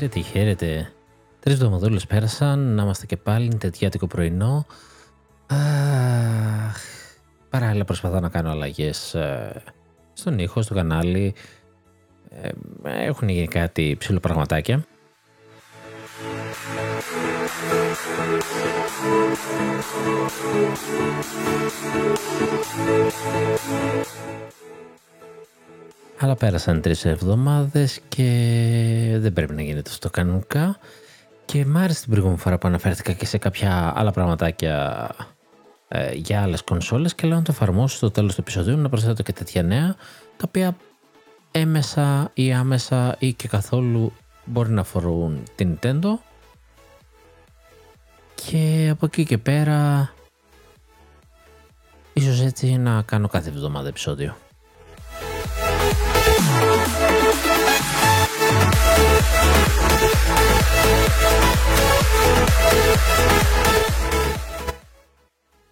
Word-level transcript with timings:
Χαίρετε, 0.00 0.20
χαίρετε. 0.20 0.92
Τρεις 1.40 1.54
εβδομαδούλες 1.54 2.06
πέρασαν, 2.06 2.58
να 2.74 2.82
είμαστε 2.82 3.06
και 3.06 3.16
πάλι, 3.16 3.44
είναι 3.44 3.54
τετιάτικο 3.54 4.06
πρωινό. 4.06 4.66
Αχ, 5.46 6.76
παράλληλα 7.50 7.84
προσπαθώ 7.84 8.20
να 8.20 8.28
κάνω 8.28 8.50
αλλαγές 8.50 9.14
ε, 9.14 9.62
στον 10.12 10.38
ήχο, 10.38 10.62
στο 10.62 10.74
κανάλι. 10.74 11.34
Ε, 12.30 12.48
έχουν 12.82 13.28
γίνει 13.28 13.48
κάτι 13.48 13.96
ψηλό 13.98 14.20
πραγματάκια. 14.20 14.84
Αλλά 26.22 26.34
πέρασαν 26.34 26.80
τρεις 26.80 27.04
εβδομάδες 27.04 28.00
και 28.08 28.24
δεν 29.18 29.32
πρέπει 29.32 29.54
να 29.54 29.62
γίνεται 29.62 29.90
αυτό 29.90 30.10
κανονικά. 30.10 30.78
Και 31.44 31.64
μ' 31.64 31.76
άρεσε 31.76 32.00
την 32.00 32.10
προηγούμενη 32.10 32.40
φορά 32.40 32.58
που 32.58 32.68
αναφέρθηκα 32.68 33.12
και 33.12 33.26
σε 33.26 33.38
κάποια 33.38 33.92
άλλα 33.96 34.10
πραγματάκια 34.10 35.08
ε, 35.88 36.12
για 36.12 36.42
άλλες 36.42 36.62
κονσόλες 36.62 37.14
και 37.14 37.26
λέω 37.26 37.36
να 37.36 37.42
το 37.42 37.52
εφαρμόσω 37.52 37.96
στο 37.96 38.10
τέλος 38.10 38.34
του 38.34 38.40
επεισοδίου 38.40 38.76
να 38.76 38.88
προσθέτω 38.88 39.22
και 39.22 39.32
τέτοια 39.32 39.62
νέα 39.62 39.94
τα 40.36 40.44
οποία 40.46 40.76
έμεσα 41.50 42.30
ή 42.34 42.52
άμεσα 42.52 43.16
ή 43.18 43.32
και 43.32 43.48
καθόλου 43.48 44.12
μπορεί 44.44 44.70
να 44.70 44.80
αφορούν 44.80 45.42
την 45.54 45.78
Nintendo 45.82 46.18
και 48.34 48.88
από 48.90 49.06
εκεί 49.06 49.24
και 49.24 49.38
πέρα 49.38 50.10
ίσως 52.12 52.40
έτσι 52.40 52.76
να 52.76 53.02
κάνω 53.02 53.28
κάθε 53.28 53.48
εβδομάδα 53.48 53.88
επεισόδιο. 53.88 54.36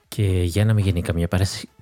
Και 0.09 0.43
για 0.43 0.65
να 0.65 0.75
μην 0.75 0.85
γίνει 0.85 1.03
καμία 1.03 1.29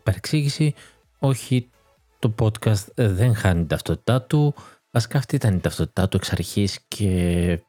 παρεξήγηση, 0.03 0.75
όχι 1.19 1.71
το 2.19 2.35
podcast 2.39 2.87
δεν 2.95 3.35
χάνει 3.35 3.59
την 3.59 3.69
ταυτότητά 3.69 4.23
του. 4.23 4.55
Βασικά 4.91 5.19
αυτή 5.19 5.35
ήταν 5.35 5.55
η 5.55 5.61
ταυτότητά 5.61 6.09
του 6.09 6.17
εξ 6.17 6.33
αρχής 6.33 6.81
και 6.89 7.61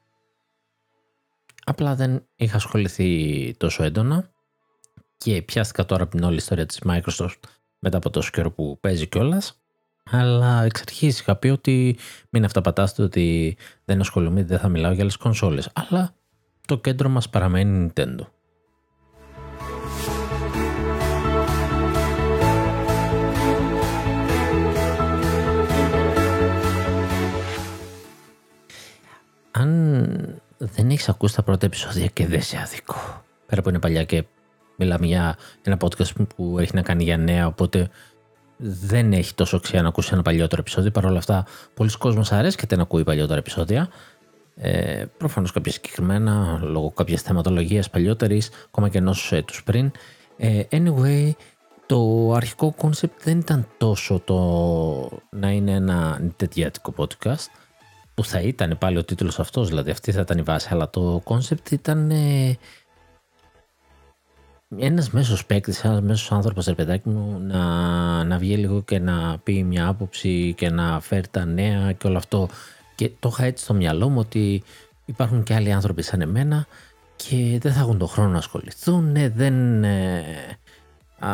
απλά 1.64 1.94
δεν 1.94 2.26
είχα 2.34 2.56
ασχοληθεί 2.56 3.54
τόσο 3.56 3.82
έντονα 3.82 4.30
και 5.16 5.42
πιάστηκα 5.42 5.84
τώρα 5.84 6.02
από 6.02 6.16
την 6.16 6.24
όλη 6.24 6.36
ιστορία 6.36 6.66
της 6.66 6.82
Microsoft 6.84 7.40
μετά 7.78 7.96
από 7.96 8.10
τόσο 8.10 8.30
καιρό 8.30 8.50
που 8.50 8.78
παίζει 8.80 9.06
κιόλας. 9.06 9.57
Αλλά 10.10 10.62
εξ 10.64 10.80
αρχής 10.80 11.20
είχα 11.20 11.36
πει 11.36 11.48
ότι 11.48 11.98
μην 12.30 12.44
αυταπατάστε 12.44 13.02
ότι 13.02 13.56
δεν 13.84 14.00
ασχολούμαι, 14.00 14.42
δεν 14.44 14.58
θα 14.58 14.68
μιλάω 14.68 14.92
για 14.92 15.02
άλλες 15.02 15.16
κονσόλες. 15.16 15.70
Αλλά 15.72 16.14
το 16.66 16.78
κέντρο 16.78 17.08
μας 17.08 17.28
παραμένει 17.28 17.92
Nintendo. 17.96 18.26
Αν 29.50 30.40
δεν 30.58 30.90
έχεις 30.90 31.08
ακούσει 31.08 31.34
τα 31.34 31.42
πρώτα 31.42 31.66
επεισόδια 31.66 32.06
και 32.06 32.26
δεν 32.26 32.42
σε 32.42 32.58
άδικο. 32.58 33.24
Πέρα 33.46 33.62
που 33.62 33.68
είναι 33.68 33.78
παλιά 33.78 34.04
και 34.04 34.24
μιλάμε 34.76 35.06
για 35.06 35.36
ένα 35.62 35.76
podcast 35.80 36.26
που 36.36 36.58
έχει 36.58 36.74
να 36.74 36.82
κάνει 36.82 37.04
για 37.04 37.16
νέα, 37.16 37.46
οπότε 37.46 37.90
δεν 38.58 39.12
έχει 39.12 39.34
τόσο 39.34 39.56
αξία 39.56 39.82
να 39.82 39.88
ακούσει 39.88 40.10
ένα 40.12 40.22
παλιότερο 40.22 40.60
επεισόδιο. 40.60 40.90
Παρ' 40.90 41.04
όλα 41.04 41.18
αυτά, 41.18 41.46
πολλοί 41.74 41.90
κόσμος 41.98 42.32
αρέσκεται 42.32 42.76
να 42.76 42.82
ακούει 42.82 43.04
παλιότερα 43.04 43.38
επεισόδια. 43.38 43.88
Ε, 44.56 45.04
Προφανώς 45.16 45.52
κάποια 45.52 45.72
συγκεκριμένα, 45.72 46.60
λόγω 46.62 46.90
κάποιας 46.90 47.22
θεματολογίας 47.22 47.90
παλιότερης, 47.90 48.50
ακόμα 48.66 48.88
και 48.88 48.98
ενός 48.98 49.32
έτους 49.32 49.62
πριν. 49.62 49.90
Ε, 50.36 50.62
anyway, 50.70 51.30
το 51.86 52.32
αρχικό 52.32 52.74
concept 52.82 53.16
δεν 53.22 53.38
ήταν 53.38 53.66
τόσο 53.78 54.20
το 54.24 54.38
να 55.30 55.50
είναι 55.50 55.72
ένα 55.72 56.18
νητετιάτικο 56.20 56.94
podcast, 56.96 57.46
που 58.14 58.24
θα 58.24 58.40
ήταν 58.40 58.76
πάλι 58.78 58.98
ο 58.98 59.04
τίτλος 59.04 59.38
αυτός, 59.38 59.68
δηλαδή 59.68 59.90
αυτή 59.90 60.12
θα 60.12 60.20
ήταν 60.20 60.38
η 60.38 60.42
βάση, 60.42 60.68
αλλά 60.70 60.90
το 60.90 61.22
concept 61.24 61.70
ήταν 61.70 62.10
ε, 62.10 62.56
ένας 64.76 65.10
μέσος 65.10 65.46
παίκτης, 65.46 65.84
ένας 65.84 66.00
μέσος 66.00 66.32
άνθρωπος, 66.32 66.66
ρε 66.66 66.74
παιδάκι 66.74 67.08
μου, 67.08 67.40
να, 67.40 68.24
να 68.24 68.38
βγει 68.38 68.56
λίγο 68.56 68.82
και 68.82 68.98
να 68.98 69.38
πει 69.42 69.62
μια 69.62 69.86
άποψη 69.86 70.54
και 70.56 70.70
να 70.70 71.00
φέρει 71.00 71.28
τα 71.30 71.44
νέα 71.44 71.92
και 71.92 72.06
όλο 72.06 72.16
αυτό. 72.16 72.48
Και 72.94 73.10
το 73.18 73.28
είχα 73.32 73.44
έτσι 73.44 73.64
στο 73.64 73.74
μυαλό 73.74 74.08
μου 74.08 74.18
ότι 74.18 74.62
υπάρχουν 75.04 75.42
και 75.42 75.54
άλλοι 75.54 75.72
άνθρωποι 75.72 76.02
σαν 76.02 76.20
εμένα 76.20 76.66
και 77.16 77.58
δεν 77.60 77.72
θα 77.72 77.80
έχουν 77.80 77.98
τον 77.98 78.08
χρόνο 78.08 78.30
να 78.30 78.38
ασχοληθούν, 78.38 79.12
ναι, 79.12 79.28
δεν, 79.28 79.84
ε, 79.84 80.24
α, 81.18 81.30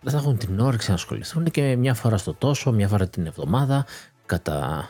δεν 0.00 0.12
θα 0.12 0.18
έχουν 0.18 0.38
την 0.38 0.60
όρεξη 0.60 0.88
να 0.88 0.94
ασχοληθούν 0.94 1.44
και 1.44 1.76
μια 1.76 1.94
φορά 1.94 2.16
στο 2.16 2.34
τόσο, 2.34 2.72
μια 2.72 2.88
φορά 2.88 3.08
την 3.08 3.26
εβδομάδα, 3.26 3.86
κατά 4.26 4.88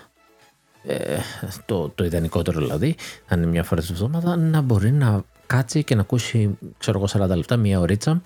ε, 0.85 1.19
το, 1.67 1.89
το 1.89 2.05
ιδανικότερο 2.05 2.61
δηλαδή, 2.61 2.97
αν 3.29 3.39
είναι 3.43 3.51
μια 3.51 3.65
φορά 3.65 3.81
την 3.81 3.95
εβδομάδα, 3.95 4.37
να 4.37 4.61
μπορεί 4.61 4.93
να 4.93 5.25
κάτσει 5.53 5.85
και 5.85 5.95
να 5.95 6.01
ακούσει, 6.01 6.59
ξέρω 6.79 6.99
εγώ, 6.99 7.27
40 7.27 7.37
λεπτά, 7.37 7.57
μία 7.57 7.81
ωρίτσα, 7.81 8.23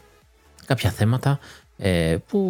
κάποια 0.66 0.91
θέματα 0.91 1.38
ε, 1.76 2.16
που 2.28 2.41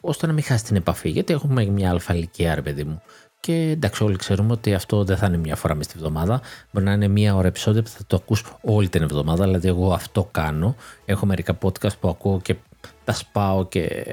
ώστε 0.00 0.26
να 0.26 0.32
μην 0.32 0.42
χάσει 0.42 0.64
την 0.64 0.76
επαφή. 0.76 1.08
Γιατί 1.08 1.32
έχουμε 1.32 1.64
μια 1.64 1.90
αλφα 1.90 2.14
ηλικία, 2.14 2.54
ρε 2.54 2.62
παιδί 2.62 2.84
μου. 2.84 3.02
Και 3.40 3.70
εντάξει, 3.70 4.04
όλοι 4.04 4.16
ξέρουμε 4.16 4.52
ότι 4.52 4.74
αυτό 4.74 5.04
δεν 5.04 5.16
θα 5.16 5.26
είναι 5.26 5.36
μία 5.36 5.56
φορά 5.56 5.74
μες 5.74 5.84
στη 5.84 5.98
βδομάδα. 5.98 6.40
Μπορεί 6.70 6.86
να 6.86 6.92
είναι 6.92 7.08
μία 7.08 7.34
ώρα 7.34 7.46
επεισόδιο 7.46 7.82
που 7.82 7.88
θα 7.88 8.00
το 8.06 8.16
ακούς 8.16 8.44
όλη 8.60 8.88
την 8.88 9.02
εβδομάδα. 9.02 9.44
Δηλαδή, 9.44 9.68
εγώ 9.68 9.92
αυτό 9.92 10.28
κάνω. 10.30 10.76
Έχω 11.04 11.26
μερικά 11.26 11.58
podcast 11.62 11.98
που 12.00 12.08
ακούω 12.08 12.40
και 12.40 12.56
τα 13.04 13.12
σπάω 13.12 13.66
και 13.66 14.06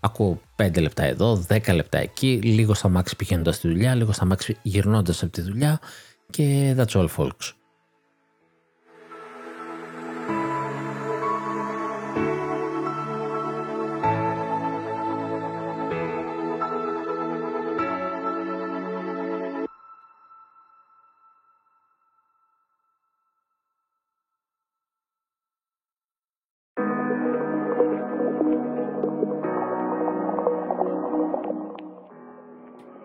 ακούω 0.00 0.40
5 0.56 0.80
λεπτά 0.80 1.02
εδώ, 1.02 1.44
10 1.48 1.74
λεπτά 1.74 1.98
εκεί, 1.98 2.40
λίγο 2.42 2.74
στα 2.74 2.88
μάξι 2.88 3.16
πηγαίνοντας 3.16 3.56
στη 3.56 3.68
δουλειά, 3.68 3.94
λίγο 3.94 4.12
στα 4.12 4.24
μάξι 4.24 4.56
γυρνώντας 4.62 5.22
από 5.22 5.32
τη 5.32 5.40
δουλειά 5.40 5.80
και 6.30 6.74
that's 6.78 7.00
all 7.00 7.08
folks. 7.16 7.59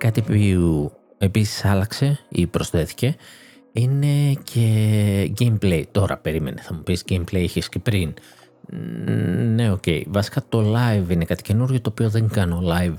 Κάτι 0.05 0.21
που 0.21 0.91
επίσης 1.17 1.65
άλλαξε 1.65 2.19
ή 2.29 2.47
προσθέθηκε 2.47 3.15
είναι 3.71 4.33
και 4.43 5.31
gameplay. 5.39 5.83
Τώρα 5.91 6.17
περίμενε, 6.17 6.61
θα 6.61 6.73
μου 6.73 6.83
πεις 6.83 7.03
gameplay 7.09 7.31
είχες 7.31 7.69
και 7.69 7.79
πριν. 7.79 8.13
Ναι, 9.55 9.71
ok. 9.71 9.83
Okay. 9.85 10.03
Βασικά 10.07 10.43
το 10.49 10.75
live 10.75 11.09
είναι 11.09 11.25
κάτι 11.25 11.43
καινούργιο 11.43 11.81
το 11.81 11.89
οποίο 11.89 12.09
δεν 12.09 12.29
κάνω 12.29 12.61
live. 12.65 12.95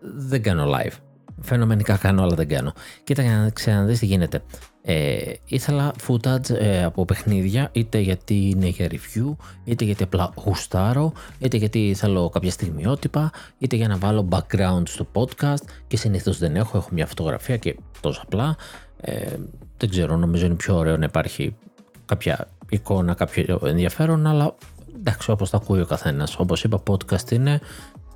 Δεν 0.00 0.42
κάνω 0.42 0.72
live. 0.72 0.92
Φαινομενικά 1.40 1.96
κάνω, 1.96 2.22
αλλά 2.22 2.34
δεν 2.34 2.48
κάνω. 2.48 2.72
Κοίτα 3.04 3.22
για 3.22 3.36
να 3.36 3.50
ξαναδείς 3.50 3.98
τι 3.98 4.06
γίνεται. 4.06 4.42
Ε, 4.82 5.32
ήθελα 5.44 5.92
footage 6.06 6.50
ε, 6.50 6.84
από 6.84 7.04
παιχνίδια, 7.04 7.68
είτε 7.72 7.98
γιατί 7.98 8.48
είναι 8.48 8.66
για 8.66 8.88
review, 8.90 9.36
είτε 9.64 9.84
γιατί 9.84 10.02
απλά 10.02 10.32
γουστάρω, 10.44 11.12
είτε 11.38 11.56
γιατί 11.56 11.94
θέλω 11.96 12.28
κάποια 12.28 12.50
στιγμιότυπα, 12.50 13.30
είτε 13.58 13.76
για 13.76 13.88
να 13.88 13.96
βάλω 13.96 14.28
background 14.30 14.82
στο 14.84 15.06
podcast 15.12 15.62
και 15.86 15.96
συνήθως 15.96 16.38
δεν 16.38 16.56
έχω, 16.56 16.76
έχω 16.76 16.88
μια 16.92 17.06
φωτογραφία 17.06 17.56
και 17.56 17.76
τόσο 18.00 18.22
απλά. 18.24 18.56
Ε, 19.00 19.36
δεν 19.76 19.88
ξέρω, 19.88 20.16
νομίζω 20.16 20.46
είναι 20.46 20.54
πιο 20.54 20.76
ωραίο 20.76 20.96
να 20.96 21.04
υπάρχει 21.04 21.56
κάποια 22.04 22.48
εικόνα, 22.68 23.14
κάποιο 23.14 23.60
ενδιαφέρον, 23.64 24.26
αλλά 24.26 24.54
εντάξει, 24.96 25.30
όπως 25.30 25.50
τα 25.50 25.56
ακούει 25.56 25.80
ο 25.80 25.86
καθένας. 25.86 26.36
Όπως 26.38 26.64
είπα, 26.64 26.82
podcast 26.86 27.30
είναι 27.30 27.60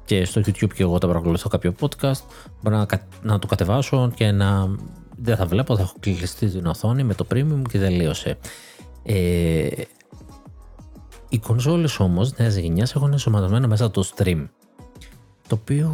και 0.05 0.25
στο 0.25 0.41
YouTube 0.41 0.73
και 0.75 0.83
εγώ 0.83 0.99
τα 0.99 1.07
παρακολουθώ 1.07 1.49
κάποιο 1.49 1.75
podcast, 1.81 2.23
μπορώ 2.63 2.77
να, 2.77 2.87
να 3.23 3.39
το 3.39 3.47
κατεβάσω 3.47 4.13
και 4.15 4.31
να 4.31 4.77
δεν 5.17 5.37
θα 5.37 5.47
βλέπω, 5.47 5.77
θα 5.77 5.83
έχω 5.83 5.95
κλειστεί 6.01 6.47
την 6.47 6.67
οθόνη 6.67 7.03
με 7.03 7.15
το 7.15 7.27
premium 7.33 7.63
και 7.69 7.79
τελείωσε. 7.79 8.39
Ε, 9.03 9.69
οι 11.29 11.39
κονσόλες 11.39 12.01
όμως 12.01 12.37
νέας 12.37 12.57
γενιάς 12.57 12.95
έχουν 12.95 13.13
ενσωματωμένο 13.13 13.67
μέσα 13.69 13.91
το 13.91 14.09
stream 14.17 14.47
το 15.53 15.59
οποίο 15.61 15.91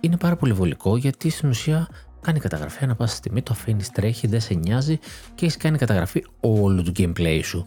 είναι 0.00 0.16
πάρα 0.16 0.36
πολύ 0.36 0.52
βολικό 0.52 0.96
γιατί 0.96 1.30
στην 1.30 1.48
ουσία 1.48 1.88
κάνει 2.20 2.38
καταγραφή 2.38 2.84
ανά 2.84 2.94
πάσα 2.94 3.16
στιγμή, 3.16 3.42
το 3.42 3.52
αφήνει 3.52 3.82
τρέχει, 3.92 4.26
δεν 4.26 4.40
σε 4.40 4.54
νοιάζει 4.54 4.98
και 5.34 5.44
έχεις 5.44 5.56
κάνει 5.56 5.78
καταγραφή 5.78 6.24
όλου 6.40 6.82
του 6.82 6.92
gameplay 6.96 7.40
σου. 7.44 7.66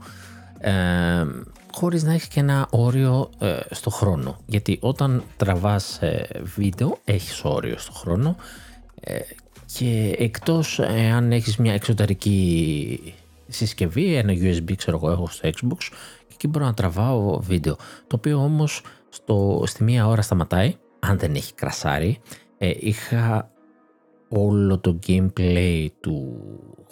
Ε, 0.60 0.72
χωρίς 1.74 2.04
να 2.04 2.14
έχει 2.14 2.28
και 2.28 2.40
ένα 2.40 2.68
όριο 2.70 3.30
ε, 3.40 3.60
στο 3.70 3.90
χρόνο. 3.90 4.38
Γιατί 4.46 4.78
όταν 4.82 5.24
τραβάς 5.38 6.02
ε, 6.02 6.28
βίντεο 6.56 6.98
έχεις 7.06 7.44
όριο 7.44 7.78
στο 7.78 7.92
χρόνο 7.92 8.36
ε, 9.00 9.20
και 9.78 10.16
εκτός 10.18 10.80
αν 11.14 11.32
έχεις 11.32 11.58
μια 11.58 11.74
εξωτερική 11.74 13.14
συσκευή, 13.48 14.16
ένα 14.16 14.34
USB 14.34 14.76
ξέρω 14.76 14.98
εγώ 14.98 15.12
έχω 15.12 15.28
στο 15.28 15.50
Xbox 15.50 15.78
και 16.28 16.34
εκεί 16.34 16.48
μπορώ 16.48 16.66
να 16.66 16.74
τραβάω 16.74 17.40
βίντεο. 17.40 17.76
Το 18.08 18.16
οποίο 18.16 18.38
όμως 18.38 18.82
στο, 19.10 19.64
στη 19.66 19.84
μία 19.84 20.08
ώρα 20.08 20.22
σταματάει, 20.22 20.76
αν 21.00 21.20
δεν 21.20 21.36
έχει 21.36 21.54
κρασάρι. 21.54 22.18
Ε, 22.58 22.72
είχα 22.80 23.52
όλο 24.30 24.80
το 24.80 25.00
gameplay 25.08 25.88
του 26.00 26.42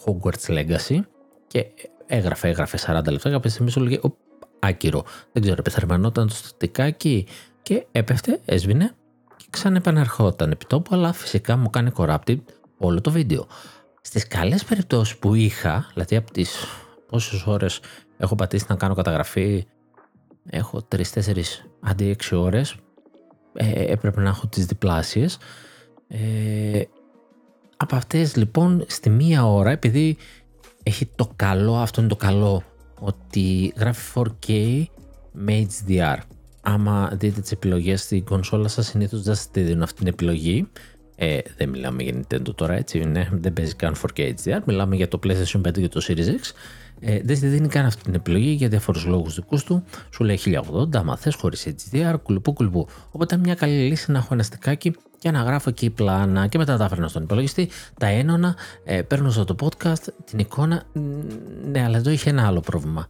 Hogwarts 0.05 0.47
Legacy 0.47 0.99
και 1.47 1.65
έγραφε, 2.05 2.47
έγραφε 2.47 2.77
40 2.87 3.11
λεπτά. 3.11 3.29
Κάποια 3.29 3.49
στιγμή 3.49 3.71
σου 3.71 3.79
λέγε 3.79 3.99
άκυρο. 4.59 5.03
Δεν 5.31 5.41
ξέρω, 5.41 5.55
επιθερμανόταν 5.59 6.27
το 6.27 6.33
στατικάκι 6.33 7.27
και 7.61 7.85
έπεφτε, 7.91 8.39
έσβηνε 8.45 8.95
και 9.37 9.45
ξανεπαναρχόταν 9.49 10.51
επί 10.51 10.65
τόπου, 10.65 10.95
αλλά 10.95 11.13
φυσικά 11.13 11.57
μου 11.57 11.69
κάνει 11.69 11.91
corrupted 11.95 12.37
όλο 12.77 13.01
το 13.01 13.11
βίντεο. 13.11 13.47
Στις 14.01 14.27
καλές 14.27 14.63
περιπτώσεις 14.63 15.17
που 15.17 15.33
είχα, 15.33 15.89
δηλαδή 15.93 16.15
από 16.15 16.31
τις 16.31 16.65
πόσες 17.07 17.45
ώρες 17.45 17.79
έχω 18.17 18.35
πατήσει 18.35 18.65
να 18.69 18.75
κάνω 18.75 18.93
καταγραφή, 18.93 19.65
έχω 20.49 20.87
3-4 20.87 21.03
αντί 21.79 22.15
6 22.29 22.37
ώρες, 22.37 22.75
ε, 23.53 23.91
έπρεπε 23.91 24.21
να 24.21 24.29
έχω 24.29 24.47
τις 24.47 24.65
διπλάσιες. 24.65 25.37
Ε, 26.07 26.81
από 27.77 27.95
αυτές 27.95 28.35
λοιπόν 28.35 28.85
στη 28.87 29.09
μία 29.09 29.45
ώρα, 29.45 29.69
επειδή 29.71 30.17
έχει 30.83 31.05
το 31.05 31.31
καλό, 31.35 31.75
αυτό 31.75 32.01
είναι 32.01 32.09
το 32.09 32.15
καλό, 32.15 32.63
ότι 32.99 33.73
γράφει 33.77 34.11
4K 34.15 34.83
με 35.31 35.67
HDR. 35.69 36.17
Άμα 36.61 37.11
δείτε 37.13 37.41
τις 37.41 37.51
επιλογές 37.51 38.01
στην 38.01 38.23
κονσόλα 38.23 38.67
σας 38.67 38.87
συνήθως 38.87 39.21
δεν 39.21 39.35
σας 39.35 39.49
δίνουν 39.51 39.81
αυτή 39.81 39.97
την 39.97 40.07
επιλογή 40.07 40.67
ε, 41.19 41.37
δεν 41.57 41.69
μιλάμε 41.69 42.03
για 42.03 42.13
Nintendo 42.13 42.55
τώρα 42.55 42.73
έτσι, 42.73 42.99
ναι, 42.99 43.27
δεν 43.31 43.53
παίζει 43.53 43.75
καν 43.75 43.95
4K 43.95 44.33
HDR, 44.43 44.59
μιλάμε 44.65 44.95
για 44.95 45.07
το 45.07 45.19
PlayStation 45.23 45.61
5 45.67 45.71
και 45.71 45.87
το 45.87 46.05
Series 46.07 46.27
X. 46.27 46.51
Ε, 46.99 47.19
δεν 47.23 47.35
στη 47.35 47.47
δίνει 47.47 47.67
καν 47.67 47.85
αυτή 47.85 48.03
την 48.03 48.13
επιλογή 48.13 48.49
για 48.49 48.67
διάφορους 48.67 49.05
λόγους 49.05 49.35
δικούς 49.35 49.63
του. 49.63 49.83
Σου 50.13 50.23
λέει 50.23 50.39
1080, 50.45 50.95
άμα 50.95 51.17
θες 51.17 51.35
χωρίς 51.35 51.67
HDR, 51.67 52.15
κουλουπού 52.23 52.53
κουλουπού. 52.53 52.87
Οπότε 53.11 53.37
μια 53.37 53.55
καλή 53.55 53.87
λύση 53.87 54.11
να 54.11 54.17
έχω 54.17 54.33
ένα 54.33 54.43
στικάκι 54.43 54.95
και 55.17 55.31
να 55.31 55.41
γράφω 55.41 55.69
εκεί 55.69 55.89
πλάνα 55.89 56.47
και 56.47 56.57
μετά 56.57 56.77
τα 56.77 56.85
έφερνα 56.85 57.07
στον 57.07 57.23
υπολογιστή, 57.23 57.69
τα 57.99 58.07
ένωνα, 58.07 58.55
ε, 58.83 59.01
παίρνω 59.01 59.29
στο 59.29 59.45
το 59.45 59.55
podcast 59.61 60.07
την 60.25 60.39
εικόνα. 60.39 60.83
Ναι, 61.63 61.83
αλλά 61.83 61.97
εδώ 61.97 62.09
είχε 62.09 62.29
ένα 62.29 62.47
άλλο 62.47 62.59
πρόβλημα. 62.59 63.07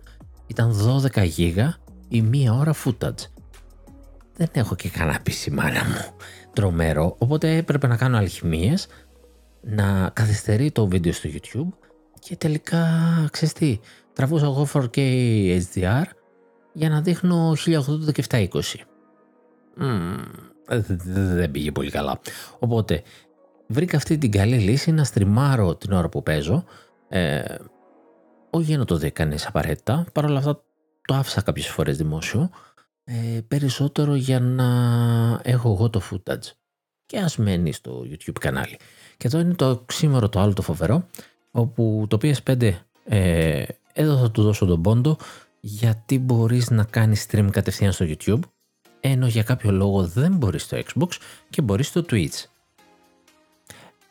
Ήταν 0.48 1.02
12 1.16 1.24
γίγα 1.24 1.78
η 2.08 2.22
μία 2.22 2.54
ώρα 2.54 2.74
footage. 2.86 3.26
Δεν 4.36 4.48
έχω 4.52 4.76
και 4.76 4.90
κανένα 4.90 5.20
PC 5.26 5.52
μάνα 5.52 5.84
μου 5.86 6.16
τρομερό, 6.54 7.16
οπότε 7.18 7.56
έπρεπε 7.56 7.88
να 7.88 7.98
κάνω 7.98 8.18
αλχημίες, 8.18 8.88
να 9.62 10.10
καθυστερεί 10.14 10.72
το 10.72 10.88
βίντεο 10.88 11.12
στο 11.12 11.30
YouTube 11.34 11.88
και 12.20 12.36
τελικά, 12.36 12.88
ξέρεις 13.32 13.54
τι, 13.54 13.80
τραβούσα 14.14 14.46
εγώ 14.46 14.68
4K 14.74 14.98
HDR 15.60 16.04
για 16.74 16.90
να 16.90 17.02
δείχνω 17.02 17.52
1080 17.52 18.14
και 18.14 18.24
720. 18.30 18.48
Mm, 19.82 20.16
δεν 20.68 21.52
πήγε 21.52 21.72
πολύ 21.72 21.92
καλά. 21.92 22.20
Οπότε 22.60 23.04
βρήκα 23.68 23.98
αυτή 23.98 24.18
την 24.18 24.32
καλή 24.32 24.58
λύση 24.58 24.92
να 24.92 25.04
στριμάρω 25.04 25.76
την 25.76 25.92
ώρα 25.92 26.10
που 26.10 26.24
παίζω. 26.24 26.64
Ε, 27.10 27.44
όχι 28.50 28.66
για 28.66 28.78
να 28.78 28.86
το 28.86 28.98
δει 28.98 29.12
κανείς 29.12 29.48
απαραίτητα, 29.48 30.06
παρόλα 30.14 30.38
αυτά 30.38 30.64
το 31.08 31.14
άφησα 31.14 31.42
κάποιες 31.42 31.68
φορές 31.68 31.98
δημόσιο 31.98 32.50
ε, 33.04 33.40
περισσότερο 33.48 34.16
για 34.16 34.40
να 34.40 34.66
έχω 35.44 35.72
εγώ 35.72 35.90
το 35.90 36.02
footage 36.12 36.52
και 37.06 37.18
ας 37.18 37.38
μένει 37.38 37.72
στο 37.72 38.06
YouTube 38.10 38.40
κανάλι. 38.40 38.80
Και 39.18 39.28
εδώ 39.28 39.40
είναι 39.40 39.54
το 39.54 39.84
ξύμερο 39.86 40.30
το 40.30 40.40
άλλο 40.40 40.54
το 40.54 40.62
φοβερό, 40.62 41.08
όπου 41.52 42.06
το 42.10 42.18
PS5 42.22 42.72
ε, 43.06 43.64
εδώ 43.94 44.18
θα 44.18 44.32
του 44.32 44.42
δώσω 44.42 44.66
τον 44.66 44.82
πόντο 44.82 45.18
γιατί 45.60 46.20
μπορείς 46.20 46.70
να 46.70 46.84
κάνεις 46.84 47.26
stream 47.30 47.48
κατευθείαν 47.52 47.92
στο 47.92 48.06
YouTube 48.08 48.40
ενώ 49.00 49.28
για 49.28 49.44
κάποιο 49.44 49.72
λόγο 49.72 50.04
δεν 50.04 50.36
μπορείς 50.36 50.64
στο 50.64 50.78
Xbox 50.78 51.08
και 51.50 51.62
μπορείς 51.62 51.88
στο 51.88 52.06
Twitch. 52.10 52.44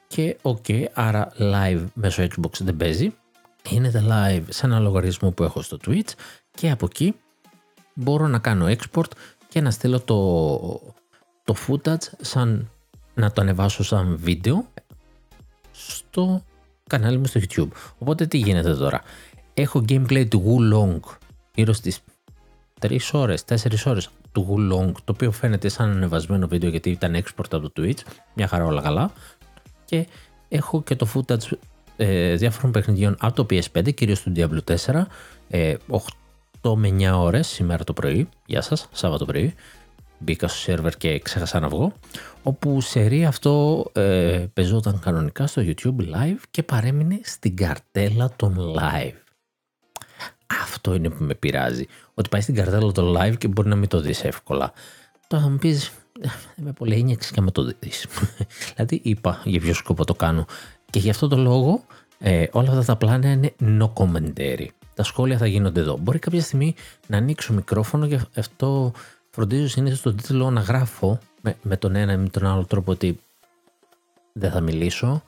Και 0.06 0.36
ok, 0.42 0.84
άρα 0.92 1.32
live 1.38 1.84
μέσω 1.94 2.22
Xbox 2.22 2.60
δεν 2.60 2.76
παίζει. 2.76 3.14
Είναι 3.70 3.90
the 3.94 4.10
live 4.10 4.44
σε 4.48 4.66
ένα 4.66 4.78
λογαριασμό 4.78 5.30
που 5.30 5.42
έχω 5.42 5.62
στο 5.62 5.78
Twitch 5.86 6.10
και 6.50 6.70
από 6.70 6.86
εκεί 6.86 7.14
μπορώ 7.94 8.26
να 8.26 8.38
κάνω 8.38 8.66
export 8.68 9.10
και 9.48 9.60
να 9.60 9.70
στείλω 9.70 10.00
το, 10.00 10.94
το 11.44 11.54
footage 11.66 12.08
σαν 12.20 12.70
να 13.14 13.32
το 13.32 13.40
ανεβάσω 13.40 13.84
σαν 13.84 14.16
βίντεο 14.16 14.68
στο 15.72 16.42
κανάλι 16.86 17.18
μου 17.18 17.26
στο 17.26 17.40
YouTube. 17.40 17.68
Οπότε 17.98 18.26
τι 18.26 18.38
γίνεται 18.38 18.74
τώρα; 18.74 19.02
Έχω 19.58 19.84
gameplay 19.88 20.28
του 20.28 20.42
Wulong 20.46 21.16
γύρω 21.54 21.72
στις 21.72 22.00
3 22.80 22.98
ώρες, 23.12 23.44
4 23.48 23.54
ώρες 23.84 24.10
του 24.36 24.46
Wulong 24.50 24.92
το 25.04 25.12
οποίο 25.12 25.30
φαίνεται 25.30 25.68
σαν 25.68 25.90
ανεβασμένο 25.90 26.48
βίντεο 26.48 26.70
γιατί 26.70 26.90
ήταν 26.90 27.16
export 27.16 27.48
από 27.50 27.70
το 27.70 27.72
Twitch. 27.76 27.98
Μια 28.34 28.46
χαρά 28.46 28.64
όλα 28.64 28.82
καλά. 28.82 29.12
Και 29.84 30.06
έχω 30.48 30.82
και 30.82 30.96
το 30.96 31.08
footage 31.14 31.56
ε, 31.96 32.34
διάφορων 32.34 32.72
παιχνιδιών 32.72 33.16
από 33.18 33.44
το 33.44 33.46
PS5, 33.50 33.94
κυρίως 33.94 34.22
του 34.22 34.32
Diablo 34.36 34.76
4, 34.86 35.02
ε, 35.48 35.74
8 36.62 36.74
με 36.74 36.88
9 36.88 37.12
ώρες 37.14 37.46
σήμερα 37.46 37.84
το 37.84 37.92
πρωί, 37.92 38.28
γεια 38.46 38.60
σας, 38.60 38.88
Σάββατο 38.92 39.24
πρωί, 39.24 39.54
μπήκα 40.18 40.48
στο 40.48 40.58
σερβερ 40.58 40.96
και 40.96 41.18
ξέχασα 41.18 41.60
να 41.60 41.68
βγω, 41.68 41.92
όπου 42.42 42.80
σερί 42.80 43.24
αυτό 43.24 43.84
ε, 43.92 44.44
πεζόταν 44.52 45.00
κανονικά 45.00 45.46
στο 45.46 45.62
YouTube 45.64 46.00
live 46.00 46.40
και 46.50 46.62
παρέμεινε 46.62 47.20
στην 47.22 47.56
καρτέλα 47.56 48.32
των 48.36 48.56
live. 48.78 49.14
Αυτό 50.62 50.94
είναι 50.94 51.08
που 51.08 51.24
με 51.24 51.34
πειράζει, 51.34 51.86
ότι 52.18 52.28
πάει 52.28 52.40
στην 52.40 52.54
καρτέλα 52.54 52.92
των 52.92 53.16
live 53.18 53.38
και 53.38 53.48
μπορεί 53.48 53.68
να 53.68 53.76
μην 53.76 53.88
το 53.88 54.00
δεις 54.00 54.24
εύκολα. 54.24 54.72
Τώρα 55.26 55.42
θα 55.42 55.48
μου 55.48 55.56
πεις, 55.56 55.86
«Ε, 56.20 56.28
δεν 56.56 56.64
με 56.64 56.72
πολύ 56.72 56.94
ένιωξες 56.94 57.30
και 57.30 57.40
με 57.40 57.50
το 57.50 57.74
δεις. 57.78 58.06
δηλαδή 58.74 59.00
είπα 59.02 59.42
για 59.44 59.60
ποιο 59.60 59.74
σκοπό 59.74 60.04
το 60.04 60.14
κάνω. 60.14 60.44
Και 60.90 60.98
γι' 60.98 61.10
αυτό 61.10 61.28
το 61.28 61.36
λόγο 61.36 61.84
ε, 62.18 62.46
όλα 62.50 62.68
αυτά 62.68 62.84
τα 62.84 62.96
πλάνα 62.96 63.30
είναι 63.30 63.54
no 63.60 63.92
commentary 63.92 64.66
τα 64.96 65.02
σχόλια 65.02 65.38
θα 65.38 65.46
γίνονται 65.46 65.80
εδώ. 65.80 65.96
Μπορεί 65.96 66.18
κάποια 66.18 66.40
στιγμή 66.40 66.74
να 67.06 67.16
ανοίξω 67.16 67.52
μικρόφωνο 67.52 68.06
και 68.06 68.20
αυτό 68.36 68.92
φροντίζω 69.30 69.68
συνήθως 69.68 70.00
τον 70.00 70.16
τίτλο 70.16 70.50
να 70.50 70.60
γράφω 70.60 71.18
με, 71.40 71.56
με 71.62 71.76
τον 71.76 71.96
ένα 71.96 72.12
ή 72.12 72.16
με 72.16 72.28
τον 72.28 72.46
άλλο 72.46 72.64
τρόπο 72.64 72.92
ότι 72.92 73.20
δεν 74.32 74.50
θα 74.50 74.60
μιλήσω. 74.60 75.22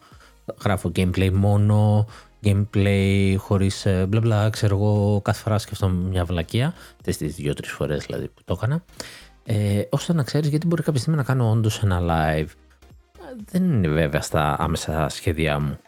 Γράφω 0.63 0.93
gameplay 0.97 1.31
μόνο, 1.33 2.07
gameplay 2.45 3.35
χωρίς 3.39 3.87
ε, 3.87 4.07
μπλα 4.09 4.21
μπλα, 4.21 4.51
ξέρω 4.51 4.77
εγώ, 4.77 5.21
κάθε 5.25 5.43
φορά 5.43 5.59
σκεφτόμαι 5.59 6.09
μια 6.09 6.25
βλακεία. 6.25 6.75
Τις 7.03 7.17
δύο-τρεις 7.17 7.71
φορές 7.71 8.05
δηλαδή 8.07 8.29
που 8.29 8.43
το 8.45 8.55
έκανα. 8.57 8.85
Ε, 9.45 9.83
ώστε 9.91 10.13
να 10.13 10.23
ξέρεις 10.23 10.49
γιατί 10.49 10.67
μπορεί 10.67 10.83
κάποια 10.83 11.01
στιγμή 11.01 11.19
να 11.19 11.25
κάνω 11.25 11.51
όντως 11.51 11.83
ένα 11.83 12.01
live. 12.01 12.49
Δεν 13.51 13.65
είναι 13.65 13.89
βέβαια 13.89 14.21
στα 14.21 14.57
άμεσα 14.59 15.09
σχέδιά 15.09 15.59
μου. 15.59 15.79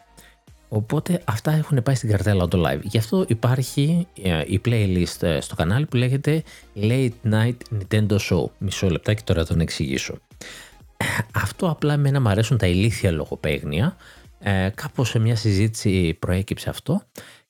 Οπότε 0.73 1.21
αυτά 1.25 1.51
έχουν 1.51 1.83
πάει 1.83 1.95
στην 1.95 2.09
καρτέλα 2.09 2.47
το 2.47 2.63
live. 2.67 2.81
Γι' 2.81 2.97
αυτό 2.97 3.25
υπάρχει 3.27 4.07
ε, 4.23 4.43
η 4.45 4.61
playlist 4.65 5.21
ε, 5.21 5.39
στο 5.41 5.55
κανάλι 5.55 5.85
που 5.85 5.97
λέγεται 5.97 6.43
Late 6.75 7.09
Night 7.31 7.55
Nintendo 7.71 8.17
Show. 8.29 8.45
Μισό 8.57 8.89
λεπτάκι 8.89 9.23
τώρα 9.23 9.41
θα 9.41 9.47
τον 9.47 9.59
εξηγήσω. 9.59 10.17
Αυτό 11.33 11.69
απλά 11.69 11.93
εμένα 11.93 12.21
μου 12.21 12.29
αρέσουν 12.29 12.57
τα 12.57 12.67
ηλίθια 12.67 13.11
λογοπαίγνια. 13.11 13.95
Ε, 14.43 14.69
κάπως 14.75 15.09
σε 15.09 15.19
μια 15.19 15.35
συζήτηση 15.35 16.13
προέκυψε 16.13 16.69
αυτό 16.69 17.01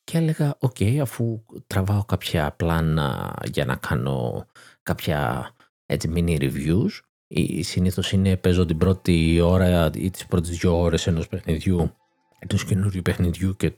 και 0.03 0.17
έλεγα 0.17 0.55
ok 0.59 0.75
okay, 0.79 0.97
αφού 1.01 1.45
τραβάω 1.67 2.03
κάποια 2.03 2.53
πλάνα 2.57 3.33
για 3.51 3.65
να 3.65 3.75
κάνω 3.75 4.45
κάποια 4.83 5.51
έτσι 5.85 6.11
mini 6.15 6.41
reviews 6.41 6.99
ή 7.27 7.63
συνήθως 7.63 8.11
είναι 8.11 8.37
παίζω 8.37 8.65
την 8.65 8.77
πρώτη 8.77 9.39
ώρα 9.43 9.89
ή 9.95 10.09
τις 10.09 10.25
πρώτες 10.25 10.49
δύο 10.49 10.79
ώρες 10.79 11.07
ενός 11.07 11.27
παιχνιδιού 11.27 11.95
ενός 12.39 12.55
καινούριου 12.67 13.01
παιχνιδιού 13.01 13.55
και 13.55 13.71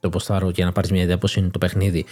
το 0.00 0.10
ποστάρω 0.10 0.50
για 0.50 0.64
να 0.64 0.72
πάρεις 0.72 0.90
μια 0.90 1.02
ιδέα 1.02 1.18
πώς 1.18 1.36
είναι 1.36 1.48
το 1.48 1.58
παιχνίδι, 1.58 2.04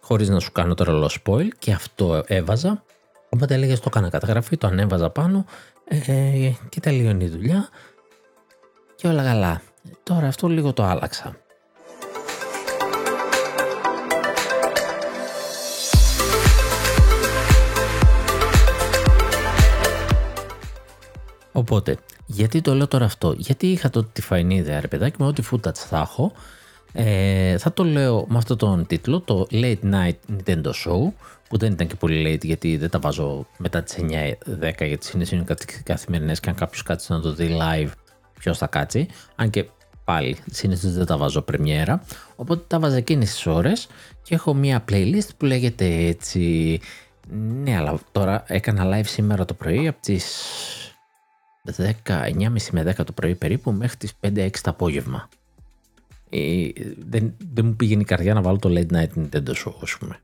χωρίς 0.00 0.28
να 0.28 0.40
σου 0.40 0.52
κάνω 0.52 0.74
τώρα 0.74 0.92
όλο 0.92 1.10
spoil. 1.24 1.48
Και 1.58 1.72
αυτό 1.72 2.22
έβαζα. 2.26 2.84
Οπότε 3.28 3.54
έλεγες 3.54 3.78
το 3.80 3.84
έκανα 3.86 4.08
καταγραφή, 4.08 4.56
το 4.56 4.66
ανέβαζα 4.66 5.10
πάνω 5.10 5.44
ε, 5.84 6.50
και 6.68 6.80
τελείωνε 6.80 7.24
η 7.24 7.28
δουλειά. 7.28 7.68
Και 8.96 9.08
όλα 9.08 9.22
καλά. 9.22 9.62
Τώρα 10.02 10.26
αυτό 10.26 10.48
λίγο 10.48 10.72
το 10.72 10.82
άλλαξα. 10.82 11.36
Οπότε, 21.52 21.96
γιατί 22.26 22.60
το 22.60 22.74
λέω 22.74 22.88
τώρα 22.88 23.04
αυτό, 23.04 23.34
γιατί 23.36 23.66
είχα 23.66 23.90
το 23.90 24.04
τη 24.04 24.22
φαϊνή 24.22 24.54
ιδέα, 24.54 24.80
ρε 24.80 24.88
παιδάκι, 24.88 25.16
με 25.18 25.26
ό,τι 25.26 25.42
footage 25.50 25.74
θα 25.74 25.98
έχω, 25.98 26.32
ε, 26.92 27.58
θα 27.58 27.72
το 27.72 27.84
λέω 27.84 28.24
με 28.28 28.36
αυτόν 28.36 28.56
τον 28.56 28.86
τίτλο, 28.86 29.20
το 29.20 29.46
Late 29.50 29.82
Night 29.82 30.14
Nintendo 30.30 30.70
Show, 30.70 31.12
που 31.48 31.56
δεν 31.56 31.72
ήταν 31.72 31.86
και 31.86 31.94
πολύ 31.94 32.32
late 32.34 32.44
γιατί 32.44 32.76
δεν 32.76 32.90
τα 32.90 32.98
βάζω 32.98 33.46
μετά 33.56 33.82
τις 33.82 33.96
9-10 34.00 34.86
γιατί 34.86 35.26
είναι 35.30 35.44
καθημερινές 35.84 36.40
και 36.40 36.48
αν 36.48 36.54
κάποιος 36.54 36.82
κάτσει 36.82 37.12
να 37.12 37.20
το 37.20 37.32
δει 37.32 37.58
live 37.60 37.90
ποιος 38.38 38.58
θα 38.58 38.66
κάτσει. 38.66 39.06
Αν 39.36 39.50
και 39.50 39.68
πάλι 40.04 40.36
συνήθως 40.50 40.92
δεν 40.92 41.06
τα 41.06 41.16
βάζω 41.16 41.42
πρεμιέρα. 41.42 42.02
Οπότε 42.36 42.64
τα 42.66 42.78
βάζω 42.78 42.96
εκείνες 42.96 43.30
τις 43.30 43.46
ώρες 43.46 43.88
και 44.22 44.34
έχω 44.34 44.54
μία 44.54 44.84
playlist 44.88 45.28
που 45.36 45.44
λέγεται 45.44 45.86
έτσι. 45.86 46.80
Ναι, 47.62 47.76
αλλά 47.76 48.00
τώρα 48.12 48.44
έκανα 48.46 48.98
live 48.98 49.06
σήμερα 49.06 49.44
το 49.44 49.54
πρωί 49.54 49.88
από 49.88 50.00
τις 50.00 50.24
9.30 51.76 52.60
με 52.70 52.94
10 52.96 53.04
το 53.04 53.12
πρωί 53.12 53.34
περίπου 53.34 53.72
μέχρι 53.72 53.96
τις 53.96 54.12
5-6 54.20 54.50
το 54.62 54.70
απόγευμα. 54.70 55.28
Ε, 56.30 56.68
δεν, 57.08 57.34
δεν 57.52 57.66
μου 57.66 57.76
πήγαινε 57.76 58.00
η 58.00 58.04
καρδιά 58.04 58.34
να 58.34 58.42
βάλω 58.42 58.58
το 58.58 58.72
Late 58.72 58.96
Night 58.96 59.08
Nintendo 59.16 59.52
Show, 59.64 59.72
ας 59.82 59.96
πούμε. 59.98 60.20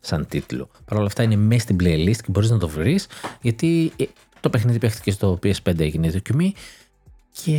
Σαν 0.00 0.26
τίτλο. 0.26 0.68
Παρ' 0.84 0.98
όλα 0.98 1.06
αυτά 1.06 1.22
είναι 1.22 1.36
μέσα 1.36 1.60
στην 1.60 1.76
playlist 1.80 2.16
και 2.16 2.28
μπορείς 2.28 2.50
να 2.50 2.58
το 2.58 2.68
βρεις 2.68 3.06
γιατί 3.40 3.92
ε, 3.96 4.04
το 4.40 4.50
παιχνίδι 4.50 4.78
παίχτηκε 4.78 5.10
στο 5.10 5.38
PS5 5.42 5.78
έγινε 5.78 6.06
η 6.06 6.10
δοκιμή 6.10 6.54
και 7.32 7.56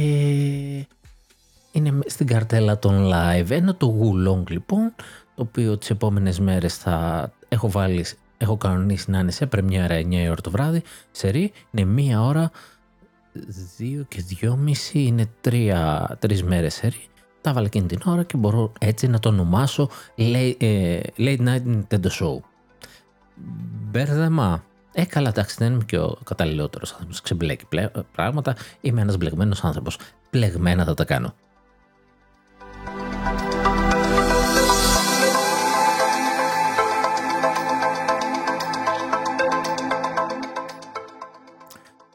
είναι 1.72 2.00
στην 2.06 2.28
καρτέλα 2.28 2.80
των 2.80 3.12
live. 3.14 3.50
Ένα 3.50 3.76
το 3.76 4.00
Wulong 4.00 4.50
λοιπόν, 4.50 4.94
το 5.36 5.42
οποίο 5.42 5.78
τις 5.78 5.90
επόμενες 5.90 6.40
μέρες 6.40 6.78
θα 6.78 7.32
έχω 7.48 7.70
βάλει, 7.70 8.06
έχω 8.38 8.58
κανονίσει 8.58 9.12
να 9.12 9.20
είναι 9.20 9.32
σε 9.32 9.46
πρεμιέρα 9.46 10.00
9 10.00 10.28
ώρα 10.30 10.42
το 10.42 10.52
βράδυ, 10.52 10.82
σε 11.12 11.30
ρί, 11.30 11.52
είναι 11.72 11.86
μία 11.86 12.22
ώρα, 12.22 12.52
δύο 13.78 14.06
και 14.08 14.22
δυόμιση, 14.22 15.00
είναι 15.00 15.30
τρία, 15.42 16.16
τρεις 16.20 16.44
μέρες 16.44 16.74
σε 16.74 16.88
ρί. 16.88 17.08
Τα 17.42 17.54
βάλα 17.54 17.66
εκείνη 17.66 17.86
την 17.86 18.02
ώρα 18.06 18.24
και 18.24 18.38
μπορώ 18.38 18.72
έτσι 18.80 19.08
να 19.08 19.20
το 19.20 19.30
ονομάσω 19.30 19.90
Late, 20.18 20.56
ε, 20.58 21.00
late 21.18 21.40
Night 21.40 21.62
Nintendo 21.66 22.08
Show. 22.20 22.40
Μπέρδεμα. 23.92 24.64
Ε, 24.96 25.06
καλά, 25.06 25.30
εντάξει, 25.30 25.56
δεν 25.60 25.74
είμαι 25.74 25.84
και 25.84 25.98
ο 25.98 26.18
καταλληλότερος 26.24 26.92
άνθρωπος. 26.92 27.22
Ξεμπλέκει 27.22 27.66
πράγματα. 28.12 28.56
Είμαι 28.82 29.02
ένας 29.02 29.18
μπλεγμένος 29.18 29.64
άνθρωπος. 29.64 29.98
Πλεγμένα 30.30 30.84
θα 30.84 30.94
τα 30.94 31.06
κάνω. 31.06 31.34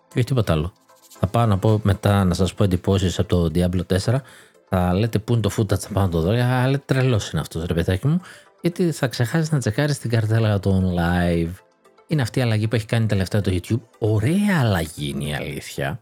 Και 0.09 0.15
όχι 0.15 0.25
τίποτα 0.25 0.53
άλλο. 0.53 0.73
Θα 1.21 1.27
πάω 1.27 1.47
να 1.47 1.59
πω 1.59 1.81
μετά 1.83 2.25
να 2.25 2.35
σας 2.35 2.55
πω 2.55 2.65
εντυπώσεις 2.65 3.19
από 3.19 3.29
το 3.29 3.51
Diablo 3.55 3.99
4. 3.99 4.21
Θα 4.69 4.95
λέτε 4.95 5.19
πού 5.19 5.33
είναι 5.33 5.43
το 5.43 5.51
footage 5.57 5.79
θα 5.79 5.89
πάω 5.93 6.05
να 6.05 6.11
το 6.11 6.21
δω. 6.21 6.31
Αλλά 6.31 6.81
τρελός 6.85 7.31
είναι 7.31 7.41
αυτός 7.41 7.65
ρε 7.65 7.75
παιδάκι 7.75 8.07
μου. 8.07 8.21
Γιατί 8.61 8.93
θα 8.93 9.07
ξεχάσεις 9.07 9.51
να 9.51 9.59
τσεκάρεις 9.59 9.99
την 9.99 10.11
καρτέλα 10.11 10.59
των 10.59 10.95
live. 10.99 11.68
Είναι 12.11 12.23
αυτή 12.23 12.39
η 12.39 12.43
αλλαγή 12.43 12.69
που 12.69 12.75
έχει 12.75 12.87
κάνει 12.87 13.07
τελευταία 13.07 13.41
το 13.41 13.51
YouTube. 13.55 13.81
Ωραία 13.99 14.61
αλλαγή 14.61 15.09
είναι 15.09 15.25
η 15.25 15.35
αλήθεια. 15.35 15.99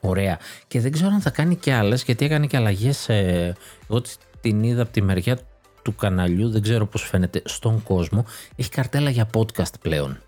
Ωραία. 0.00 0.38
Και 0.68 0.80
δεν 0.80 0.92
ξέρω 0.92 1.10
αν 1.10 1.20
θα 1.20 1.30
κάνει 1.30 1.56
και 1.56 1.72
άλλες 1.72 2.02
γιατί 2.02 2.24
έκανε 2.24 2.46
και 2.46 2.56
αλλαγές. 2.56 3.08
Ε, 3.08 3.54
εγώ 3.90 4.02
την 4.40 4.62
είδα 4.62 4.82
από 4.82 4.92
τη 4.92 5.02
μεριά 5.02 5.38
του 5.82 5.94
καναλιού, 5.94 6.50
δεν 6.50 6.62
ξέρω 6.62 6.86
πώς 6.86 7.02
φαίνεται 7.02 7.42
στον 7.44 7.82
κόσμο. 7.82 8.24
Έχει 8.56 8.68
καρτέλα 8.68 9.10
για 9.10 9.30
podcast 9.34 9.80
πλέον. 9.80 10.18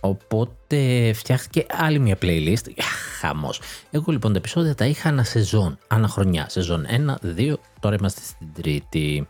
Οπότε 0.00 1.12
φτιάχτηκε 1.12 1.66
άλλη 1.70 1.98
μια 1.98 2.16
playlist. 2.22 2.70
Χαμός. 3.20 3.60
Εγώ 3.90 4.12
λοιπόν 4.12 4.32
τα 4.32 4.38
επεισόδια 4.38 4.74
τα 4.74 4.86
είχα 4.86 5.08
ένα 5.08 5.24
σεζόν, 5.24 5.78
ανά 5.86 6.08
χρονιά. 6.08 6.48
Σεζόν 6.48 6.86
1, 7.22 7.26
2, 7.38 7.54
τώρα 7.80 7.96
είμαστε 7.98 8.20
στην 8.24 8.52
τρίτη. 8.54 9.28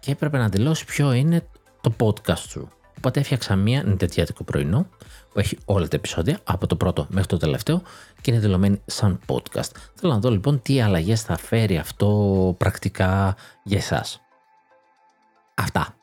Και 0.00 0.10
έπρεπε 0.10 0.38
να 0.38 0.48
δηλώσει 0.48 0.84
ποιο 0.84 1.12
είναι 1.12 1.46
το 1.80 1.94
podcast 1.98 2.44
σου. 2.48 2.68
Οπότε 3.04 3.20
έφτιαξα 3.20 3.56
μία 3.56 3.82
νητετιάτικο 3.82 4.44
πρωινό 4.44 4.86
που 5.32 5.38
έχει 5.38 5.58
όλα 5.64 5.88
τα 5.88 5.96
επεισόδια 5.96 6.38
από 6.44 6.66
το 6.66 6.76
πρώτο 6.76 7.06
μέχρι 7.10 7.28
το 7.28 7.36
τελευταίο 7.36 7.82
και 8.20 8.30
είναι 8.30 8.40
δηλωμένη 8.40 8.82
σαν 8.86 9.20
podcast. 9.26 9.70
Θέλω 9.94 10.12
να 10.12 10.18
δω 10.18 10.30
λοιπόν 10.30 10.62
τι 10.62 10.80
αλλαγές 10.80 11.22
θα 11.22 11.36
φέρει 11.36 11.78
αυτό 11.78 12.54
πρακτικά 12.58 13.36
για 13.62 13.78
εσάς. 13.78 14.20
Αυτά. 15.54 15.94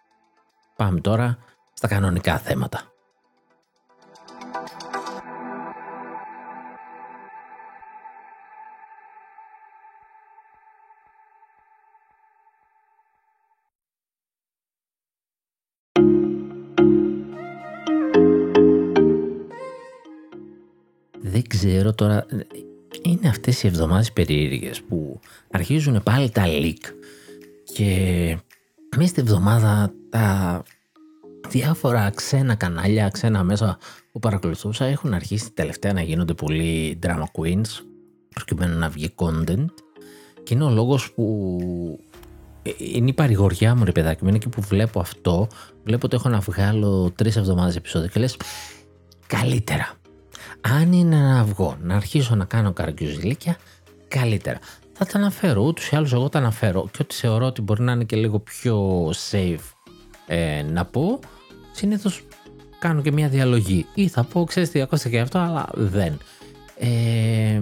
Πάμε 0.75 1.01
τώρα 1.01 1.37
στα 1.73 1.87
κανονικά 1.87 2.37
θέματα. 2.37 2.91
Ξέρω 21.59 21.93
τώρα, 21.93 22.25
είναι 23.01 23.27
αυτές 23.27 23.63
οι 23.63 23.67
εβδομάδες 23.67 24.11
περίεργες 24.11 24.81
που 24.81 25.19
αρχίζουν 25.51 26.03
πάλι 26.03 26.29
τα 26.29 26.43
leak 26.47 26.91
και 27.73 28.37
μέσα 28.95 29.09
στη 29.09 29.21
εβδομάδα 29.21 29.93
τα 30.09 30.63
διάφορα 31.49 32.09
ξένα 32.09 32.55
κανάλια, 32.55 33.09
ξένα 33.09 33.43
μέσα 33.43 33.77
που 34.11 34.19
παρακολουθούσα 34.19 34.85
έχουν 34.85 35.13
αρχίσει 35.13 35.51
τελευταία 35.51 35.93
να 35.93 36.01
γίνονται 36.01 36.33
πολύ 36.33 36.99
drama 37.03 37.25
queens 37.37 37.83
προκειμένου 38.33 38.77
να 38.77 38.89
βγει 38.89 39.13
content. 39.15 39.65
Και 40.43 40.53
είναι 40.53 40.63
ο 40.63 40.69
λόγος 40.69 41.11
που 41.11 41.49
ε, 42.61 42.71
είναι 42.77 43.09
η 43.09 43.13
παρηγοριά 43.13 43.75
μου 43.75 43.83
ρε 43.83 43.91
παιδάκι 43.91 44.23
μου, 44.23 44.29
είναι 44.29 44.37
και 44.37 44.49
που 44.49 44.61
βλέπω 44.61 44.99
αυτό. 44.99 45.47
Βλέπω 45.83 46.05
ότι 46.05 46.15
έχω 46.15 46.29
να 46.29 46.39
βγάλω 46.39 47.11
τρεις 47.15 47.35
εβδομάδες 47.35 47.75
επεισόδια 47.75 48.07
και 48.07 48.19
λες 48.19 48.37
καλύτερα 49.27 49.98
αν 50.61 50.93
είναι 50.93 51.15
να 51.15 51.43
βγω, 51.43 51.77
να 51.81 51.95
αρχίσω 51.95 52.35
να 52.35 52.45
κάνω 52.45 52.73
καραγκιουζιλίκια, 52.73 53.57
καλύτερα. 54.07 54.59
Θα 54.93 55.05
τα 55.05 55.17
αναφέρω, 55.17 55.61
ούτως 55.61 55.89
ή 55.89 55.95
άλλως 55.95 56.13
εγώ 56.13 56.29
τα 56.29 56.37
αναφέρω 56.37 56.89
και 56.91 56.97
ό,τι 57.01 57.15
θεωρώ 57.15 57.45
ότι 57.45 57.61
μπορεί 57.61 57.81
να 57.81 57.91
είναι 57.91 58.03
και 58.03 58.15
λίγο 58.15 58.39
πιο 58.39 59.07
safe 59.31 59.73
ε, 60.27 60.61
να 60.61 60.85
πω, 60.85 61.19
συνήθως 61.71 62.23
κάνω 62.79 63.01
και 63.01 63.11
μια 63.11 63.27
διαλογή. 63.29 63.85
Ή 63.93 64.07
θα 64.07 64.23
πω, 64.23 64.43
ξέρεις 64.43 64.69
τι, 64.69 64.81
ακούστε 64.81 65.09
και 65.09 65.19
αυτό, 65.19 65.39
αλλά 65.39 65.69
δεν. 65.73 66.17
Ε, 66.77 67.61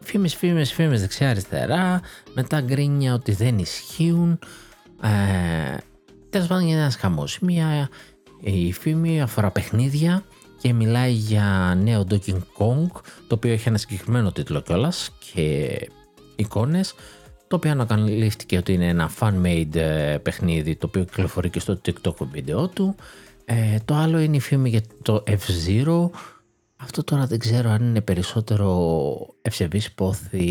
φήμες, 0.00 0.34
φήμες, 0.34 0.72
φήμες 0.72 1.00
δεξιά-αριστερά, 1.00 2.00
μετά 2.34 2.60
γκρίνια 2.60 3.14
ότι 3.14 3.32
δεν 3.32 3.58
ισχύουν. 3.58 4.38
Ε, 5.02 5.76
Τέλος 6.30 6.46
πάντων, 6.46 6.66
είναι 6.66 6.80
ένας 6.80 6.96
χαμός. 6.96 7.38
Μια 7.38 7.88
η 8.40 8.72
φήμη 8.72 9.22
αφορά 9.22 9.50
παιχνίδια 9.50 10.22
και 10.58 10.72
μιλάει 10.72 11.12
για 11.12 11.78
νέο 11.82 12.04
Donkey 12.10 12.32
Kong 12.32 12.86
το 13.26 13.34
οποίο 13.34 13.52
έχει 13.52 13.68
ένα 13.68 13.78
συγκεκριμένο 13.78 14.32
τίτλο 14.32 14.60
κιόλας 14.60 15.10
και 15.32 15.78
εικόνες 16.36 16.94
το 17.48 17.56
οποίο 17.56 17.70
ανακαλύφθηκε 17.70 18.56
ότι 18.56 18.72
είναι 18.72 18.88
ένα 18.88 19.10
fan-made 19.20 19.74
ε, 19.74 20.18
παιχνίδι 20.22 20.76
το 20.76 20.86
οποίο 20.86 21.04
κυκλοφορεί 21.04 21.50
και 21.50 21.60
στο 21.60 21.80
TikTok 21.84 22.26
βίντεο 22.30 22.68
του. 22.68 22.94
Ε, 23.44 23.76
το 23.84 23.94
άλλο 23.94 24.18
είναι 24.18 24.36
η 24.36 24.40
φήμη 24.40 24.68
για 24.68 24.82
το 25.02 25.22
F-Zero. 25.26 26.10
Αυτό 26.76 27.04
τώρα 27.04 27.26
δεν 27.26 27.38
ξέρω 27.38 27.70
αν 27.70 27.82
είναι 27.82 28.00
περισσότερο 28.00 29.16
ευσεβής 29.42 29.92
πόθη 29.92 30.44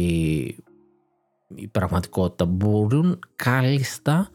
η 1.55 1.67
πραγματικότητα. 1.67 2.45
Μπορούν 2.45 3.19
κάλλιστα 3.35 4.29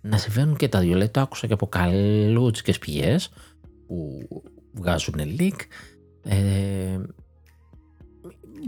να 0.00 0.16
συμβαίνουν 0.16 0.56
και 0.56 0.68
τα 0.68 0.80
δυο 0.80 0.96
λέει 0.96 1.08
το 1.08 1.20
άκουσα 1.20 1.46
και 1.46 1.52
από 1.52 1.66
καλούτσικες 1.66 2.78
πηγές 2.78 3.30
που 3.86 4.28
βγάζουν 4.74 5.14
leak. 5.38 5.56
Ε, 6.22 6.98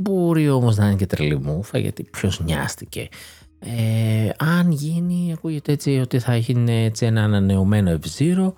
μπορεί 0.00 0.50
όμως 0.50 0.76
να 0.76 0.86
είναι 0.86 0.96
και 0.96 1.06
τρελή 1.06 1.38
μούφα 1.38 1.78
γιατί 1.78 2.02
ποιος 2.02 2.40
νοιάστηκε. 2.40 3.08
Ε, 3.58 4.30
αν 4.38 4.70
γίνει, 4.70 5.32
ακούγεται 5.32 5.72
έτσι 5.72 5.98
ότι 5.98 6.18
θα 6.18 6.32
έχει 6.32 6.64
έτσι 6.66 7.06
ένα 7.06 7.22
ανανεωμένο 7.22 7.98
F-Zero. 8.02 8.52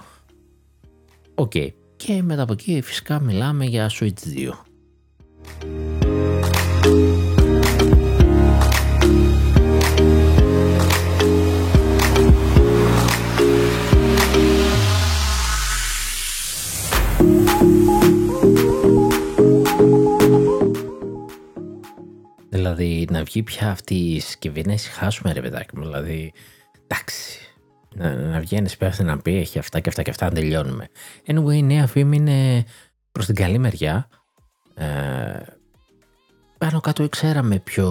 Ok. 1.34 1.52
Και 1.96 2.22
μετά 2.22 2.42
από 2.42 2.52
εκεί 2.52 2.80
φυσικά 2.80 3.20
μιλάμε 3.20 3.64
για 3.64 3.90
Switch 3.90 4.52
2. 5.64 5.97
Δηλαδή 22.58 23.06
να 23.10 23.22
βγει 23.22 23.42
πια 23.42 23.70
αυτή 23.70 23.94
η 23.94 24.20
συσκευή 24.20 24.62
να 24.66 24.72
ησυχάσουμε 24.72 25.32
ρε 25.32 25.40
παιδάκι 25.40 25.76
μου. 25.76 25.84
Δηλαδή 25.84 26.32
εντάξει. 26.86 27.38
Να, 27.94 28.14
να 28.14 28.40
βγαίνεις 28.40 28.76
πέφτει 28.76 29.04
να 29.04 29.18
πει 29.18 29.36
έχει 29.36 29.58
αυτά 29.58 29.80
και 29.80 29.88
αυτά 29.88 30.02
και 30.02 30.10
αυτά 30.10 30.24
να 30.24 30.32
τελειώνουμε. 30.32 30.88
Anyway 31.26 31.54
η 31.54 31.62
νέα 31.62 31.86
φήμη 31.86 32.16
είναι 32.16 32.64
προς 33.12 33.26
την 33.26 33.34
καλή 33.34 33.58
μεριά. 33.58 34.08
Ε, 34.74 34.86
πάνω 36.58 36.80
κάτω 36.80 37.08
ξέραμε 37.08 37.58
ποιο, 37.58 37.88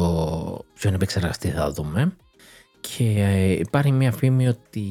ποιον 0.74 0.94
επεξεργαστή 0.94 1.50
θα 1.50 1.72
δούμε. 1.72 2.16
Και 2.80 3.04
ε, 3.04 3.52
υπάρχει 3.52 3.92
μια 3.92 4.12
φήμη 4.12 4.48
ότι 4.48 4.84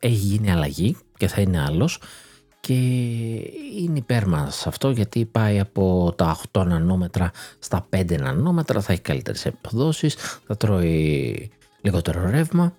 έχει 0.00 0.14
γίνει 0.14 0.50
αλλαγή 0.50 0.96
και 1.16 1.28
θα 1.28 1.40
είναι 1.40 1.62
άλλος 1.62 2.00
και 2.66 2.74
είναι 3.80 3.98
υπέρ 3.98 4.26
μας 4.26 4.66
αυτό 4.66 4.90
γιατί 4.90 5.24
πάει 5.24 5.58
από 5.58 6.12
τα 6.16 6.38
8 6.52 6.66
νανόμετρα 6.66 7.30
στα 7.58 7.86
5 7.96 8.18
νανόμετρα, 8.20 8.80
θα 8.80 8.92
έχει 8.92 9.00
καλύτερες 9.00 9.46
επιδόσεις, 9.46 10.14
θα 10.46 10.56
τρώει 10.56 11.50
λιγότερο 11.80 12.30
ρεύμα. 12.30 12.76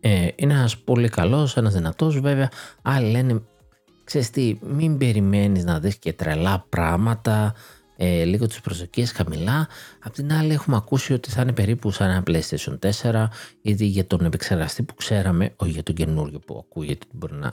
Ε, 0.00 0.28
είναι 0.36 0.52
ένας 0.52 0.78
πολύ 0.78 1.08
καλός, 1.08 1.56
ένας 1.56 1.72
δυνατός 1.72 2.20
βέβαια, 2.20 2.50
άλλοι 2.82 3.10
λένε 3.10 3.42
ξέρεις 4.04 4.30
τι, 4.30 4.58
μην 4.62 4.98
περιμένεις 4.98 5.64
να 5.64 5.80
δεις 5.80 5.96
και 5.96 6.12
τρελά 6.12 6.66
πράγματα, 6.68 7.54
ε, 7.96 8.24
λίγο 8.24 8.46
τις 8.46 8.60
προσδοκίες 8.60 9.12
χαμηλά. 9.12 9.68
Απ' 10.02 10.12
την 10.12 10.32
άλλη 10.32 10.52
έχουμε 10.52 10.76
ακούσει 10.76 11.12
ότι 11.12 11.30
θα 11.30 11.42
είναι 11.42 11.52
περίπου 11.52 11.90
σαν 11.90 12.10
ένα 12.10 12.22
PlayStation 12.26 12.78
4, 12.78 13.28
ήδη 13.62 13.84
για 13.84 14.06
τον 14.06 14.24
επεξεργαστή 14.24 14.82
που 14.82 14.94
ξέραμε, 14.94 15.52
όχι 15.56 15.70
για 15.70 15.82
τον 15.82 15.94
καινούριο 15.94 16.38
που 16.38 16.64
ακούγεται 16.68 17.06
ότι 17.06 17.16
μπορεί 17.16 17.34
να 17.34 17.52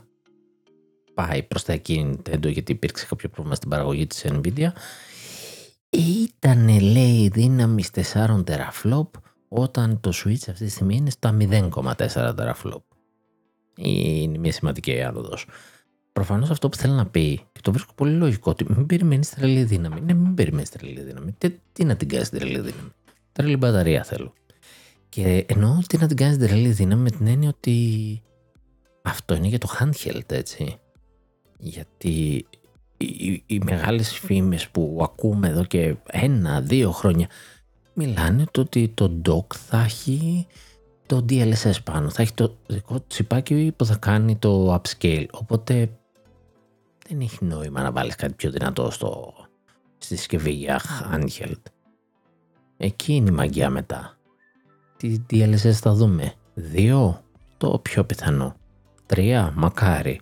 πάει 1.20 1.44
προς 1.44 1.64
τα 1.64 1.74
εκεί 1.74 2.12
Nintendo 2.12 2.52
γιατί 2.52 2.72
υπήρξε 2.72 3.06
κάποιο 3.06 3.30
πρόβλημα 3.30 3.56
στην 3.56 3.70
παραγωγή 3.70 4.08
της 4.08 4.26
Nvidia. 4.28 4.68
Ήταν 5.90 6.80
λέει 6.80 7.28
δύναμη 7.28 7.84
4 8.14 8.44
teraflop 8.44 9.08
όταν 9.48 10.00
το 10.00 10.10
Switch 10.14 10.50
αυτή 10.50 10.66
τη 10.66 10.70
στιγμή 10.70 10.96
είναι 10.96 11.10
στα 11.10 11.38
0,4 11.40 12.36
teraflop. 12.36 12.82
Είναι 13.76 14.38
μια 14.38 14.52
σημαντική 14.52 15.02
άνοδος. 15.02 15.48
Προφανώς 16.14 16.50
αυτό 16.50 16.70
που 16.70 16.78
θέλω 16.78 16.94
να 16.94 17.06
πει, 17.06 17.42
και 17.52 17.60
το 17.62 17.72
βρίσκω 17.72 17.94
πολύ 17.96 18.14
λογικό, 18.14 18.52
ότι 18.52 18.66
μην 18.70 18.86
περιμένεις 18.86 19.30
τρελή 19.30 19.64
δύναμη. 19.64 20.02
Ναι, 20.02 20.14
μην 20.14 20.34
περιμένεις 20.34 20.70
τρελή 20.70 21.02
δύναμη. 21.02 21.32
Τι, 21.38 21.50
τι 21.72 21.84
να 21.84 21.96
την 21.96 22.08
κάνεις 22.08 22.30
τρελή 22.30 22.60
δύναμη. 22.60 22.92
Τρελή 23.32 23.58
μπαταρία 23.58 24.04
θέλω. 24.04 24.34
Και 25.10 25.46
εννοώ 25.48 25.80
τι 25.88 25.98
να 25.98 26.08
την 26.08 26.18
κάνεις 26.18 26.38
τρελή 26.38 26.70
δύναμη 26.70 27.02
με 27.02 27.10
την 27.10 27.28
έννοια 27.28 27.50
ότι 27.50 28.22
αυτό 29.02 29.36
είναι 29.36 29.48
για 29.48 29.58
το 29.58 29.68
handheld, 29.80 30.32
έτσι. 30.32 30.80
Γιατί 31.60 32.46
οι, 32.98 33.44
οι 33.46 33.60
μεγάλες 33.64 34.14
φήμες 34.14 34.70
που 34.70 35.00
ακούμε 35.04 35.48
εδώ 35.48 35.64
και 35.64 35.96
ένα-δύο 36.06 36.92
χρόνια 36.92 37.28
μιλάνε 37.94 38.46
το 38.52 38.62
ότι 38.62 38.90
το 38.90 39.22
dock 39.26 39.56
θα 39.56 39.84
έχει 39.84 40.48
το 41.06 41.26
DLSS 41.30 41.84
πάνω, 41.84 42.10
θα 42.10 42.22
έχει 42.22 42.34
το 42.34 42.58
δικό 42.68 42.94
του 42.96 43.06
τσιπάκι 43.08 43.74
που 43.76 43.86
θα 43.86 43.96
κάνει 43.96 44.36
το 44.36 44.74
upscale. 44.74 45.26
Οπότε 45.32 45.92
δεν 47.08 47.20
έχει 47.20 47.46
νόημα 47.46 47.82
να 47.82 47.92
βάλεις 47.92 48.16
κάτι 48.16 48.34
πιο 48.34 48.52
δυνατό 48.52 48.92
στο, 48.92 49.34
στη 49.98 50.16
συσκευή 50.16 50.52
για 50.52 50.82
handheld. 51.12 51.62
Εκεί 52.78 53.14
είναι 53.14 53.30
η 53.30 53.34
μαγεία 53.34 53.70
μετά. 53.70 54.18
Τι 54.98 55.18
DLSS 55.32 55.72
θα 55.72 55.94
δούμε; 55.94 56.34
Δύο, 56.54 57.22
το 57.58 57.80
πιο 57.80 58.04
πιθανό. 58.04 58.56
Τρία, 59.06 59.54
μακάρι. 59.56 60.22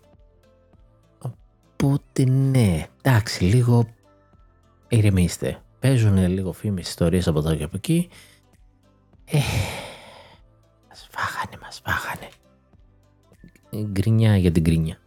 Οπότε 1.83 2.23
ναι, 2.25 2.87
εντάξει, 3.01 3.43
λίγο 3.43 3.87
ηρεμήστε. 4.87 5.61
Παίζουν 5.79 6.27
λίγο 6.27 6.51
φήμες 6.51 6.87
ιστορίες 6.87 7.27
από 7.27 7.39
εδώ 7.39 7.55
και 7.55 7.63
από 7.63 7.75
εκεί. 7.75 8.09
Ε, 9.25 9.37
μας 10.89 11.07
φάγανε, 11.11 11.57
μας 11.61 11.81
φάγανε. 11.83 12.29
Γκρινιά 13.91 14.37
για 14.37 14.51
την 14.51 14.63
γκρινιά. 14.63 14.97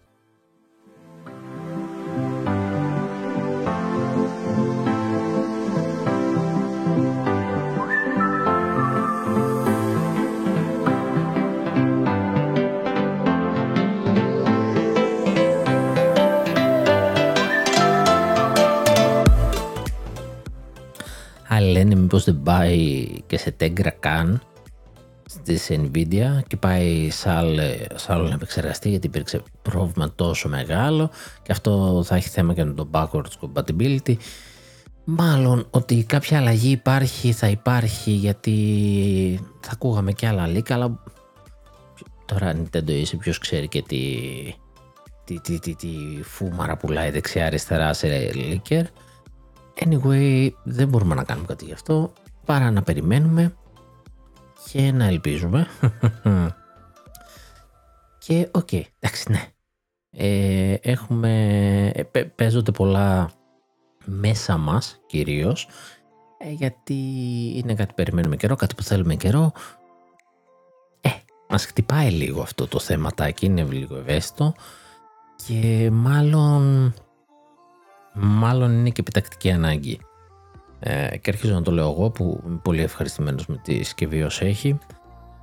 Λένε 21.80 22.00
μήπως 22.00 22.24
δεν 22.24 22.42
πάει 22.42 23.08
και 23.26 23.38
σε 23.38 23.50
τέγκρα 23.50 23.90
καν 23.90 24.42
στη 25.26 25.90
Nvidia 25.92 26.40
και 26.46 26.56
πάει 26.56 27.10
σε 27.10 27.30
άλλο, 27.30 28.28
να 28.28 28.34
επεξεργαστεί 28.34 28.88
γιατί 28.88 29.06
υπήρξε 29.06 29.42
πρόβλημα 29.62 30.12
τόσο 30.14 30.48
μεγάλο 30.48 31.10
και 31.42 31.52
αυτό 31.52 32.02
θα 32.06 32.16
έχει 32.16 32.28
θέμα 32.28 32.54
και 32.54 32.64
με 32.64 32.72
το 32.72 32.88
backwards 32.92 33.32
compatibility. 33.40 34.14
Μάλλον 35.04 35.66
ότι 35.70 36.04
κάποια 36.04 36.38
αλλαγή 36.38 36.70
υπάρχει 36.70 37.32
θα 37.32 37.48
υπάρχει 37.48 38.10
γιατί 38.10 38.54
θα 39.60 39.70
ακούγαμε 39.72 40.12
και 40.12 40.26
άλλα 40.26 40.46
leak 40.46 40.72
αλλά 40.72 41.02
τώρα 42.24 42.54
Nintendo 42.56 42.88
είσαι 42.90 43.16
ποιος 43.16 43.38
ξέρει 43.38 43.68
και 43.68 43.82
τι, 43.82 44.14
τι, 45.24 45.40
τι, 45.40 45.58
τι, 45.58 45.74
τι 45.74 45.88
φούμαρα 46.22 46.76
πουλάει 46.76 47.10
δεξιά 47.10 47.46
αριστερά 47.46 47.92
σε 47.92 48.30
leaker 48.34 48.82
Anyway, 49.84 50.50
δεν 50.62 50.88
μπορούμε 50.88 51.14
να 51.14 51.24
κάνουμε 51.24 51.46
κάτι 51.46 51.64
γι' 51.64 51.72
αυτό 51.72 52.12
παρά 52.44 52.70
να 52.70 52.82
περιμένουμε 52.82 53.54
και 54.70 54.92
να 54.92 55.04
ελπίζουμε. 55.04 55.66
και 58.24 58.48
ok, 58.50 58.68
okay, 58.72 58.82
εντάξει, 58.98 59.32
ναι. 59.32 59.48
Ε, 60.10 60.74
έχουμε, 60.80 61.32
ε, 62.12 62.22
παίζονται 62.22 62.70
πολλά 62.70 63.30
μέσα 64.04 64.56
μας 64.56 65.00
κυρίως 65.06 65.68
ε, 66.38 66.50
γιατί 66.50 66.94
είναι 67.56 67.74
κάτι 67.74 67.88
που 67.88 67.94
περιμένουμε 67.94 68.36
καιρό, 68.36 68.56
κάτι 68.56 68.74
που 68.74 68.82
θέλουμε 68.82 69.14
καιρό. 69.14 69.52
Ε, 71.00 71.08
μας 71.48 71.64
χτυπάει 71.64 72.10
λίγο 72.10 72.42
αυτό 72.42 72.66
το 72.66 72.78
θεματάκι, 72.78 73.46
είναι 73.46 73.62
λίγο 73.62 73.96
ευαίσθητο 73.96 74.54
και 75.46 75.90
μάλλον 75.92 76.94
μάλλον 78.14 78.72
είναι 78.72 78.90
και 78.90 79.00
επιτακτική 79.00 79.50
ανάγκη. 79.50 80.00
Ε, 80.80 81.16
και 81.16 81.30
αρχίζω 81.30 81.54
να 81.54 81.62
το 81.62 81.70
λέω 81.70 81.90
εγώ 81.90 82.10
που 82.10 82.42
είμαι 82.46 82.60
πολύ 82.62 82.82
ευχαριστημένος 82.82 83.46
με 83.46 83.56
τη 83.56 83.74
συσκευή 83.74 84.22
όσο 84.22 84.44
έχει. 84.46 84.78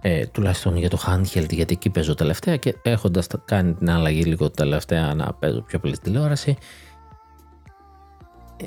Ε, 0.02 0.26
τουλάχιστον 0.26 0.78
για 0.78 0.90
το 0.90 0.98
handheld 1.08 1.50
γιατί 1.50 1.74
εκεί 1.74 1.90
παίζω 1.90 2.16
τελευταία 2.16 2.58
και 2.58 2.76
έχοντας 2.82 3.28
κάνει 3.46 3.74
την 3.74 3.90
αλλαγή 3.90 4.24
λίγο 4.24 4.50
τελευταία 4.50 5.14
να 5.14 5.34
παίζω 5.34 5.62
πιο 5.62 5.80
πολύ 5.80 5.98
τηλεόραση 5.98 6.58
ε, 8.58 8.66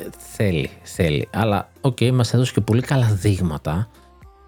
ε, 0.00 0.08
θέλει, 0.18 0.70
θέλει 0.82 1.28
αλλά 1.32 1.70
ok 1.80 1.96
okay, 2.00 2.10
μας 2.10 2.34
έδωσε 2.34 2.52
και 2.52 2.60
πολύ 2.60 2.80
καλά 2.80 3.06
δείγματα 3.06 3.88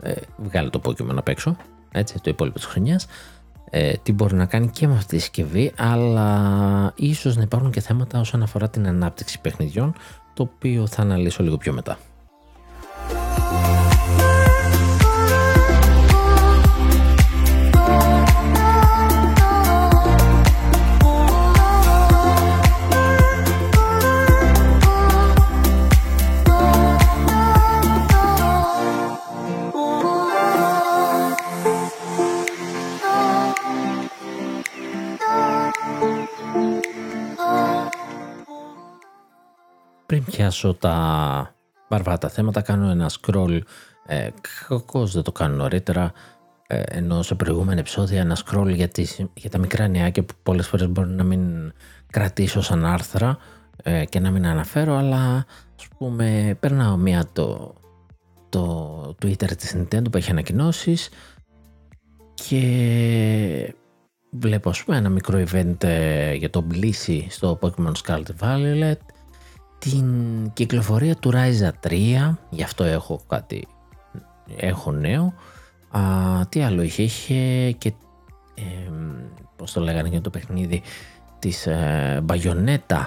ε, 0.00 0.12
βγάλε 0.36 0.70
το 0.70 0.80
Pokemon 0.84 1.16
απ' 1.16 1.28
έξω 1.28 1.56
έτσι 1.92 2.14
το 2.14 2.30
υπόλοιπο 2.30 2.58
της 2.58 2.66
χρονιάς 2.66 3.06
ε, 3.70 3.92
τι 4.02 4.12
μπορεί 4.12 4.34
να 4.34 4.46
κάνει 4.46 4.68
και 4.68 4.86
με 4.86 4.94
αυτή 4.94 5.16
τη 5.16 5.18
συσκευή, 5.18 5.72
αλλά 5.76 6.92
ίσως 6.96 7.36
να 7.36 7.42
υπάρχουν 7.42 7.70
και 7.70 7.80
θέματα 7.80 8.20
όσον 8.20 8.42
αφορά 8.42 8.68
την 8.68 8.86
ανάπτυξη 8.86 9.40
παιχνιδιών, 9.40 9.94
το 10.34 10.42
οποίο 10.42 10.86
θα 10.86 11.02
αναλύσω 11.02 11.42
λίγο 11.42 11.56
πιο 11.56 11.72
μετά. 11.72 11.98
Πιάσω 40.50 40.74
τα 40.74 41.54
βαρβάτα 41.88 42.28
θέματα 42.28 42.60
κάνω 42.60 42.90
ένα 42.90 43.10
scroll 43.10 43.60
ε, 44.06 44.28
κακώς 44.68 45.12
δεν 45.12 45.22
το 45.22 45.32
κάνω 45.32 45.56
νωρίτερα 45.56 46.12
ε, 46.66 46.82
ενώ 46.86 47.22
σε 47.22 47.34
προηγούμενα 47.34 47.80
επεισόδια 47.80 48.20
ένα 48.20 48.36
scroll 48.44 48.74
για, 48.74 48.90
για 49.34 49.50
τα 49.50 49.58
μικρά 49.58 49.88
νεάκια 49.88 50.24
που 50.24 50.34
πολλές 50.42 50.68
φορές 50.68 50.88
μπορεί 50.88 51.08
να 51.08 51.24
μην 51.24 51.72
κρατήσω 52.10 52.60
σαν 52.60 52.84
άρθρα 52.84 53.38
ε, 53.82 54.04
και 54.04 54.20
να 54.20 54.30
μην 54.30 54.46
αναφέρω 54.46 54.96
αλλά 54.96 55.46
ας 55.78 55.88
πούμε 55.98 56.56
περνάω 56.60 56.96
μία 56.96 57.24
το, 57.32 57.74
το 58.48 59.14
Twitter 59.22 59.56
της 59.56 59.76
Nintendo 59.76 60.10
που 60.10 60.16
έχει 60.16 60.30
ανακοινώσεις 60.30 61.08
και 62.34 63.74
βλέπω 64.30 64.68
ας 64.68 64.84
πούμε 64.84 64.96
ένα 64.96 65.08
μικρό 65.08 65.44
event 65.50 65.84
ε, 65.84 66.34
για 66.34 66.50
το 66.50 66.66
Blissey 66.72 67.20
στο 67.28 67.58
Pokemon 67.62 67.92
Scarlet 68.04 68.22
Violet 68.40 68.98
την 69.80 70.06
κυκλοφορία 70.52 71.16
του 71.16 71.30
Ryza 71.34 71.88
3, 71.88 72.34
γι' 72.50 72.62
αυτό 72.62 72.84
έχω 72.84 73.20
κάτι, 73.28 73.66
έχω 74.56 74.92
νέο. 74.92 75.34
Α, 75.90 76.00
τι 76.48 76.62
άλλο 76.62 76.82
είχε, 76.82 77.02
είχε 77.02 77.70
και, 77.72 77.92
ε, 78.54 78.90
πώς 79.56 79.72
το 79.72 79.80
λέγανε 79.80 80.08
για 80.08 80.20
το 80.20 80.30
παιχνίδι, 80.30 80.82
της 81.38 81.66
ε, 81.66 82.24
Bayonetta, 82.26 83.04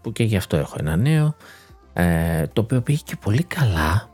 που 0.00 0.12
και 0.12 0.24
γι' 0.24 0.36
αυτό 0.36 0.56
έχω 0.56 0.76
ένα 0.78 0.96
νέο, 0.96 1.34
ε, 1.92 2.46
το 2.46 2.60
οποίο 2.60 2.80
πήγε 2.80 3.00
και 3.04 3.16
πολύ 3.16 3.42
καλά, 3.42 4.08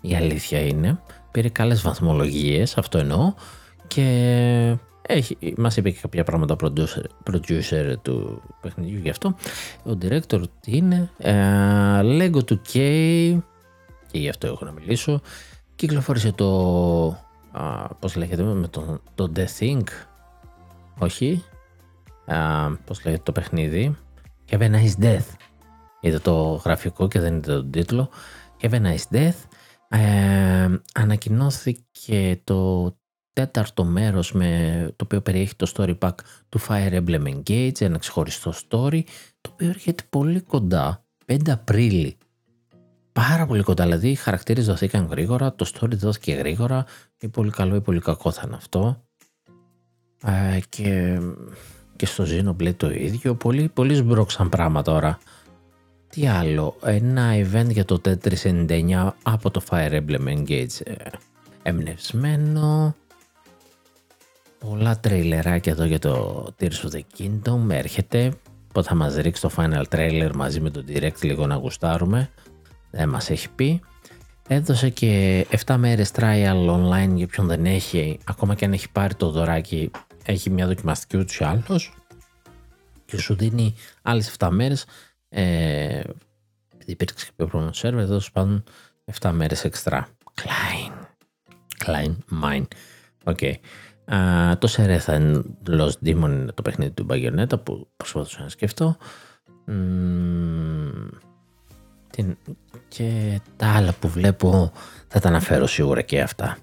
η 0.00 0.14
αλήθεια 0.14 0.60
είναι, 0.60 1.00
πήρε 1.30 1.48
καλές 1.48 1.82
βαθμολογίες, 1.82 2.76
αυτό 2.76 2.98
εννοώ, 2.98 3.34
και 3.86 4.76
έχει, 5.06 5.54
μας 5.56 5.76
είπε 5.76 5.90
και 5.90 5.98
κάποια 6.00 6.24
πράγματα 6.24 6.54
ο 6.54 6.56
producer, 6.60 7.04
producer 7.30 7.94
του 8.02 8.42
παιχνιδιού 8.60 8.98
γι' 8.98 9.10
αυτό. 9.10 9.34
Ο 9.84 9.90
director 10.02 10.42
τι 10.60 10.76
είναι, 10.76 11.10
ε, 11.18 12.00
Lego 12.02 12.40
2K 12.48 12.72
και 14.10 14.18
γι' 14.18 14.28
αυτό 14.28 14.46
έχω 14.46 14.64
να 14.64 14.72
μιλήσω. 14.72 15.20
Κυκλοφόρησε 15.74 16.32
το, 16.32 16.48
α, 17.52 17.94
πώς 17.98 18.16
λέγεται, 18.16 18.42
με 18.42 18.68
το, 18.68 19.00
το 19.14 19.32
The 19.36 19.44
Think, 19.58 19.84
όχι, 20.98 21.44
α, 22.26 22.70
πώς 22.70 23.04
λέγεται 23.04 23.22
το 23.24 23.32
παιχνίδι, 23.32 23.96
Have 24.50 24.60
a 24.60 24.70
Nice 24.70 25.04
Death. 25.04 25.26
Είδα 26.00 26.20
το 26.20 26.62
γραφικό 26.64 27.08
και 27.08 27.20
δεν 27.20 27.36
είδα 27.36 27.54
τον 27.54 27.70
τίτλο. 27.70 28.08
Have 28.60 28.70
a 28.70 28.80
Nice 28.82 29.16
Death. 29.16 29.34
Ε, 29.88 30.68
ανακοινώθηκε 30.94 32.40
το 32.44 32.84
τέταρτο 33.36 33.84
μέρος 33.84 34.32
με, 34.32 34.48
το 34.96 35.04
οποίο 35.04 35.20
περιέχει 35.20 35.54
το 35.54 35.72
story 35.76 35.98
pack 35.98 36.14
του 36.48 36.60
Fire 36.68 37.02
Emblem 37.02 37.34
Engage, 37.34 37.80
ένα 37.80 37.98
ξεχωριστό 37.98 38.52
story, 38.52 39.00
το 39.40 39.50
οποίο 39.52 39.68
έρχεται 39.68 40.02
πολύ 40.10 40.40
κοντά, 40.40 41.04
5 41.26 41.36
Απρίλη. 41.50 42.16
Πάρα 43.12 43.46
πολύ 43.46 43.62
κοντά, 43.62 43.84
δηλαδή 43.84 44.08
οι 44.08 44.14
χαρακτήρες 44.14 44.66
δοθήκαν 44.66 45.06
γρήγορα, 45.06 45.54
το 45.54 45.70
story 45.74 45.94
δόθηκε 45.94 46.32
γρήγορα, 46.32 46.84
ή 47.18 47.28
πολύ 47.28 47.50
καλό 47.50 47.74
ή 47.74 47.80
πολύ 47.80 48.00
κακό 48.00 48.30
θα 48.30 48.42
είναι 48.46 48.56
αυτό. 48.56 49.02
Ε, 50.24 50.60
και, 50.68 51.20
και 51.96 52.06
στο 52.06 52.24
Xenoblade 52.28 52.74
το 52.76 52.90
ίδιο, 52.90 53.34
πολύ, 53.34 53.68
πολύ 53.68 53.94
σμπρώξαν 53.94 54.48
πράγματα 54.48 54.92
τώρα. 54.92 55.18
Τι 56.08 56.26
άλλο, 56.26 56.76
ένα 56.84 57.32
event 57.34 57.68
για 57.68 57.84
το 57.84 58.00
Tetris 58.04 58.66
99 58.68 59.10
από 59.22 59.50
το 59.50 59.62
Fire 59.68 60.02
Emblem 60.02 60.28
Engage 60.28 60.80
ε, 60.84 60.94
εμπνευσμένο. 61.62 62.94
Πολλά 64.86 65.00
τρέιλεράκια 65.00 65.72
εδώ 65.72 65.84
για 65.84 65.98
το 65.98 66.46
Tears 66.60 66.64
of 66.64 66.90
the 66.92 67.00
Kingdom 67.18 67.70
έρχεται. 67.70 68.32
Πότε 68.72 68.88
θα 68.88 68.94
μας 68.94 69.14
ρίξει 69.14 69.42
το 69.42 69.50
final 69.56 69.84
trailer 69.90 70.30
μαζί 70.34 70.60
με 70.60 70.70
το 70.70 70.84
direct 70.88 71.20
λίγο 71.22 71.46
να 71.46 71.54
γουστάρουμε. 71.54 72.30
Δεν 72.90 73.08
μας 73.08 73.30
έχει 73.30 73.50
πει. 73.50 73.80
Έδωσε 74.48 74.88
και 74.88 75.46
7 75.66 75.76
μέρες 75.76 76.10
trial 76.14 76.68
online 76.68 77.12
για 77.14 77.26
ποιον 77.26 77.46
δεν 77.46 77.66
έχει. 77.66 78.18
Ακόμα 78.24 78.54
και 78.54 78.64
αν 78.64 78.72
έχει 78.72 78.90
πάρει 78.90 79.14
το 79.14 79.30
δωράκι 79.30 79.90
έχει 80.24 80.50
μια 80.50 80.66
δοκιμαστική 80.66 81.16
ούτως 81.16 81.38
ή 81.38 81.44
άλλως. 81.44 81.94
Και 83.04 83.18
σου 83.18 83.34
δίνει 83.34 83.74
άλλες 84.02 84.36
7 84.38 84.48
μέρες. 84.50 84.84
Ε, 85.28 86.00
επειδή 86.74 86.92
υπήρξε 86.92 87.26
κάποιο 87.26 87.46
πρόβλημα 87.46 87.72
στο 87.72 87.88
server, 87.88 87.98
εδώ 87.98 88.20
πάντων 88.32 88.64
7 89.20 89.30
μέρες 89.32 89.64
εξτρά. 89.64 90.08
Klein. 90.34 90.92
Klein 91.84 92.14
mine. 92.42 92.66
Οκ. 93.24 93.38
Okay. 93.40 93.54
Uh, 94.10 94.52
το 94.58 94.66
Σερέ 94.66 94.98
θα 94.98 95.14
είναι 95.14 95.42
Lost 95.68 96.06
Demon 96.06 96.14
είναι 96.14 96.52
το 96.54 96.62
παιχνίδι 96.62 96.90
του 96.90 97.06
Bayonetta 97.10 97.62
που 97.62 97.88
προσπαθούσα 97.96 98.42
να 98.42 98.48
σκεφτώ. 98.48 98.96
Mm, 99.68 101.08
την, 102.10 102.36
και 102.88 103.40
τα 103.56 103.66
άλλα 103.66 103.92
που 104.00 104.08
βλέπω 104.08 104.72
θα 105.08 105.20
τα 105.20 105.28
αναφέρω 105.28 105.66
σίγουρα 105.66 106.02
και 106.02 106.20
αυτά. 106.20 106.58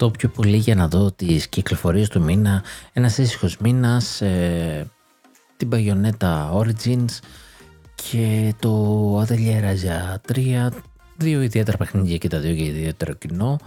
Το 0.00 0.10
πιο 0.10 0.28
πολύ 0.28 0.56
για 0.56 0.74
να 0.74 0.88
δω 0.88 1.12
τις 1.12 1.48
κυκλοφορίες 1.48 2.08
του 2.08 2.22
μήνα, 2.22 2.62
ένας 2.92 3.18
ήσυχος 3.18 3.56
μήνας, 3.56 4.20
ε, 4.20 4.90
την 5.56 5.68
Bayonetta 5.72 6.50
Origins 6.52 7.18
και 7.94 8.54
το 8.58 9.20
Atelier 9.20 9.62
Razia 9.62 10.14
3, 10.26 10.68
δύο 11.16 11.42
ιδιαίτερα 11.42 11.76
παιχνίδια 11.76 12.16
και 12.16 12.28
τα 12.28 12.38
δύο 12.38 12.52
για 12.52 12.64
ιδιαίτερο 12.64 13.12
κοινό. 13.12 13.58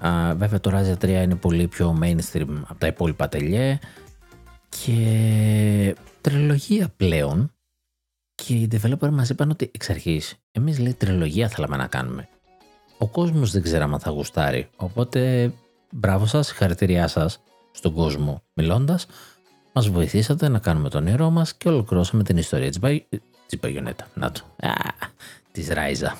Α, 0.00 0.34
βέβαια 0.34 0.60
το 0.60 0.70
Razia 0.74 1.04
3 1.04 1.08
είναι 1.08 1.34
πολύ 1.34 1.68
πιο 1.68 1.98
mainstream 2.02 2.62
από 2.66 2.78
τα 2.78 2.86
υπόλοιπα 2.86 3.28
Atelier 3.30 3.74
και 4.68 5.96
τριλογία 6.20 6.88
πλέον. 6.96 7.52
Και 8.34 8.54
οι 8.54 8.68
developer 8.72 9.10
μας 9.10 9.28
είπαν 9.28 9.50
ότι 9.50 9.70
εξ 9.74 9.90
αρχής 9.90 10.34
εμείς 10.52 10.78
λέει 10.78 10.94
τριλογία 10.94 11.48
θέλαμε 11.48 11.76
να 11.76 11.86
κάνουμε. 11.86 12.28
Ο 12.98 13.08
κόσμος 13.08 13.50
δεν 13.50 13.62
ξέραμε 13.62 13.94
αν 13.94 14.00
θα 14.00 14.10
γουστάρει, 14.10 14.68
οπότε 14.76 15.52
Μπράβο 15.94 16.26
σας, 16.26 16.46
συγχαρητήριά 16.46 17.08
σας 17.08 17.42
στον 17.70 17.92
κόσμο 17.94 18.42
μιλώντας. 18.52 19.06
Μας 19.72 19.88
βοηθήσατε 19.88 20.48
να 20.48 20.58
κάνουμε 20.58 20.88
τον 20.88 21.02
νερό 21.02 21.30
μας 21.30 21.54
και 21.54 21.68
ολοκληρώσαμε 21.68 22.22
την 22.22 22.36
ιστορία 22.36 22.68
της, 22.68 22.78
Μπαϊ... 22.78 23.06
της 23.46 23.58
Μπαγιονέτα. 23.60 24.06
Να 24.14 24.32
το. 24.32 24.40
Α, 24.56 24.72
της 25.52 25.68
Ράιζα. 25.68 26.16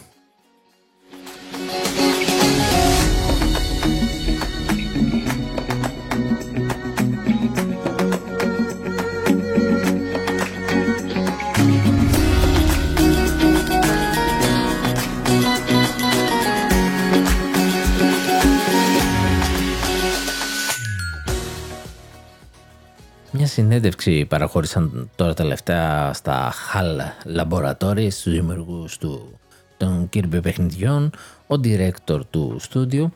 Συνέντευξη 23.53 24.25
παραχώρησαν 24.25 25.11
τώρα 25.17 25.35
τελευταία 25.35 26.13
στα 26.13 26.53
HAL 26.53 26.99
Laboratories, 27.39 28.11
στους 28.11 28.33
δημιουργούς 28.33 28.99
του, 28.99 29.39
των 29.77 30.09
Kirby 30.15 30.43
παιχνιδιών, 30.43 31.11
ο 31.47 31.55
director 31.65 32.21
του 32.31 32.57
στούντιο 32.61 33.13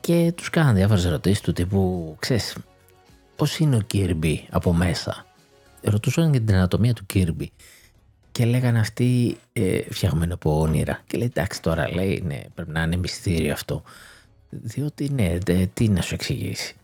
και 0.00 0.32
τους 0.36 0.50
κάναν 0.50 0.74
διάφορες 0.74 1.04
ερωτήσεις 1.04 1.40
του 1.40 1.52
τύπου, 1.52 2.16
ξέρεις, 2.18 2.56
πώς 3.36 3.58
είναι 3.58 3.76
ο 3.76 3.80
Kirby 3.92 4.34
από 4.50 4.72
μέσα; 4.72 5.26
Ρωτούσαν 5.82 6.30
για 6.30 6.40
την 6.40 6.54
ανατομία 6.54 6.94
του 6.94 7.06
Kirby 7.14 7.46
και 8.32 8.44
λέγανε 8.44 8.78
αυτοί 8.78 9.36
ε, 9.52 9.80
φτιαγμένο 9.90 10.34
από 10.34 10.60
όνειρα. 10.60 11.00
Και 11.06 11.18
λέει, 11.18 11.26
εντάξει 11.26 11.62
τώρα, 11.62 11.94
λέει, 11.94 12.22
ναι, 12.26 12.40
πρέπει 12.54 12.70
να 12.70 12.82
είναι 12.82 12.96
μυστήριο 12.96 13.52
αυτό. 13.52 13.82
Διότι 14.50 15.08
ναι, 15.08 15.38
τι 15.74 15.88
να 15.88 16.02
σου 16.02 16.14
εξηγήσει. 16.14 16.74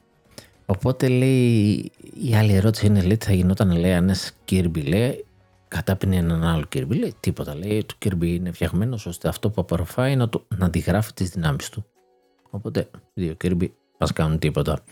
Οπότε 0.67 1.09
λέει, 1.09 1.93
η 2.23 2.35
άλλη 2.35 2.55
ερώτηση 2.55 2.87
είναι 2.87 3.03
λέει 3.03 3.17
τι 3.17 3.27
θα 3.27 3.33
γινόταν 3.33 3.77
λέει 3.77 3.93
αν 3.93 4.03
ένας 4.03 4.33
Kirby 4.51 4.89
λέει 4.89 5.25
κατάπινε 5.69 6.17
έναν 6.17 6.45
άλλο 6.45 6.65
Kirby. 6.75 6.99
Λέει 6.99 7.15
τίποτα. 7.21 7.55
Λέει 7.55 7.85
το 7.85 7.95
Kirby 8.05 8.25
είναι 8.27 8.53
φτιαγμένος 8.53 9.07
ώστε 9.07 9.29
αυτό 9.29 9.51
που 9.51 9.61
απορροφάει 9.61 10.17
να, 10.17 10.29
το, 10.29 10.47
να 10.57 10.67
αντιγράφει 10.67 11.13
τις 11.13 11.29
δυνάμεις 11.29 11.69
του. 11.69 11.87
Οπότε 12.51 12.91
δύο 13.15 13.37
Kirby 13.45 13.69
μας 13.99 14.13
κάνουν 14.13 14.39
τίποτα. 14.39 14.83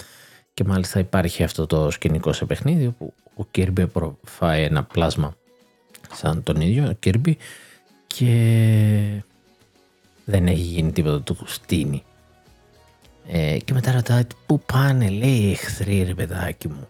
Και 0.54 0.64
μάλιστα 0.64 0.98
υπάρχει 0.98 1.42
αυτό 1.42 1.66
το 1.66 1.90
σκηνικό 1.90 2.32
σε 2.32 2.44
παιχνίδι 2.44 2.86
όπου 2.86 3.14
ο 3.36 3.46
Kirby 3.54 3.80
απορροφάει 3.80 4.62
ένα 4.62 4.84
πλάσμα 4.84 5.36
σαν 6.12 6.42
τον 6.42 6.60
ίδιο 6.60 6.98
Kirby 7.06 7.32
και 8.06 9.22
δεν 10.24 10.46
έχει 10.46 10.60
γίνει 10.60 10.92
τίποτα 10.92 11.20
του 11.20 11.36
στείνει. 11.46 12.02
Ε, 13.26 13.58
και 13.64 13.72
μετά 13.72 13.92
ρωτάει 13.92 14.22
πού 14.46 14.60
πάνε, 14.60 15.08
λέει 15.08 15.30
οι 15.30 15.50
εχθροί 15.50 16.02
ρε 16.02 16.14
παιδάκι 16.14 16.68
μου. 16.68 16.88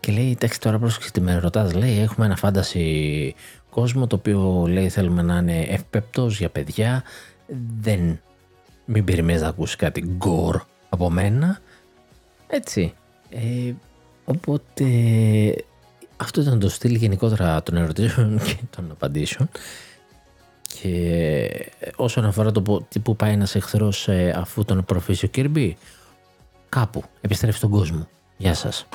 Και 0.00 0.12
λέει, 0.12 0.30
εντάξει 0.30 0.60
τώρα 0.60 0.78
πρόσεξε 0.78 1.10
τι 1.10 1.20
με 1.20 1.38
ρωτάς, 1.38 1.74
λέει 1.74 1.98
έχουμε 1.98 2.26
ένα 2.26 2.36
φάνταση 2.36 3.34
κόσμο 3.70 4.06
το 4.06 4.16
οποίο 4.16 4.66
λέει 4.68 4.88
θέλουμε 4.88 5.22
να 5.22 5.36
είναι 5.36 5.60
ευπεπτός 5.60 6.38
για 6.38 6.48
παιδιά. 6.48 7.02
Δεν, 7.80 8.20
μην 8.84 9.04
περιμένεις 9.04 9.42
να 9.42 9.48
ακούσεις 9.48 9.76
κάτι 9.76 10.00
γκορ 10.00 10.60
από 10.88 11.10
μένα. 11.10 11.58
Έτσι. 12.46 12.94
Ε, 13.30 13.72
οπότε 14.24 14.84
αυτό 16.16 16.40
ήταν 16.40 16.58
το 16.58 16.68
στυλ 16.68 16.94
γενικότερα 16.94 17.62
των 17.62 17.76
ερωτήσεων 17.76 18.38
και 18.38 18.56
των 18.76 18.90
απαντήσεων. 18.90 19.48
Και 20.84 21.70
όσον 21.96 22.24
αφορά 22.24 22.52
το 22.52 22.62
που 23.02 23.16
πάει 23.16 23.32
ένας 23.32 23.54
εχθρός 23.54 24.08
ε, 24.08 24.34
αφού 24.36 24.64
τον 24.64 24.84
προφήσει 24.84 25.24
ο 25.24 25.28
Κίρμπι, 25.28 25.76
κάπου 26.68 27.04
επιστρέφει 27.20 27.56
στον 27.56 27.70
κόσμο. 27.70 28.08
Γεια 28.36 28.54
σας. 28.54 28.86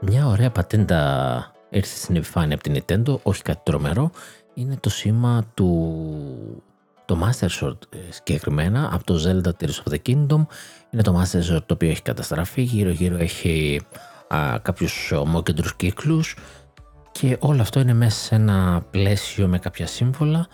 Μια 0.00 0.26
ωραία 0.26 0.50
πατέντα 0.50 1.50
ήρθε 1.76 1.96
στην 1.96 2.16
επιφάνεια 2.16 2.54
από 2.54 2.62
την 2.62 2.82
Nintendo, 2.82 3.18
όχι 3.22 3.42
κάτι 3.42 3.60
τρομερό. 3.62 4.10
είναι 4.54 4.76
το 4.80 4.90
σήμα 4.90 5.44
του 5.54 6.62
το 7.04 7.18
Master 7.22 7.48
Sword 7.60 7.78
ε, 7.90 7.98
συγκεκριμένα 8.08 8.90
από 8.92 9.04
το 9.04 9.14
Zelda 9.24 9.48
Tears 9.48 9.82
of 9.84 9.92
the 9.92 9.98
Kingdom 10.06 10.46
είναι 10.90 11.02
το 11.02 11.20
Master 11.20 11.54
Sword 11.54 11.62
το 11.66 11.74
οποίο 11.74 11.88
έχει 11.88 12.02
καταστραφεί 12.02 12.62
γύρω 12.62 12.90
γύρω 12.90 13.16
έχει 13.16 13.80
α, 14.28 14.58
κάποιους 14.62 15.12
ομόκεντρους 15.12 15.76
κύκλους 15.76 16.36
και 17.12 17.36
όλο 17.40 17.60
αυτό 17.60 17.80
είναι 17.80 17.94
μέσα 17.94 18.18
σε 18.18 18.34
ένα 18.34 18.84
πλαίσιο 18.90 19.46
με 19.46 19.58
κάποια 19.58 19.86
σύμβολα 19.86 20.46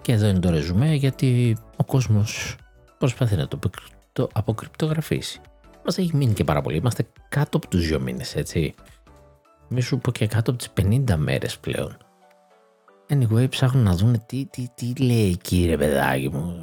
και 0.00 0.12
εδώ 0.12 0.26
είναι 0.26 0.38
το 0.38 0.50
ρεζουμέ 0.50 0.94
γιατί 0.94 1.56
ο 1.76 1.84
κόσμος 1.84 2.56
προσπαθεί 2.98 3.36
να 3.36 3.48
το, 3.48 3.58
το 4.12 4.28
αποκρυπτογραφήσει. 4.32 5.40
Μας 5.84 5.98
έχει 5.98 6.16
μείνει 6.16 6.32
και 6.32 6.44
πάρα 6.44 6.60
πολύ. 6.60 6.76
Είμαστε 6.76 7.06
κάτω 7.28 7.56
από 7.56 7.68
τους 7.68 7.86
δύο 7.86 8.00
μήνες, 8.00 8.36
έτσι. 8.36 8.74
Μη 9.72 9.80
σου 9.80 9.98
πω 9.98 10.10
και 10.10 10.26
κάτω 10.26 10.50
από 10.50 10.58
τις 10.58 10.72
50 11.06 11.14
μέρες 11.16 11.58
πλέον. 11.58 11.96
Anyway, 13.08 13.50
ψάχνουν 13.50 13.84
να 13.84 13.94
δουν 13.94 14.26
τι, 14.26 14.46
τι, 14.46 14.66
τι 14.74 14.92
λέει 14.94 15.30
εκεί 15.30 15.66
ρε 15.66 15.76
παιδάκι 15.76 16.28
μου. 16.28 16.56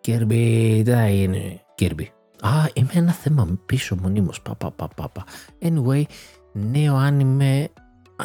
Κέρμπι, 0.00 0.82
τι 0.84 0.90
θα 0.90 1.08
είναι. 1.08 1.60
Κέρμπι. 1.74 2.12
Α, 2.40 2.50
είμαι 2.72 2.90
ένα 2.92 3.12
θέμα 3.12 3.58
πίσω 3.66 3.96
μονίμως. 4.02 4.42
Πα, 4.42 4.54
πα, 4.54 4.70
πα, 4.70 4.88
πα, 4.88 5.08
πα. 5.08 5.24
Anyway, 5.62 6.02
νέο 6.52 6.94
άνιμε 6.94 7.68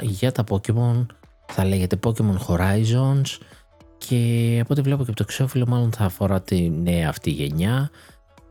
για 0.01 0.31
τα 0.31 0.43
Pokemon. 0.49 1.05
Θα 1.47 1.65
λέγεται 1.65 1.99
Pokemon 2.03 2.37
Horizons. 2.47 3.37
Και 3.97 4.57
από 4.61 4.73
ό,τι 4.73 4.81
βλέπω 4.81 5.03
και 5.03 5.09
από 5.09 5.17
το 5.17 5.25
εξώφυλλο 5.27 5.65
μάλλον 5.67 5.91
θα 5.91 6.05
αφορά 6.05 6.41
τη 6.41 6.69
νέα 6.69 7.09
αυτή 7.09 7.29
γενιά. 7.29 7.89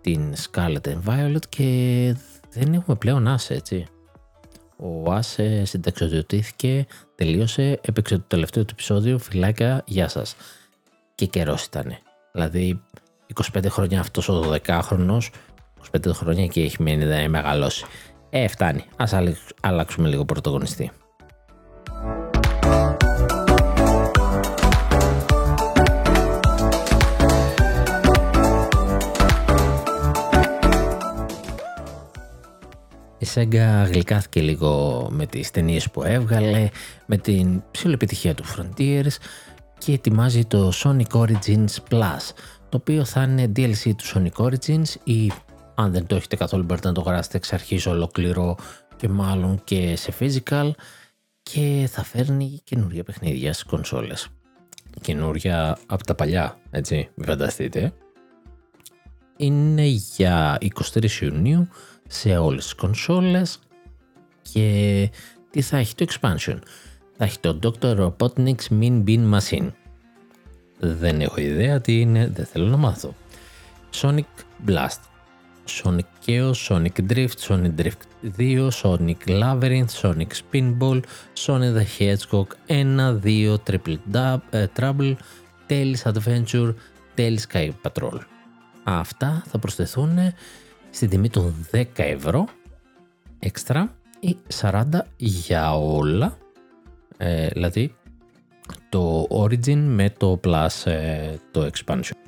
Την 0.01 0.33
Scarlet 0.35 0.87
and 0.87 1.03
Violet 1.07 1.47
και 1.49 2.15
δεν 2.51 2.75
έχουμε 2.75 2.97
πλέον 2.97 3.29
άσε 3.29 3.55
έτσι. 3.55 3.87
Ο 4.81 5.13
Άσε 5.13 5.65
συνταξιοδοτήθηκε, 5.65 6.87
τελείωσε, 7.15 7.81
έπαιξε 7.83 8.17
το 8.17 8.25
τελευταίο 8.27 8.65
του 8.65 8.71
επεισόδιο, 8.73 9.19
φυλάκια, 9.19 9.83
γεια 9.87 10.09
σας. 10.09 10.37
Και 11.15 11.27
καιρός 11.27 11.65
ήταν. 11.65 11.97
Δηλαδή 12.33 12.83
25 13.55 13.67
χρόνια 13.69 14.01
αυτός 14.01 14.29
ο 14.29 14.43
12χρονος, 14.67 15.29
25 15.93 16.13
χρόνια 16.13 16.47
και 16.47 16.63
έχει 16.63 16.83
μείνει 16.83 17.05
να 17.05 17.29
μεγαλώσει. 17.29 17.85
Ε, 18.31 18.49
φτάνει. 18.49 18.85
Ας 18.97 19.15
αλλάξουμε 19.61 20.09
λίγο 20.09 20.25
πρωτογωνιστή. 33.19 33.89
Sega 33.89 33.91
γλυκάθηκε 33.93 34.41
λίγο 34.41 35.07
με 35.11 35.27
τις 35.27 35.51
ταινίες 35.51 35.91
που 35.91 36.03
έβγαλε, 36.03 36.69
με 37.07 37.17
την 37.17 37.63
ψηλοεπιτυχία 37.71 38.35
του 38.35 38.45
Frontiers 38.45 39.17
και 39.79 39.93
ετοιμάζει 39.93 40.45
το 40.45 40.73
Sonic 40.85 41.11
Origins 41.13 41.75
Plus, 41.91 42.33
το 42.69 42.77
οποίο 42.77 43.05
θα 43.05 43.23
είναι 43.23 43.53
DLC 43.57 43.93
του 43.97 44.05
Sonic 44.15 44.45
Origins 44.45 44.95
ή 45.05 45.33
αν 45.75 45.93
δεν 45.93 46.07
το 46.07 46.17
έχετε 46.17 46.37
καθόλου 46.37 46.65
μπορείτε 46.65 46.89
να 46.89 46.95
το 46.95 47.01
γράψετε 47.01 47.37
εξ 47.37 47.53
αρχής 47.53 47.87
ολοκληρώ 47.87 48.57
και 48.97 49.09
μάλλον 49.09 49.61
και 49.65 49.97
σε 49.97 50.13
physical 50.21 50.71
και 51.43 51.89
θα 51.91 52.05
φέρνει 52.05 52.61
καινούργια 52.65 53.05
παιχνίδια 53.05 53.53
στις 53.53 53.65
κονσόλες. 53.65 54.29
Καινούρια 55.01 55.79
από 55.87 56.05
τα 56.05 56.15
παλιά, 56.15 56.59
έτσι, 56.71 57.09
μην 57.15 57.27
φανταστείτε. 57.27 57.93
Είναι 59.37 59.85
για 59.85 60.59
23 60.93 61.11
Ιουνίου 61.21 61.69
σε 62.09 62.37
όλες 62.37 62.63
τις 62.65 62.75
κονσόλες 62.75 63.59
και 64.43 65.11
τι 65.51 65.63
θα 65.63 65.77
έχει 65.77 65.95
το 65.95 66.07
expansion. 66.09 66.59
Θα 67.17 67.25
έχει 67.25 67.39
το 67.39 67.59
Dr. 67.63 67.97
Robotnik's 67.99 68.81
Min 68.81 69.05
Bean 69.05 69.39
Machine. 69.39 69.69
Δεν 70.79 71.21
έχω 71.21 71.41
ιδέα 71.41 71.81
τι 71.81 72.01
είναι, 72.01 72.31
δεν 72.35 72.47
θέλω 72.47 72.67
να 72.67 72.77
μάθω. 72.77 73.15
Sonic 73.95 74.45
Blast, 74.67 75.01
Sonic 75.69 76.09
Chaos, 76.27 76.57
Sonic 76.69 76.97
Drift, 77.13 77.39
Sonic 77.49 77.75
Drift 77.81 78.03
2, 78.39 78.69
Sonic 78.83 79.21
Labyrinth, 79.27 79.93
Sonic 80.03 80.33
Spinball, 80.43 81.01
Sonic 81.35 81.73
the 81.75 81.85
Hedgehog 81.99 82.49
1, 82.67 83.21
2, 83.21 83.59
Triple 83.65 83.99
uh, 84.15 84.67
Trouble, 84.79 85.17
Tales 85.69 86.03
Adventure, 86.05 86.75
Tales 87.17 87.45
Sky 87.49 87.71
Patrol. 87.83 88.19
Αυτά 88.85 89.43
θα 89.47 89.59
προσθεθούν 89.59 90.19
στην 90.99 91.11
τιμή 91.11 91.31
των 91.31 91.67
10 91.73 91.85
ευρώ 91.95 92.49
έξτρα 93.39 93.95
ή 94.21 94.37
40 94.61 94.83
για 95.17 95.79
όλα 95.79 96.39
ε, 97.17 97.47
δηλαδή 97.47 97.95
το 98.89 99.27
Origin 99.31 99.77
με 99.77 100.11
το 100.11 100.41
Plus 100.45 100.91
ε, 100.91 101.35
το 101.51 101.71
Expansion. 101.73 102.28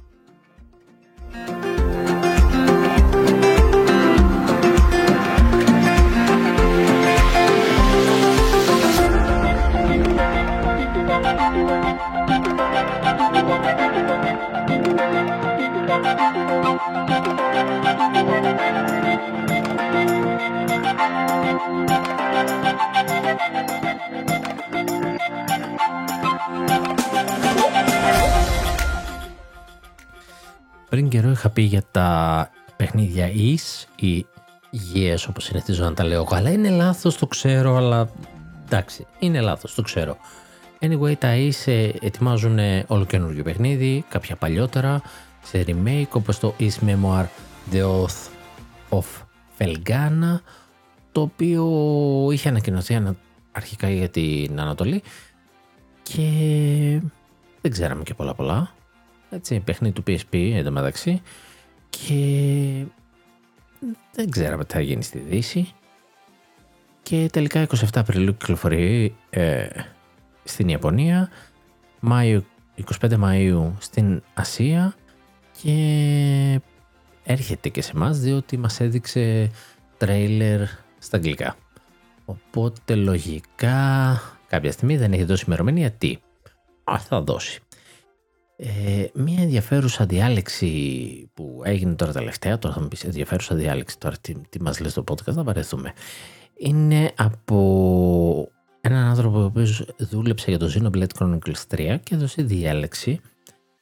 Πριν 31.01 31.13
καιρό 31.13 31.31
είχα 31.31 31.51
πει 31.51 31.63
για 31.63 31.83
τα 31.91 32.51
παιχνίδια 32.77 33.31
Is 33.35 33.85
ή 33.97 34.27
Yes 34.95 35.25
όπως 35.29 35.45
συνηθίζω 35.45 35.85
να 35.85 35.95
τα 35.95 36.05
λέω 36.05 36.29
αλλά 36.31 36.51
είναι 36.51 36.71
λάθος 36.71 37.19
το 37.19 37.27
ξέρω 37.27 37.77
αλλά 37.77 38.11
εντάξει 38.65 39.07
είναι 39.19 39.41
λάθος 39.41 39.75
το 39.75 39.83
ξέρω. 39.83 40.17
Anyway 40.81 41.15
τα 41.19 41.35
Is 41.37 41.67
ε, 41.67 41.91
ετοιμάζουν 42.01 42.59
όλο 42.87 43.05
καινούργιο 43.05 43.43
παιχνίδι 43.43 44.05
κάποια 44.09 44.37
παλιότερα 44.37 45.03
σε 45.43 45.65
remake 45.67 46.11
όπως 46.11 46.39
το 46.39 46.55
Is 46.59 46.87
Memoir 46.87 47.25
The 47.73 47.83
Oath 47.83 48.29
of 48.91 49.05
Felgana 49.59 50.41
το 51.13 51.21
οποίο 51.21 51.65
είχε 52.33 52.49
ανακοινωθεί 52.49 53.17
αρχικά 53.53 53.91
για 53.91 54.09
την 54.09 54.61
Ανατολή 54.61 55.03
και 56.03 56.23
δεν 57.61 57.71
ξέραμε 57.71 58.03
και 58.03 58.15
πολλά 58.15 58.35
πολλά 58.35 58.71
έτσι, 59.31 59.61
παιχνίδι 59.61 59.95
του 59.95 60.03
PSP 60.07 60.53
εντωμεταξύ 60.55 61.23
και 61.91 62.85
δεν 64.13 64.31
ξέραμε 64.31 64.65
τι 64.65 64.73
θα 64.73 64.81
γίνει 64.81 65.03
στη 65.03 65.19
Δύση 65.19 65.73
και 67.03 67.29
τελικά 67.33 67.67
27 67.67 67.75
Απριλίου 67.95 68.37
κυκλοφορεί 68.37 69.17
ε, 69.31 69.67
στην 70.45 70.69
Ιαπωνία 70.69 71.31
Μάιο, 72.01 72.45
25 73.01 73.11
Μαΐου 73.25 73.73
στην 73.79 74.23
Ασία 74.35 74.95
και 75.63 76.61
έρχεται 77.23 77.69
και 77.69 77.83
σε 77.83 77.93
εμάς 77.95 78.19
διότι 78.19 78.57
μας 78.57 78.81
έδειξε 78.81 79.51
τρέιλερ 79.97 80.61
στα 80.99 81.17
αγγλικά. 81.17 81.57
Οπότε 82.25 82.95
λογικά 82.95 84.21
κάποια 84.47 84.73
στιγμή 84.73 84.97
δεν 84.97 85.13
έχει 85.13 85.25
δώσει 85.25 85.45
ημερομηνία 85.47 85.91
τι; 85.91 86.17
Α, 86.85 86.99
θα 86.99 87.21
δώσει. 87.21 87.61
Ε, 88.63 89.07
μία 89.15 89.43
ενδιαφέρουσα 89.43 90.07
διάλεξη 90.07 91.31
που 91.35 91.61
έγινε 91.65 91.95
τώρα 91.95 92.13
τελευταία, 92.13 92.59
τώρα 92.59 92.75
θα 92.75 92.81
μου 92.81 92.89
πεις 92.89 93.05
ενδιαφέρουσα 93.05 93.55
διάλεξη, 93.55 93.99
τώρα 93.99 94.17
τι, 94.21 94.35
τι 94.49 94.63
μας 94.63 94.81
λες 94.81 94.93
το 94.93 95.05
podcast, 95.11 95.33
θα 95.33 95.43
βαρεθούμε. 95.43 95.93
Είναι 96.55 97.13
από 97.17 98.53
έναν 98.81 99.05
άνθρωπο 99.05 99.39
ο 99.39 99.45
οποίος 99.45 99.85
δούλεψε 99.99 100.51
για 100.51 100.59
το 100.59 100.73
Xenoblade 100.75 101.19
Chronicles 101.19 101.67
3 101.75 101.99
και 102.03 102.15
έδωσε 102.15 102.43
διάλεξη 102.43 103.21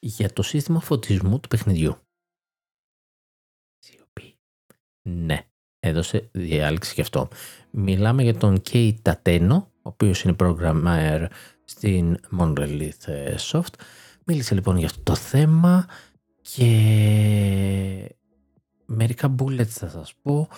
για 0.01 0.33
το 0.33 0.43
σύστημα 0.43 0.81
φωτισμού 0.81 1.41
του 1.41 1.49
παιχνιδιού. 1.49 1.97
Ναι, 5.03 5.47
έδωσε 5.81 6.29
διάλεξη 6.33 6.95
και 6.95 7.01
αυτό. 7.01 7.29
Μιλάμε 7.71 8.23
για 8.23 8.35
τον 8.37 8.61
Κέι 8.61 8.99
Τατένο, 9.03 9.55
ο 9.55 9.89
οποίος 9.89 10.23
είναι 10.23 10.37
programmer 10.39 11.27
στην 11.65 12.17
Monolith 12.39 12.91
Soft, 13.51 13.75
Μίλησε 14.31 14.55
λοιπόν 14.55 14.77
για 14.77 14.87
αυτό 14.87 15.03
το 15.03 15.15
θέμα 15.15 15.87
και 16.43 18.15
μερικά 18.87 19.35
bullets 19.39 19.65
θα 19.65 19.89
σας 19.89 20.15
πω. 20.23 20.49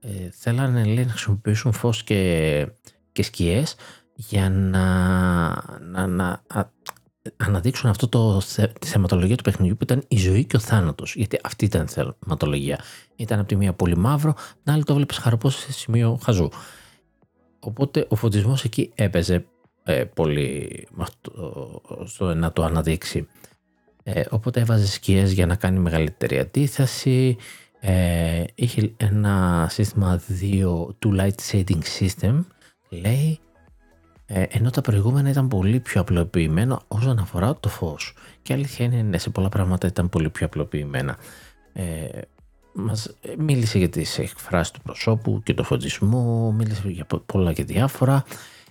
Ε, 0.00 0.30
θέλανε 0.30 0.84
λέει, 0.84 1.04
να 1.04 1.10
χρησιμοποιήσουν 1.10 1.72
φως 1.72 2.04
και, 2.04 2.66
και 3.12 3.22
σκιές 3.22 3.74
για 4.14 4.50
να, 4.50 4.78
να, 5.80 6.06
να 6.06 6.42
αναδείξουν 7.36 7.90
αυτό 7.90 8.08
το, 8.08 8.42
τη 8.80 8.86
θεματολογία 8.86 9.36
του 9.36 9.42
παιχνιδιού 9.42 9.76
που 9.76 9.82
ήταν 9.82 10.04
η 10.08 10.16
ζωή 10.16 10.44
και 10.44 10.56
ο 10.56 10.60
θάνατος. 10.60 11.14
Γιατί 11.14 11.38
αυτή 11.42 11.64
ήταν 11.64 11.84
η 11.84 11.88
θεματολογία. 11.88 12.80
Ήταν 13.16 13.38
από 13.38 13.48
τη 13.48 13.56
μία 13.56 13.72
πολύ 13.72 13.96
μαύρο, 13.96 14.34
την 14.62 14.72
άλλη 14.72 14.84
το 14.84 14.94
βλέπεις 14.94 15.16
χαροπός 15.16 15.56
σε 15.56 15.72
σημείο 15.72 16.18
χαζού. 16.22 16.48
Οπότε 17.60 18.06
ο 18.08 18.16
φωτισμός 18.16 18.64
εκεί 18.64 18.92
έπαιζε 18.94 19.46
ε, 19.84 20.04
πολύ 20.04 20.86
στο 22.04 22.34
να 22.34 22.52
το 22.52 22.64
αναδείξει. 22.64 23.28
Ε, 24.02 24.22
οπότε 24.30 24.60
έβαζε 24.60 24.86
σκιές 24.86 25.32
για 25.32 25.46
να 25.46 25.54
κάνει 25.54 25.78
μεγαλύτερη 25.78 26.38
αντίθεση. 26.38 27.36
Ε, 27.80 28.44
είχε 28.54 28.92
ένα 28.96 29.66
σύστημα 29.70 30.20
2 30.40 30.88
του 30.98 31.16
light 31.18 31.50
shading 31.50 31.82
system 31.98 32.44
λέει 32.88 33.38
ε, 34.26 34.42
ενώ 34.48 34.70
τα 34.70 34.80
προηγούμενα 34.80 35.28
ήταν 35.28 35.48
πολύ 35.48 35.80
πιο 35.80 36.00
απλοποιημένα 36.00 36.80
όσον 36.88 37.18
αφορά 37.18 37.56
το 37.56 37.68
φως 37.68 38.14
και 38.42 38.52
αλήθεια 38.52 38.84
είναι 38.84 39.02
ναι, 39.02 39.18
σε 39.18 39.30
πολλά 39.30 39.48
πράγματα 39.48 39.86
ήταν 39.86 40.08
πολύ 40.08 40.30
πιο 40.30 40.46
απλοποιημένα 40.46 41.16
ε, 41.72 42.08
μας 42.72 43.06
ε, 43.06 43.34
μίλησε 43.38 43.78
για 43.78 43.88
τις 43.88 44.18
εκφράσεις 44.18 44.72
του 44.72 44.80
προσώπου 44.80 45.40
και 45.44 45.54
το 45.54 45.62
φωτισμό 45.62 46.52
μίλησε 46.52 46.88
για 46.88 47.06
πολλά 47.26 47.52
και 47.52 47.64
διάφορα 47.64 48.24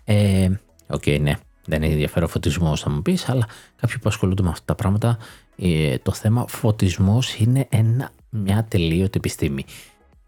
ε, 0.04 0.50
Ok, 0.89 1.02
okay, 1.06 1.19
ναι, 1.21 1.34
δεν 1.65 1.84
είναι 1.84 1.91
ενδιαφέρον 1.93 2.30
φωτισμός, 2.30 2.82
θα 2.82 2.89
μου 2.89 3.02
πεις, 3.02 3.30
αλλά 3.30 3.47
κάποιοι 3.75 3.97
που 3.97 4.10
ασχολούνται 4.10 4.43
με 4.43 4.49
αυτά 4.49 4.65
τα 4.65 4.75
πράγματα, 4.75 5.17
ε, 5.56 5.97
το 5.97 6.12
θέμα 6.12 6.47
φωτισμός 6.47 7.36
είναι 7.36 7.67
ένα, 7.69 8.12
μια 8.30 8.63
τελείωτη 8.63 9.17
επιστήμη. 9.17 9.65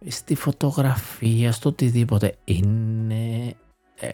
Στη 0.07 0.35
φωτογραφία, 0.35 1.51
στο 1.51 1.69
οτιδήποτε, 1.69 2.35
είναι. 2.43 3.53
Ε, 3.99 4.09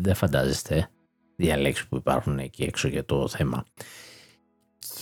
δεν 0.00 0.14
φαντάζεστε 0.14 0.88
διαλέξεις 1.36 1.86
που 1.86 1.96
υπάρχουν 1.96 2.38
εκεί 2.38 2.62
έξω 2.62 2.88
για 2.88 3.04
το 3.04 3.28
θέμα. 3.28 3.64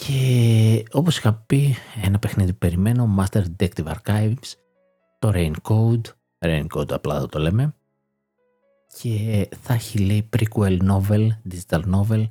Και 0.07 0.85
όπως 0.93 1.19
είχα 1.19 1.35
πει, 1.35 1.77
ένα 2.03 2.19
παιχνίδι 2.19 2.53
που 2.53 2.59
περιμένω, 2.59 3.15
Master 3.19 3.43
Detective 3.57 3.93
Archives, 3.95 4.53
το 5.19 5.33
Raincode, 5.35 6.01
Raincode 6.39 6.93
απλά 6.93 7.27
το 7.27 7.39
λέμε, 7.39 7.75
και 8.99 9.49
θα 9.63 9.75
έχει 9.75 9.99
λέει 9.99 10.29
prequel 10.37 10.79
novel, 10.89 11.29
digital 11.51 11.83
novel 11.95 12.29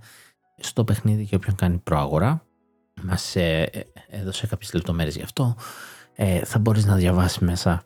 στο 0.60 0.84
παιχνίδι 0.84 1.24
για 1.24 1.38
όποιον 1.38 1.56
κάνει 1.56 1.78
προαγορά. 1.78 2.46
Μας 3.04 3.36
ε, 3.36 3.70
έδωσε 4.10 4.48
κάποιες 4.48 4.74
λεπτομέρειες 4.74 5.16
γι' 5.16 5.24
αυτό. 5.24 5.56
Ε, 6.16 6.46
θα 6.46 6.60
μπορείς 6.60 6.86
να 6.86 6.96
διαβάσεις 6.96 7.40
μέσα 7.40 7.84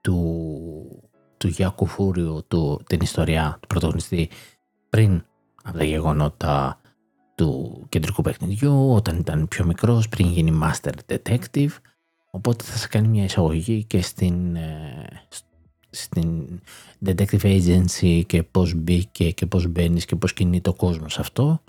του, 0.00 1.10
του 1.36 1.48
Γιάκου 1.48 1.86
Φούριου 1.86 2.44
του, 2.48 2.82
την 2.86 3.00
ιστορία 3.00 3.58
του 3.60 3.66
πρωταγωνιστή 3.66 4.30
πριν 4.88 5.24
από 5.62 5.78
τα 5.78 5.84
γεγονότα 5.84 6.80
του 7.34 7.82
κεντρικού 7.88 8.22
παιχνιδιού, 8.22 8.92
όταν 8.92 9.18
ήταν 9.18 9.48
πιο 9.48 9.64
μικρός, 9.64 10.08
πριν 10.08 10.26
γίνει 10.26 10.58
Master 10.62 10.92
Detective. 11.06 11.70
Οπότε 12.30 12.64
θα 12.64 12.76
σε 12.76 12.88
κάνει 12.88 13.08
μια 13.08 13.24
εισαγωγή 13.24 13.84
και 13.84 14.02
στην, 14.02 14.56
ε, 14.56 15.06
στην 15.96 16.60
detective 17.04 17.40
agency 17.40 18.22
και 18.26 18.42
πώς 18.42 18.74
μπήκε 18.74 19.30
και 19.30 19.46
πώς 19.46 19.66
μπαίνεις 19.66 20.04
και 20.04 20.16
πώς 20.16 20.32
κινείται 20.32 20.70
ο 20.70 20.74
κόσμος 20.74 21.18
αυτό. 21.18 21.62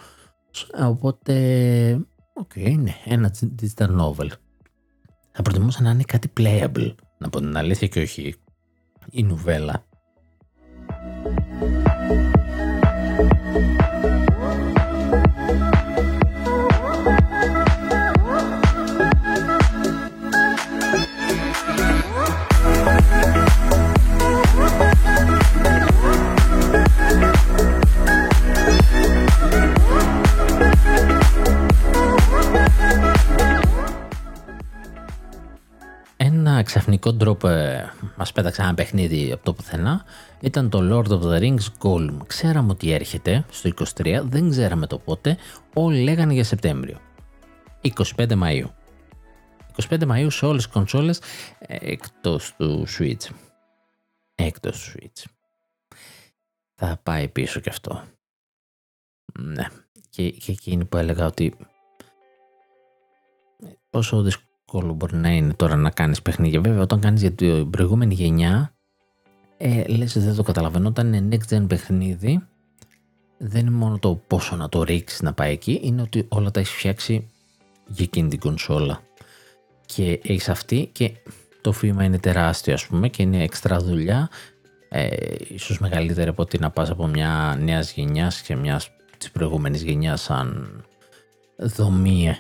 Οπότε, 0.80 1.34
ok, 2.34 2.52
okay, 2.56 2.76
ναι, 2.78 2.96
ένα 3.06 3.36
digital 3.62 3.90
novel. 4.00 4.28
Θα 5.32 5.42
προτιμούσα 5.42 5.82
να 5.82 5.90
είναι 5.90 6.04
κάτι 6.04 6.34
playable, 6.40 6.96
να 7.18 7.30
πω 7.30 7.40
την 7.40 7.58
αλήθεια 7.58 7.88
και 7.88 8.02
όχι 8.02 8.36
η 9.12 9.24
νουβέλα. 9.24 9.86
Ξαφνικό 36.64 37.14
τρόπο 37.14 37.48
ε, 37.48 37.92
μας 38.16 38.32
πέταξε 38.32 38.62
ένα 38.62 38.74
παιχνίδι 38.74 39.32
από 39.32 39.44
το 39.44 39.54
πουθενά 39.54 40.06
ήταν 40.40 40.70
το 40.70 40.80
Lord 40.82 41.12
of 41.12 41.22
the 41.22 41.40
Rings 41.40 41.66
Gollum. 41.80 42.18
Ξέραμε 42.28 42.72
ότι 42.72 42.92
έρχεται 42.92 43.46
στο 43.50 43.70
23, 43.96 44.22
δεν 44.24 44.50
ξέραμε 44.50 44.88
το 44.88 44.98
πότε, 44.98 45.38
όλοι 45.74 46.04
λέγανε 46.04 46.34
για 46.34 46.44
Σεπτέμβριο. 46.44 47.00
25 48.16 48.30
Μαΐου. 48.30 48.70
25 49.90 50.02
Μαΐου 50.02 50.28
σε 50.30 50.46
όλες 50.46 50.64
τις 50.64 50.74
κονσόλες 50.74 51.22
ε, 51.60 51.78
εκτός 51.80 52.56
του 52.58 52.86
Switch. 52.98 53.30
Εκτός 54.36 54.84
του 54.84 55.00
Switch. 55.00 55.24
Θα 56.76 57.00
πάει 57.04 57.28
πίσω 57.28 57.60
και 57.60 57.70
αυτό. 57.70 58.04
Ναι. 59.40 59.68
Και, 60.10 60.30
και 60.30 60.52
εκείνη 60.52 60.86
που 60.86 60.98
έλεγα 60.98 61.26
ότι 61.26 61.56
πόσο 63.90 64.22
δυσκολό 64.22 64.47
εύκολο 64.74 64.94
μπορεί 64.94 65.16
να 65.16 65.30
είναι 65.30 65.54
τώρα 65.54 65.76
να 65.76 65.90
κάνεις 65.90 66.22
παιχνίδια. 66.22 66.62
Βέβαια 66.62 66.82
όταν 66.82 67.00
κάνεις 67.00 67.22
για 67.22 67.32
την 67.32 67.70
προηγούμενη 67.70 68.14
γενιά 68.14 68.74
ε, 69.58 69.84
λες 69.88 70.24
δεν 70.24 70.36
το 70.36 70.44
καταλαβαίνω. 70.44 70.88
Όταν 70.88 71.14
είναι 71.14 71.38
next 71.38 71.56
gen 71.56 71.66
παιχνίδι 71.68 72.48
δεν 73.38 73.62
είναι 73.62 73.76
μόνο 73.76 74.00
το 74.00 74.22
πόσο 74.28 74.56
να 74.56 74.70
το 74.70 74.84
ρίξεις 74.84 75.22
να 75.22 75.34
πάει 75.34 75.52
εκεί, 75.52 75.80
είναι 75.84 76.02
ότι 76.02 76.26
όλα 76.28 76.52
τα 76.52 76.60
έχεις 76.60 76.72
φτιάξει 76.72 77.30
για 77.88 78.06
εκείνη 78.06 78.30
την 78.30 78.40
κονσόλα. 78.40 79.02
Και 79.86 80.20
έχεις 80.24 80.50
αυτή 80.50 80.90
και 80.92 81.12
το 81.62 81.72
βήμα 81.72 82.04
είναι 82.04 82.20
τεράστιο 82.20 82.74
ας 82.74 82.88
πούμε 82.88 83.08
και 83.10 83.22
είναι 83.22 83.44
εξτρά 83.44 83.80
δουλειά 83.80 84.30
ε, 84.90 85.08
ίσως 85.48 85.80
μεγαλύτερη 85.80 86.30
από 86.30 86.42
ότι 86.42 86.60
να 86.60 86.70
πας 86.70 86.90
από 86.90 87.08
μια 87.08 87.58
νέας 87.60 87.94
γενιάς 87.94 88.42
και 88.42 88.56
μιας 88.56 88.90
της 89.18 89.32
προηγούμενης 89.32 89.84
γενιάς 89.84 90.22
σαν 90.22 90.84
δομή 91.58 92.36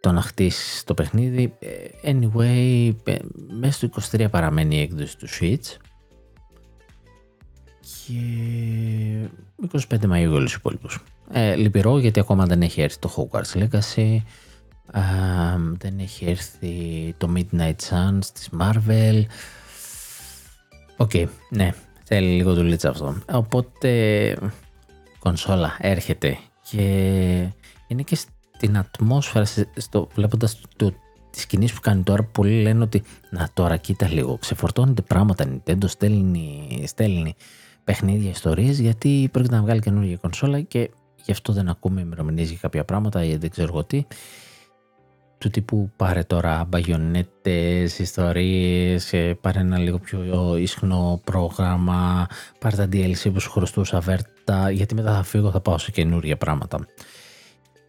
το 0.00 0.12
να 0.12 0.20
χτίσει 0.20 0.86
το 0.86 0.94
παιχνίδι. 0.94 1.54
Ε, 1.58 2.12
anyway, 2.12 2.94
ε, 3.04 3.16
μέσα 3.60 3.72
στο 3.72 3.88
23 4.16 4.26
παραμένει 4.30 4.76
η 4.76 4.80
έκδοση 4.80 5.18
του 5.18 5.28
Switch. 5.40 5.76
Και 7.80 8.18
25 9.88 10.06
Μαΐου 10.10 10.32
όλους 10.32 10.44
τους 10.44 10.54
υπόλοιπους. 10.54 11.04
Ε, 11.32 11.54
λυπηρό 11.54 11.98
γιατί 11.98 12.20
ακόμα 12.20 12.46
δεν 12.46 12.62
έχει 12.62 12.80
έρθει 12.80 12.98
το 12.98 13.14
Hogwarts 13.16 13.62
Legacy. 13.62 14.16
δεν 15.78 15.98
έχει 15.98 16.24
έρθει 16.24 17.14
το 17.18 17.32
Midnight 17.36 17.76
Suns 17.90 18.24
της 18.32 18.48
Marvel. 18.60 19.24
Ok, 20.96 21.10
okay, 21.12 21.26
ναι, 21.50 21.72
θέλει 22.04 22.28
λίγο 22.28 22.54
δουλίτσα 22.54 22.88
αυτό. 22.88 23.16
Οπότε, 23.32 24.36
κονσόλα 25.18 25.76
έρχεται 25.80 26.38
και 26.70 26.82
είναι 27.86 28.02
και 28.02 28.16
την 28.62 28.76
ατμόσφαιρα, 28.76 29.44
στο, 29.76 30.08
βλέποντας 30.14 30.60
το, 30.76 30.92
τις 31.30 31.46
κινήσεις 31.46 31.74
που 31.74 31.80
κάνει 31.80 32.02
τώρα, 32.02 32.22
πολλοί 32.22 32.62
λένε 32.62 32.82
ότι 32.82 33.02
να 33.30 33.48
τώρα 33.54 33.76
κοίτα 33.76 34.08
λίγο, 34.08 34.38
ξεφορτώνεται 34.38 35.02
πράγματα, 35.02 35.44
Nintendo 35.48 35.84
στέλνει, 35.86 36.84
στέλνει 36.86 37.34
παιχνίδια, 37.84 38.30
ιστορίες, 38.30 38.78
γιατί 38.80 39.28
πρόκειται 39.32 39.54
να 39.54 39.62
βγάλει 39.62 39.80
καινούργια 39.80 40.16
κονσόλα 40.16 40.60
και 40.60 40.90
γι' 41.24 41.32
αυτό 41.32 41.52
δεν 41.52 41.68
ακούμε 41.68 42.00
ημερομηνίες 42.00 42.48
για 42.48 42.58
κάποια 42.60 42.84
πράγματα 42.84 43.24
ή 43.24 43.36
δεν 43.36 43.50
ξέρω 43.50 43.68
εγώ 43.68 43.84
τι. 43.84 44.06
Του 45.38 45.50
τύπου 45.50 45.90
πάρε 45.96 46.22
τώρα 46.22 46.64
μπαγιονέτες, 46.68 47.98
ιστορίες, 47.98 49.12
ε, 49.12 49.38
πάρε 49.40 49.60
ένα 49.60 49.78
λίγο 49.78 49.98
πιο 49.98 50.56
ισχνό 50.56 51.20
πρόγραμμα, 51.24 52.26
πάρε 52.58 52.76
τα 52.76 52.88
DLC 52.92 53.32
που 53.32 53.40
σου 53.40 53.50
χρωστούσα 53.50 54.00
βέρτα, 54.00 54.70
γιατί 54.70 54.94
μετά 54.94 55.14
θα 55.14 55.22
φύγω, 55.22 55.50
θα 55.50 55.60
πάω 55.60 55.78
σε 55.78 55.90
καινούργια 55.90 56.36
πράγματα. 56.36 56.86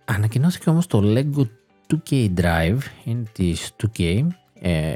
Ανακοινώθηκε 0.06 0.70
όμως 0.70 0.88
το 0.88 1.02
Lego 1.04 1.48
2K 1.88 2.34
Drive, 2.34 2.80
είναι 3.04 3.24
της 3.32 3.72
2K, 3.84 4.28
ε, 4.62 4.94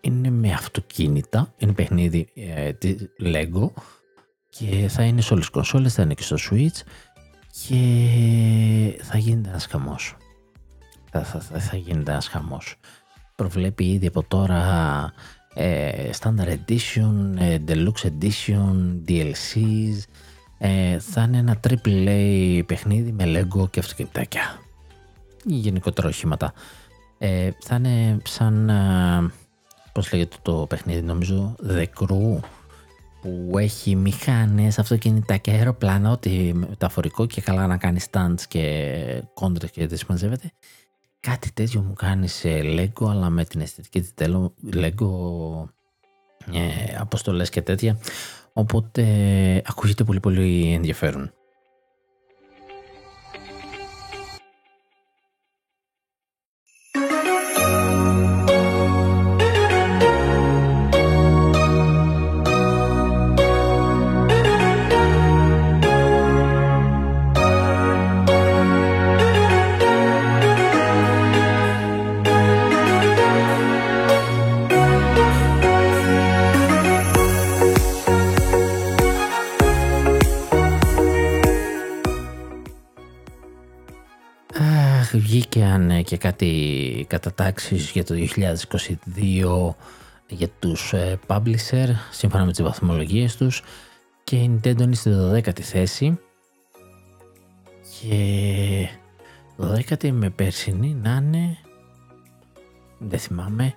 είναι 0.00 0.30
με 0.30 0.52
αυτοκίνητα, 0.52 1.54
είναι 1.56 1.72
παιχνίδι 1.72 2.28
ε, 2.34 2.72
της 2.72 3.08
Lego 3.22 3.70
και 4.50 4.88
θα 4.88 5.02
είναι 5.02 5.20
σε 5.20 5.32
όλες 5.32 5.44
τις 5.44 5.54
κονσόλες, 5.54 5.94
θα 5.94 6.02
είναι 6.02 6.14
και 6.14 6.22
στο 6.22 6.36
Switch 6.50 6.80
και 7.66 9.00
θα 9.02 9.18
γίνεται 9.18 9.48
ένας 9.48 9.66
χαμός. 9.66 10.16
Θα, 11.10 11.24
θα, 11.24 11.40
θα, 11.40 11.58
θα 11.58 11.76
γίνεται 11.76 12.10
ένας 12.10 12.28
χαμός. 12.28 12.76
Προβλέπει 13.36 13.84
ήδη 13.84 14.06
από 14.06 14.22
τώρα 14.22 15.12
ε, 15.54 16.10
Standard 16.20 16.56
Edition, 16.66 17.34
ε, 17.38 17.58
Deluxe 17.68 18.08
Edition, 18.08 19.00
DLCs, 19.08 19.98
ε, 20.58 20.98
θα 20.98 21.22
είναι 21.22 21.38
ένα 21.38 21.60
AAA 21.68 22.62
παιχνίδι 22.66 23.12
με 23.12 23.24
Lego 23.26 23.70
και 23.70 23.80
αυτοκινητάκια. 23.80 24.60
Γενικότερα 25.44 26.08
οχήματα. 26.08 26.52
Ε, 27.18 27.50
θα 27.60 27.74
είναι 27.74 28.18
σαν, 28.24 28.68
ε, 28.68 29.30
πώς 29.92 30.12
λέγεται 30.12 30.36
το 30.42 30.66
παιχνίδι 30.68 31.02
νομίζω, 31.02 31.56
The 31.68 31.84
Crew, 32.00 32.38
που 33.20 33.58
έχει 33.58 33.96
μηχάνες, 33.96 34.78
αυτοκινητάκια, 34.78 35.52
αεροπλάνα, 35.52 36.10
ό,τι 36.10 36.52
μεταφορικό 36.54 37.26
και 37.26 37.40
καλά 37.40 37.66
να 37.66 37.76
κάνει 37.76 38.00
stands 38.10 38.40
και 38.48 39.22
κόντρες 39.34 39.70
και 39.70 39.86
δεν 39.86 39.98
συμμαζεύεται. 39.98 40.52
Κάτι 41.20 41.52
τέτοιο 41.52 41.80
μου 41.82 41.92
κάνει 41.92 42.28
σε 42.28 42.60
Lego, 42.62 43.08
αλλά 43.10 43.30
με 43.30 43.44
την 43.44 43.60
αισθητική 43.60 44.00
της 44.00 44.12
Lego 44.72 45.10
ε, 46.52 46.96
αποστολές 46.98 47.50
και 47.50 47.62
τέτοια. 47.62 47.98
Οπότε 48.58 49.02
ακούγεται 49.66 50.04
πολύ 50.04 50.20
πολύ 50.20 50.72
ενδιαφέρον. 50.74 51.32
Κάτι 86.18 87.06
κατατάξεις 87.08 87.90
για 87.90 88.04
το 88.04 88.14
2022 88.14 89.74
για 90.28 90.48
τους 90.58 90.92
ε, 90.92 91.18
publisher 91.26 91.88
σύμφωνα 92.10 92.44
με 92.44 92.50
τις 92.50 92.62
βαθμολογίες 92.62 93.36
τους. 93.36 93.62
Και 94.24 94.36
η 94.36 94.60
Nintendo 94.64 94.80
είναι 94.80 94.94
στη 94.94 95.10
12η 95.32 95.60
θέση. 95.60 96.18
Και 98.00 98.88
12η 99.58 100.10
με 100.10 100.30
περσινή 100.30 100.94
να 101.02 101.10
είναι 101.10 101.56
δεν 102.98 103.18
θυμάμαι. 103.18 103.74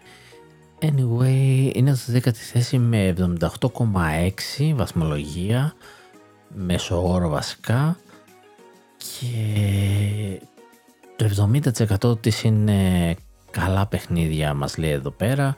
Anyway 0.81 1.71
είναι 1.73 1.93
στη 1.95 2.21
10η 2.23 2.33
θέση 2.33 2.77
με 2.77 3.13
78,6 3.17 4.73
βαθμολογία 4.75 5.73
μέσω 6.47 7.11
όρο 7.11 7.29
βασικά. 7.29 7.97
Και 8.97 9.31
το 11.23 11.49
70% 12.11 12.21
της 12.21 12.43
είναι 12.43 13.15
καλά 13.51 13.87
παιχνίδια 13.87 14.53
μας 14.53 14.77
λέει 14.77 14.91
εδώ 14.91 15.11
πέρα 15.11 15.55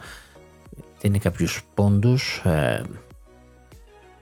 είναι 1.01 1.17
κάποιους 1.17 1.63
πόντους 1.73 2.41
ε, 2.45 2.81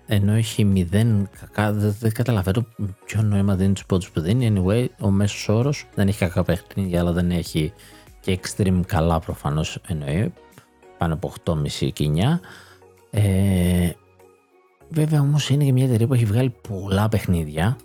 ενώ 0.06 0.32
έχει 0.34 0.64
μηδέν 0.64 1.30
κακά, 1.40 1.72
δεν, 1.72 1.96
δεν 2.00 2.14
καταλαβαίνω 2.14 2.66
ποιο 3.06 3.22
νόημα 3.22 3.56
δίνει 3.56 3.74
τους 3.74 3.86
πόντους 3.86 4.12
που 4.12 4.20
δίνει. 4.20 4.54
Anyway, 4.56 4.86
ο 5.00 5.10
μέσος 5.10 5.50
όρος 5.50 5.88
δεν 5.96 6.08
έχει 6.08 6.18
κακά 6.18 6.44
παιχνίδια, 6.44 7.00
αλλά 7.00 7.12
δεν 7.12 7.32
έχει 7.32 7.74
και 8.20 8.40
extreme 8.42 8.82
καλά 8.86 9.20
προφανώς 9.20 9.80
εννοεί, 9.88 10.34
πάνω 10.98 11.14
από 11.14 11.34
8,5 11.46 11.92
και 11.94 12.10
9. 12.16 12.40
Ε, 13.12 13.92
βέβαια 14.90 15.22
όμως 15.22 15.50
είναι 15.50 15.64
και 15.64 15.72
μια 15.72 15.86
εταιρεία 15.86 16.08
που 16.08 16.14
έχει 16.14 16.26
βγάλει 16.26 16.54
πολλά 16.68 17.10
παιχνίδια 17.10 17.78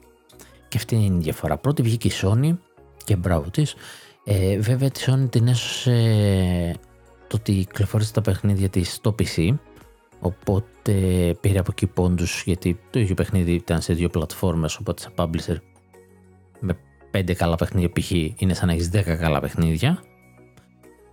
και 0.69 0.77
αυτή 0.77 0.95
είναι 0.95 1.17
η 1.17 1.21
διαφορά. 1.21 1.57
Πρώτη 1.57 1.83
βγήκε 1.83 2.09
η 2.09 2.13
Sony 2.23 2.55
και 3.07 3.17
μπράβο 3.17 3.51
της. 3.51 3.75
Ε, 4.25 4.59
βέβαια 4.59 4.91
τη 4.91 5.05
Sony 5.07 5.31
την 5.31 5.49
έσωσε 5.49 6.75
το 7.27 7.37
ότι 7.37 7.53
κυκλοφόρησε 7.53 8.13
τα 8.13 8.21
παιχνίδια 8.21 8.69
της 8.69 8.93
στο 8.93 9.15
PC 9.19 9.55
οπότε 10.21 10.93
πήρε 11.41 11.59
από 11.59 11.71
εκεί 11.71 11.87
πόντους 11.87 12.43
γιατί 12.47 12.79
το 12.91 12.99
ίδιο 12.99 13.15
παιχνίδι 13.15 13.53
ήταν 13.53 13.81
σε 13.81 13.93
δύο 13.93 14.09
πλατφόρμες 14.09 14.77
οπότε 14.77 15.03
σε 15.03 15.11
publisher 15.17 15.57
με 16.61 16.79
πέντε 17.11 17.35
καλά 17.35 17.57
παιχνίδια 17.57 17.91
π.χ. 17.93 18.11
είναι 18.11 18.55
σαν 18.55 18.67
να 18.67 18.73
έχεις 18.73 18.91
10 18.93 19.01
καλά 19.03 19.41
παιχνίδια 19.41 20.03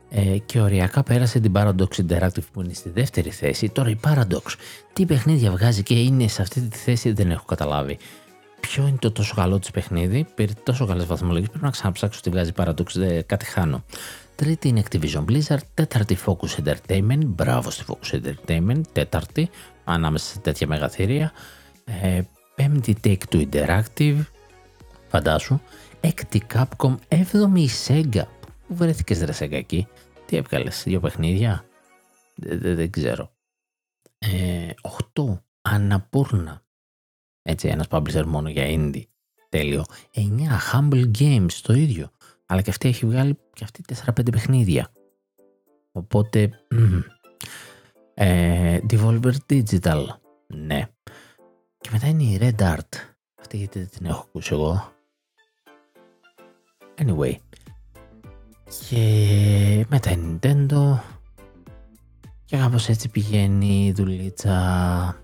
ε, 0.10 0.38
και 0.38 0.60
οριακά 0.60 1.04
πέρασε 1.04 1.39
την 1.39 1.52
Paradox 1.56 1.88
Interactive 2.08 2.48
που 2.52 2.62
είναι 2.62 2.74
στη 2.74 2.89
δεύτερη 2.89 3.30
θέση. 3.30 3.70
Τώρα 3.70 3.89
η 3.89 4.00
Paradox, 4.04 4.56
τι 4.94 5.06
παιχνίδια 5.06 5.52
βγάζει 5.52 5.84
και 5.84 6.00
είναι 6.00 6.28
σε 6.28 6.41
αυτή 6.41 6.62
τη 6.62 6.78
θέση 6.78 7.12
δεν 7.12 7.32
έχω 7.32 7.46
καταλάβει. 7.46 7.98
Ποιο 8.68 8.88
είναι 8.88 8.97
το 8.97 9.11
τόσο 9.11 9.36
καλό 9.36 9.59
της 9.59 9.72
παιχνίδι, 9.72 10.26
πήρε 10.36 10.51
τόσο 10.64 10.86
καλέ 10.86 11.03
βαθμολογίε. 11.03 11.47
Πρέπει 11.47 11.64
να 11.64 11.72
ξαναψάξω 11.72 12.22
τι 12.22 12.30
βγάζει 12.30 12.51
Paradox, 12.55 12.86
δεν, 12.93 13.26
κάτι 13.26 13.45
χάνω. 13.45 13.84
Τρίτη 14.36 14.68
είναι 14.68 14.84
Activision 14.89 15.26
Blizzard. 15.26 15.61
Τέταρτη 15.74 16.18
Focus 16.26 16.64
Entertainment. 16.64 17.26
Μπράβο 17.26 17.70
στη 17.70 17.84
Focus 17.88 18.20
Entertainment. 18.22 18.82
Τέταρτη 18.91 19.49
ανάμεσα 19.84 20.26
σε 20.26 20.39
τέτοια 20.39 20.68
μεγαθύρια. 20.68 21.32
Ε, 21.86 22.22
πέμπτη 22.55 22.97
Take 23.03 23.22
Two 23.32 23.47
Interactive. 23.49 24.26
Φαντάσου. 25.07 25.59
Έκτη 25.99 26.45
Capcom. 26.53 26.95
Έβδομη 27.07 27.61
η 27.61 27.70
Sega. 27.88 28.24
Πού 28.68 28.76
βρέθηκες 28.76 29.22
ρε 29.22 29.34
Sega 29.39 29.51
εκεί; 29.51 29.88
Τι 30.26 30.36
έβγαλες. 30.36 30.84
Δύο 30.84 30.99
παιχνίδια; 30.99 31.66
Δεν, 32.36 32.89
ξέρω. 32.89 33.32
Ε, 34.18 34.70
οχτώ. 34.82 35.41
Αναπούρνα. 35.61 36.62
Έτσι 37.44 37.68
ένας 37.68 37.88
publisher 37.89 38.24
μόνο 38.26 38.50
για 38.50 38.66
indie. 38.68 39.04
Τέλειο. 39.50 39.84
9. 40.14 40.22
Humble 40.74 41.12
Games. 41.20 41.52
Το 41.62 41.74
ίδιο. 41.74 42.10
Αλλά 42.46 42.62
και 42.62 42.70
αυτή 42.70 42.88
έχει 42.88 43.06
βγάλει 43.06 43.38
και 43.54 43.64
αυτή 43.64 43.82
4-5 44.06 44.32
παιχνίδια. 44.32 44.91
Οπότε. 45.91 46.50
Ε, 48.16 48.80
Devolver 48.89 49.34
Digital. 49.50 50.06
Ναι. 50.48 50.88
Και 51.78 51.89
μετά 51.91 52.08
είναι 52.08 52.24
η 52.24 52.38
Red 52.41 52.62
Art. 52.62 52.98
Αυτή 53.39 53.58
γιατί 53.58 53.80
δεν 53.80 53.89
την 53.89 54.06
έχω 54.06 54.26
ακούσει 54.28 54.54
εγώ. 54.54 54.91
Anyway. 56.98 57.36
Και 58.89 59.86
μετά 59.89 60.12
η 60.12 60.18
Nintendo. 60.18 61.00
Και 62.46 62.58
κάπως 62.58 62.89
έτσι 62.89 63.10
πηγαίνει 63.10 63.86
η 63.86 63.91
δουλίτσα. 63.91 65.22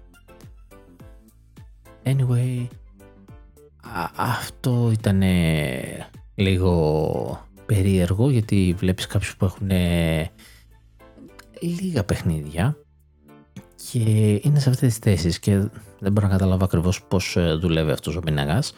Anyway. 2.16 2.68
αυτό 4.16 4.90
ήταν 4.92 5.24
λίγο 6.36 7.48
περίεργο 7.66 8.30
γιατί 8.30 8.76
βλέπεις 8.78 9.08
κάποιους 9.08 9.38
που 9.38 9.46
έχουν 9.46 9.72
λίγα 11.62 12.04
παιχνίδια 12.04 12.78
και 13.92 14.00
είναι 14.44 14.60
σε 14.60 14.70
αυτές 14.70 14.90
τις 14.90 14.98
θέσεις 14.98 15.40
και 15.40 15.58
δεν 16.00 16.12
μπορώ 16.12 16.28
να 16.28 16.34
καταλάβω 16.34 16.66
ακριβώς 16.66 17.04
πώς 17.04 17.36
ε, 17.36 17.54
δουλεύει 17.54 17.92
αυτός 17.92 18.16
ο 18.16 18.20
πίναγας 18.20 18.74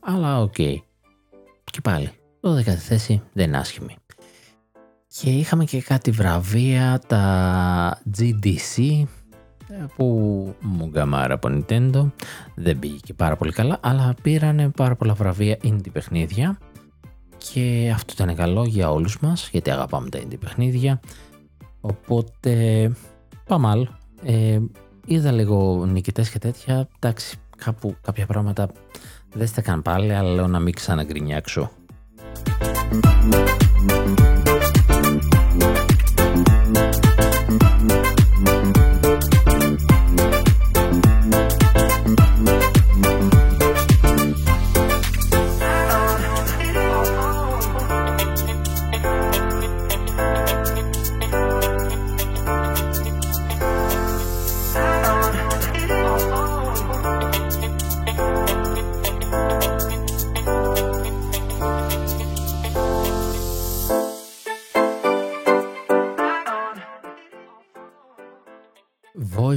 αλλά 0.00 0.40
okay. 0.40 0.74
και 1.64 1.80
πάλι 1.82 2.10
12η 2.40 2.62
θέση 2.62 3.22
δεν 3.32 3.46
είναι 3.46 3.58
άσχημη 3.58 3.96
και 5.06 5.30
είχαμε 5.30 5.64
και 5.64 5.82
κάτι 5.82 6.10
βραβεία 6.10 7.00
τα 7.06 8.02
GDC 8.18 9.02
που 9.96 10.04
μου 10.60 10.86
γκαμάρα 10.86 11.34
από 11.34 11.48
Nintendo. 11.50 12.10
Δεν 12.54 12.78
πήγε 12.78 12.96
και 13.02 13.14
πάρα 13.14 13.36
πολύ 13.36 13.52
καλά 13.52 13.78
αλλά 13.80 14.14
πήρανε 14.22 14.68
πάρα 14.68 14.96
πολλά 14.96 15.14
βραβεία 15.14 15.58
indie 15.62 15.92
παιχνίδια. 15.92 16.58
Και 17.38 17.92
αυτό 17.94 18.12
ήταν 18.22 18.36
καλό 18.36 18.64
για 18.64 18.90
όλους 18.90 19.20
μας 19.20 19.48
γιατί 19.52 19.70
αγαπάμε 19.70 20.08
τα 20.08 20.18
indie 20.18 20.38
παιχνίδια. 20.40 21.00
Οπότε 21.80 22.92
πάμε 23.46 23.68
άλλο 23.68 23.88
ε, 24.24 24.58
είδα 25.04 25.32
λίγο 25.32 25.86
νικητές 25.86 26.30
και 26.30 26.38
τέτοια. 26.38 26.88
Εντάξει 26.98 27.36
κάπου 27.56 27.96
κάποια 28.02 28.26
πράγματα 28.26 28.68
δεν 29.34 29.46
στέκαν 29.46 29.82
πάλι 29.82 30.14
αλλά 30.14 30.30
λέω 30.30 30.46
να 30.46 30.58
μην 30.58 30.74
ξαναγκρινιάξω 30.74 31.70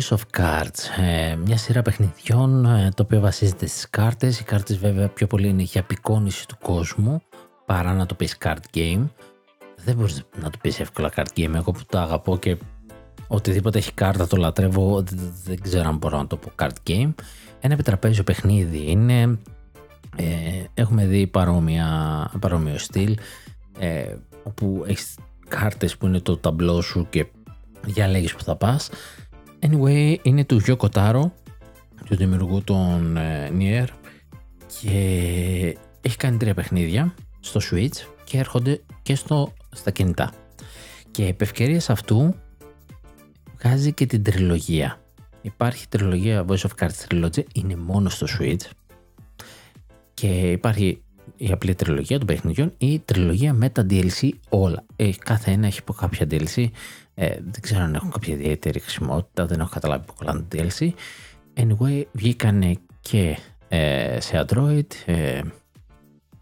of 0.09 0.19
Cards, 0.37 1.01
ε, 1.03 1.35
μια 1.35 1.57
σειρά 1.57 1.81
παιχνιδιών 1.81 2.65
ε, 2.65 2.89
το 2.95 3.03
οποίο 3.03 3.19
βασίζεται 3.19 3.65
στις 3.65 3.89
κάρτες. 3.89 4.39
Οι 4.39 4.43
κάρτες 4.43 4.77
βέβαια 4.77 5.07
πιο 5.07 5.27
πολύ 5.27 5.47
είναι 5.47 5.61
για 5.61 5.81
απεικόνηση 5.81 6.47
του 6.47 6.57
κόσμου 6.61 7.21
παρά 7.65 7.93
να 7.93 8.05
το 8.05 8.15
πεις 8.15 8.37
card 8.43 8.77
game. 8.77 9.07
Δεν 9.85 9.95
μπορείς 9.95 10.23
να 10.41 10.49
το 10.49 10.57
πεις 10.61 10.79
εύκολα 10.79 11.11
card 11.15 11.37
game, 11.37 11.53
εγώ 11.53 11.71
που 11.71 11.79
το 11.89 11.97
αγαπώ 11.97 12.37
και 12.37 12.57
οτιδήποτε 13.27 13.77
έχει 13.77 13.93
κάρτα 13.93 14.27
το 14.27 14.37
λατρεύω, 14.37 15.03
δεν 15.43 15.61
ξέρω 15.61 15.87
αν 15.89 15.97
μπορώ 15.97 16.17
να 16.17 16.27
το 16.27 16.37
πω 16.37 16.51
card 16.59 16.89
game. 16.89 17.13
Ένα 17.59 17.73
επιτραπέζιο 17.73 18.23
παιχνίδι 18.23 18.91
είναι, 18.91 19.39
ε, 20.15 20.63
έχουμε 20.73 21.05
δει 21.05 21.27
παρόμοια, 21.27 21.87
παρόμοιο 22.39 22.77
στυλ, 22.77 23.17
ε, 23.79 24.15
όπου 24.43 24.83
έχεις 24.87 25.15
κάρτες 25.47 25.97
που 25.97 26.05
είναι 26.05 26.19
το 26.19 26.37
ταμπλό 26.37 26.81
σου 26.81 27.07
και 27.09 27.25
διαλέγεις 27.81 28.35
που 28.35 28.43
θα 28.43 28.55
πας. 28.55 28.89
Anyway, 29.63 30.15
είναι 30.21 30.45
του 30.45 30.57
Γιώκο 30.57 30.89
Τάρο, 30.89 31.33
του 32.05 32.15
δημιουργού 32.15 32.63
των 32.63 33.17
ε, 33.17 33.51
Nier 33.57 33.87
και 34.81 34.89
έχει 36.01 36.17
κάνει 36.17 36.37
τρία 36.37 36.53
παιχνίδια 36.53 37.13
στο 37.39 37.59
Switch 37.71 38.07
και 38.23 38.37
έρχονται 38.37 38.81
και 39.01 39.15
στο, 39.15 39.53
στα 39.71 39.91
κινητά. 39.91 40.31
Και 41.11 41.25
επ' 41.25 41.41
αυτού 41.87 42.35
βγάζει 43.61 43.93
και 43.93 44.05
την 44.05 44.23
τριλογία. 44.23 45.01
Υπάρχει 45.41 45.87
τριλογία 45.87 46.45
Voice 46.47 46.55
of 46.55 46.71
Cards 46.79 47.07
Trilogy, 47.07 47.43
είναι 47.53 47.75
μόνο 47.75 48.09
στο 48.09 48.27
Switch 48.39 48.69
και 50.13 50.27
υπάρχει 50.51 51.01
η 51.37 51.51
απλή 51.51 51.75
τριλογία 51.75 52.17
των 52.17 52.27
παιχνιδιών 52.27 52.73
ή 52.77 52.93
η 52.93 52.99
τριλογία 52.99 53.53
με 53.53 53.69
τα 53.69 53.85
DLC 53.89 54.29
όλα. 54.49 54.85
Ε, 54.95 55.09
κάθε 55.19 55.51
ένα 55.51 55.67
έχει 55.67 55.79
από 55.79 55.93
κάποια 55.93 56.27
DLC 56.29 56.67
ε, 57.13 57.29
δεν 57.29 57.61
ξέρω 57.61 57.83
αν 57.83 57.95
έχουν 57.95 58.11
κάποια 58.11 58.33
ιδιαίτερη 58.33 58.79
χρησιμότητα, 58.79 59.45
δεν 59.45 59.59
έχω 59.59 59.69
καταλάβει 59.69 60.05
που 60.05 60.13
κολλάνε 60.13 60.45
το 60.47 60.57
DLC. 60.57 60.89
Anyway, 61.55 62.03
βγήκανε 62.11 62.77
και 63.01 63.37
ε, 63.67 64.19
σε 64.19 64.45
Android. 64.47 64.87
Ε, 65.05 65.41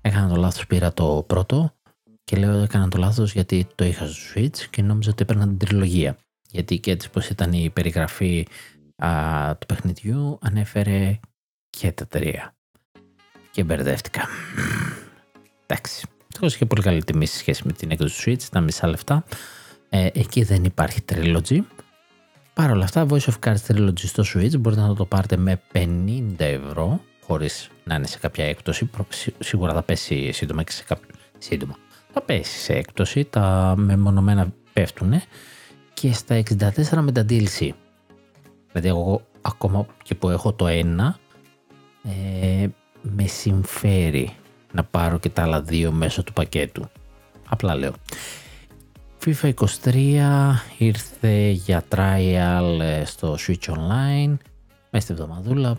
έκανα 0.01 0.27
το 0.27 0.35
λάθος, 0.35 0.67
πήρα 0.67 0.93
το 0.93 1.23
πρώτο 1.27 1.73
και 2.23 2.37
λέω 2.37 2.57
έκανα 2.57 2.87
το 2.87 2.97
λάθος 2.97 3.33
γιατί 3.33 3.67
το 3.75 3.85
είχα 3.85 4.07
στο 4.07 4.33
Switch 4.33 4.57
και 4.69 4.81
νόμιζα 4.81 5.09
ότι 5.09 5.21
έπαιρνα 5.21 5.47
την 5.47 5.57
τριλογία. 5.57 6.17
Γιατί 6.49 6.79
και 6.79 6.91
έτσι 6.91 7.09
πως 7.09 7.29
ήταν 7.29 7.53
η 7.53 7.69
περιγραφή 7.69 8.47
α, 8.95 9.57
του 9.57 9.65
παιχνιδιού 9.65 10.37
ανέφερε 10.41 11.19
και 11.69 11.91
τα 11.91 12.07
τρία. 12.07 12.55
Και 13.51 13.63
μπερδεύτηκα. 13.63 14.27
Εντάξει. 15.65 16.07
Αυτό 16.33 16.45
είχε 16.45 16.65
πολύ 16.65 16.81
καλή 16.81 17.03
τιμή 17.03 17.25
σε 17.25 17.37
σχέση 17.37 17.61
με 17.65 17.73
την 17.73 17.91
έκδοση 17.91 18.23
του 18.23 18.31
Switch, 18.31 18.43
τα 18.51 18.59
μισά 18.61 18.87
λεφτά. 18.87 19.23
Ε, 19.93 20.07
εκεί 20.13 20.43
δεν 20.43 20.63
υπάρχει 20.63 20.99
Trilogy. 21.11 21.59
Παρ' 22.53 22.71
όλα 22.71 22.83
αυτά, 22.83 23.05
Voice 23.09 23.19
of 23.19 23.33
Cards 23.45 23.65
Trilogy 23.67 23.93
στο 23.97 24.23
Switch 24.33 24.59
μπορείτε 24.59 24.81
να 24.81 24.95
το 24.95 25.05
πάρετε 25.05 25.37
με 25.37 25.61
50 25.73 26.33
ευρώ, 26.37 27.01
χωρίς 27.21 27.69
να 27.83 27.95
είναι 27.95 28.07
σε 28.07 28.17
κάποια 28.17 28.45
έκπτωση. 28.45 28.89
Σίγουρα 29.39 29.73
θα 29.73 29.81
πέσει 29.81 30.31
σύντομα 30.31 30.63
και 30.63 30.71
σε 30.71 30.83
κάποιο... 30.83 31.09
Σύντομα. 31.37 31.75
Θα 32.13 32.21
πέσει 32.21 32.59
σε 32.59 32.73
έκπτωση, 32.73 33.25
τα 33.25 33.73
μεμονωμένα 33.77 34.53
πέφτουν 34.73 35.21
και 35.93 36.13
στα 36.13 36.43
64 36.57 36.97
με 37.01 37.11
τα 37.11 37.25
DLC. 37.29 37.69
Δηλαδή 38.71 38.87
εγώ 38.87 39.21
ακόμα 39.41 39.85
και 40.03 40.15
που 40.15 40.29
έχω 40.29 40.53
το 40.53 40.67
ένα, 40.67 41.19
ε, 42.03 42.67
με 43.01 43.27
συμφέρει 43.27 44.35
να 44.71 44.83
πάρω 44.83 45.19
και 45.19 45.29
τα 45.29 45.41
άλλα 45.41 45.61
δύο 45.61 45.91
μέσω 45.91 46.23
του 46.23 46.33
πακέτου. 46.33 46.89
Απλά 47.49 47.75
λέω. 47.75 47.93
FIFA 49.25 49.53
23 49.83 50.53
ήρθε 50.77 51.49
για 51.49 51.83
trial 51.89 52.79
ε, 52.81 53.05
στο 53.05 53.37
Switch 53.39 53.69
Online 53.69 54.37
μέσα 54.91 55.05
στη 55.05 55.13
εβδομαδούλα. 55.13 55.77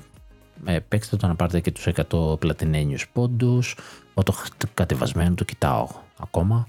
Ε, 0.64 0.78
παίξτε 0.78 1.16
το 1.16 1.26
να 1.26 1.34
πάρετε 1.34 1.60
και 1.60 1.70
τους 1.70 1.86
100 2.10 2.40
πλατινένιους 2.40 3.08
πόντους. 3.08 3.76
Ο 4.14 4.22
το 4.22 4.34
κατεβασμένο 4.74 5.34
το 5.34 5.44
κοιτάω 5.44 5.88
ακόμα. 6.18 6.68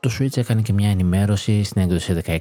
το 0.00 0.10
Switch 0.18 0.36
έκανε 0.36 0.62
και 0.62 0.72
μια 0.72 0.90
ενημέρωση 0.90 1.62
στην 1.62 1.82
έκδοση 1.82 2.20
16.01, 2.24 2.40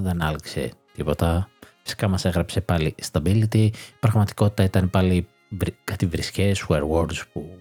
δεν 0.00 0.22
άλλαξε 0.22 0.72
τίποτα. 0.94 1.48
Φυσικά 1.82 2.08
μας 2.08 2.24
έγραψε 2.24 2.60
πάλι 2.60 2.94
stability. 3.12 3.54
Η 3.54 3.72
πραγματικότητα 4.00 4.62
ήταν 4.62 4.90
πάλι 4.90 5.26
κάτι 5.84 6.06
βρισκές, 6.06 6.64
swear 6.68 6.82
words 6.90 7.22
που 7.32 7.58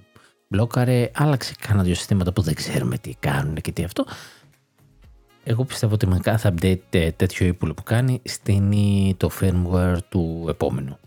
μπλόκαρε, 0.50 1.12
άλλαξε 1.14 1.56
κάνα 1.68 1.84
δύο 1.84 1.95
συστήματα 1.95 2.34
που 2.34 2.41
δεν 2.41 2.54
ξέρουμε 2.54 2.97
τι 2.97 3.16
κάνουν 3.20 3.56
και 3.56 3.72
τι 3.72 3.84
αυτό. 3.84 4.06
Εγώ 5.43 5.64
πιστεύω 5.64 5.93
ότι 5.93 6.08
με 6.08 6.20
κάθε 6.20 6.54
update 6.54 6.80
ε, 6.89 7.12
τέτοιο 7.12 7.47
ύπουλο 7.47 7.74
που 7.74 7.84
κάνει 7.84 8.22
στείνει 8.24 9.16
το 9.18 9.30
firmware 9.41 9.97
του 10.10 10.45
επόμενου. 10.50 10.97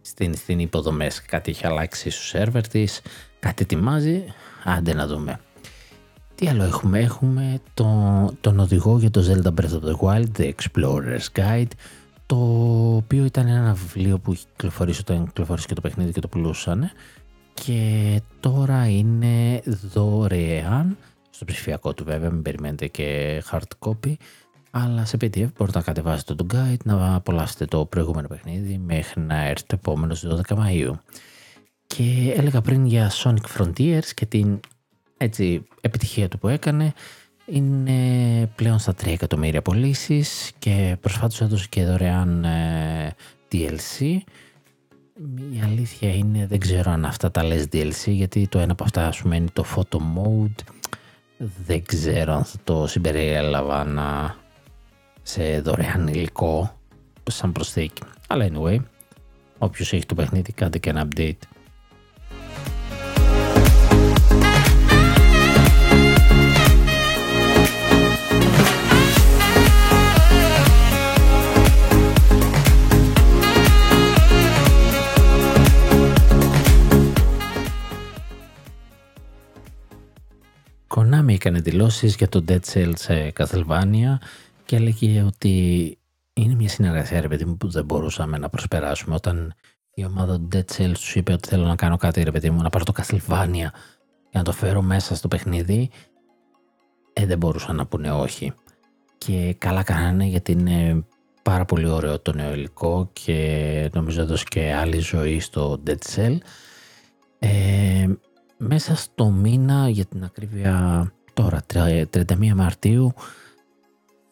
Στείνει, 0.00 0.36
στείνει 0.36 0.62
υποδομές, 0.62 1.22
κάτι 1.22 1.50
έχει 1.50 1.66
αλλάξει 1.66 2.10
στο 2.10 2.38
server 2.38 2.62
της, 2.70 3.00
κάτι 3.40 3.62
ετοιμάζει, 3.62 4.24
άντε 4.64 4.94
να 4.94 5.06
δούμε. 5.06 5.40
Τι 6.34 6.48
άλλο 6.48 6.62
έχουμε, 6.62 6.98
έχουμε 6.98 7.60
το, 7.74 7.86
τον 8.40 8.58
οδηγό 8.58 8.98
για 8.98 9.10
το 9.10 9.24
Zelda 9.28 9.60
Breath 9.60 9.80
of 9.80 9.82
the 9.82 9.96
Wild, 10.00 10.26
The 10.38 10.50
Explorer's 10.52 11.26
Guide, 11.34 11.70
το 12.26 12.36
οποίο 12.96 13.24
ήταν 13.24 13.46
ένα 13.46 13.72
βιβλίο 13.72 14.18
που 14.18 14.32
έχει 14.32 14.44
κυκλοφορήσει 14.50 15.00
όταν 15.00 15.26
κυκλοφορήσει 15.26 15.66
και 15.66 15.74
το 15.74 15.80
παιχνίδι 15.80 16.12
και 16.12 16.20
το 16.20 16.28
πουλούσαν 16.28 16.90
και 17.54 18.20
τώρα 18.40 18.88
είναι 18.88 19.62
δωρεάν 19.92 20.96
στο 21.30 21.44
ψηφιακό 21.44 21.94
του 21.94 22.04
βέβαια, 22.04 22.30
μην 22.30 22.42
περιμένετε 22.42 22.86
και 22.86 23.42
hard 23.50 23.88
copy 23.88 24.14
αλλά 24.74 25.04
σε 25.04 25.16
PDF 25.20 25.48
μπορείτε 25.56 25.78
να 25.78 25.84
κατεβάσετε 25.84 26.34
το 26.34 26.46
guide, 26.52 26.84
να 26.84 27.14
απολαύσετε 27.14 27.64
το 27.64 27.84
προηγούμενο 27.84 28.28
παιχνίδι 28.28 28.78
μέχρι 28.78 29.20
να 29.20 29.44
έρθει 29.44 29.66
το 29.66 29.74
επόμενος 29.78 30.18
στις 30.18 30.30
12 30.48 30.56
Μαΐου. 30.56 30.92
Και 31.86 32.34
έλεγα 32.36 32.60
πριν 32.60 32.86
για 32.86 33.10
Sonic 33.10 33.58
Frontiers 33.58 34.04
και 34.14 34.26
την 34.26 34.60
έτσι, 35.16 35.64
επιτυχία 35.80 36.28
του 36.28 36.38
που 36.38 36.48
έκανε. 36.48 36.92
Είναι 37.46 38.50
πλέον 38.54 38.78
στα 38.78 38.92
3 38.92 39.06
εκατομμύρια 39.06 39.62
πωλήσεις 39.62 40.52
και 40.58 40.96
προσφάτως 41.00 41.40
έδωσε 41.40 41.66
και 41.68 41.84
δωρεάν 41.84 42.44
ε, 42.44 43.14
DLC 43.52 44.16
η 45.52 45.60
αλήθεια 45.64 46.14
είναι, 46.14 46.46
δεν 46.46 46.58
ξέρω 46.58 46.90
αν 46.90 47.04
αυτά 47.04 47.30
τα 47.30 47.44
λες 47.44 47.66
DLC, 47.72 48.06
γιατί 48.06 48.48
το 48.48 48.58
ένα 48.58 48.72
από 48.72 48.84
αυτά 48.84 49.12
σου 49.12 49.28
μένει 49.28 49.50
το 49.52 49.64
photo 49.76 49.96
mode. 49.96 50.74
Δεν 51.66 51.84
ξέρω 51.84 52.32
αν 52.32 52.44
θα 52.44 52.56
το 52.64 52.86
συμπεριέλαβα 52.86 53.84
να 53.84 54.36
σε 55.22 55.60
δωρεάν 55.60 56.08
υλικό 56.08 56.78
σαν 57.30 57.52
προσθήκη. 57.52 58.02
Αλλά 58.28 58.48
anyway, 58.52 58.78
όποιος 59.58 59.92
έχει 59.92 60.06
το 60.06 60.14
παιχνίδι 60.14 60.52
κάντε 60.52 60.78
και 60.78 60.90
ένα 60.90 61.08
update 61.08 61.38
Konami 80.96 81.32
έκανε 81.32 81.60
δηλώσεις 81.60 82.16
για 82.16 82.28
το 82.28 82.44
Dead 82.48 82.60
Cell 82.72 82.92
σε 82.94 83.32
Castlevania 83.38 84.18
και 84.64 84.76
έλεγε 84.76 85.22
ότι 85.22 85.98
είναι 86.32 86.54
μια 86.54 86.68
συνεργασία 86.68 87.20
ρε 87.20 87.28
παιδί 87.28 87.44
μου 87.44 87.56
που 87.56 87.68
δεν 87.68 87.84
μπορούσαμε 87.84 88.38
να 88.38 88.48
προσπεράσουμε. 88.48 89.14
Όταν 89.14 89.54
η 89.94 90.04
ομάδα 90.04 90.40
Dead 90.52 90.64
Cell 90.76 90.90
τους 90.92 91.14
είπε 91.14 91.32
ότι 91.32 91.48
θέλω 91.48 91.66
να 91.66 91.76
κάνω 91.76 91.96
κάτι 91.96 92.22
ρε 92.22 92.30
παιδί 92.30 92.50
μου 92.50 92.62
να 92.62 92.70
πάρω 92.70 92.84
το 92.84 92.92
Castlevania 92.96 93.70
για 94.30 94.40
να 94.40 94.42
το 94.42 94.52
φέρω 94.52 94.82
μέσα 94.82 95.14
στο 95.14 95.28
παιχνίδι 95.28 95.90
ε, 97.12 97.26
δεν 97.26 97.38
μπορούσαν 97.38 97.76
να 97.76 97.86
πούνε 97.86 98.12
όχι. 98.12 98.52
Και 99.18 99.54
καλά 99.58 99.82
κάνανε 99.82 100.24
γιατί 100.24 100.52
είναι 100.52 101.04
πάρα 101.42 101.64
πολύ 101.64 101.88
ωραίο 101.88 102.20
το 102.20 102.32
νέο 102.32 102.52
υλικό 102.52 103.10
και 103.12 103.90
νομίζω 103.92 104.22
έδωσε 104.22 104.44
και 104.48 104.72
άλλη 104.72 104.98
ζωή 104.98 105.40
στο 105.40 105.82
Dead 105.86 105.98
Cell. 106.14 106.36
Ε, 107.38 108.06
μέσα 108.68 108.94
στο 108.94 109.30
μήνα 109.30 109.88
για 109.88 110.04
την 110.04 110.24
ακρίβεια 110.24 111.12
τώρα 111.32 111.62
31 111.74 112.52
Μαρτίου 112.54 113.12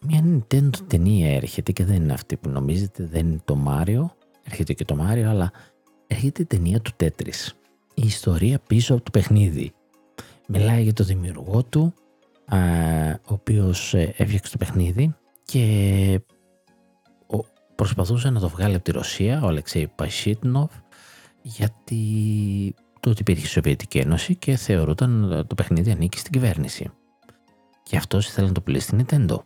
μια 0.01 0.25
Nintendo 0.25 0.77
ταινία 0.87 1.35
έρχεται 1.37 1.73
και 1.73 1.85
δεν 1.85 1.97
είναι 1.97 2.13
αυτή 2.13 2.37
που 2.37 2.49
νομίζετε 2.49 3.09
δεν 3.11 3.27
είναι 3.27 3.41
το 3.45 3.55
Μάριο 3.55 4.15
έρχεται 4.43 4.73
και 4.73 4.85
το 4.85 4.97
Μάριο 4.97 5.31
αλλά 5.31 5.53
έρχεται 6.07 6.43
η 6.43 6.45
ταινία 6.45 6.81
του 6.81 6.91
Τέτρις 6.97 7.55
η 7.95 8.07
ιστορία 8.07 8.59
πίσω 8.59 8.95
από 8.95 9.03
το 9.03 9.11
παιχνίδι. 9.11 9.73
Μιλάει 10.49 10.83
για 10.83 10.93
το 10.93 11.05
δημιουργό 11.05 11.65
του 11.65 11.95
ο 13.23 13.33
οποίος 13.33 13.95
ε, 13.95 14.15
έφτιαξε 14.17 14.53
το 14.53 14.59
παιχνίδι 14.59 15.15
και 15.43 16.21
προσπαθούσε 17.75 18.31
να 18.31 18.41
το 18.41 18.49
βγάλει 18.49 18.75
από 18.75 18.85
τη 18.85 18.91
Ρωσία 18.91 19.43
ο 19.43 19.47
Αλεξέη 19.47 19.93
Πασίτνοφ 19.97 20.73
γιατί 21.43 22.05
το 23.01 23.11
ότι 23.11 23.21
υπήρχε 23.21 23.45
η 23.45 23.49
Σοβιετική 23.49 23.99
Ένωση 23.99 24.35
και 24.35 24.57
θεωρούταν 24.57 25.45
το 25.47 25.55
παιχνίδι 25.55 25.91
ανήκει 25.91 26.19
στην 26.19 26.33
κυβέρνηση. 26.33 26.91
Και 27.83 27.97
αυτό 27.97 28.19
ήθελε 28.19 28.47
να 28.47 28.53
το 28.53 28.61
πουλήσει 28.61 28.87
στην 28.87 29.07
Nintendo. 29.07 29.37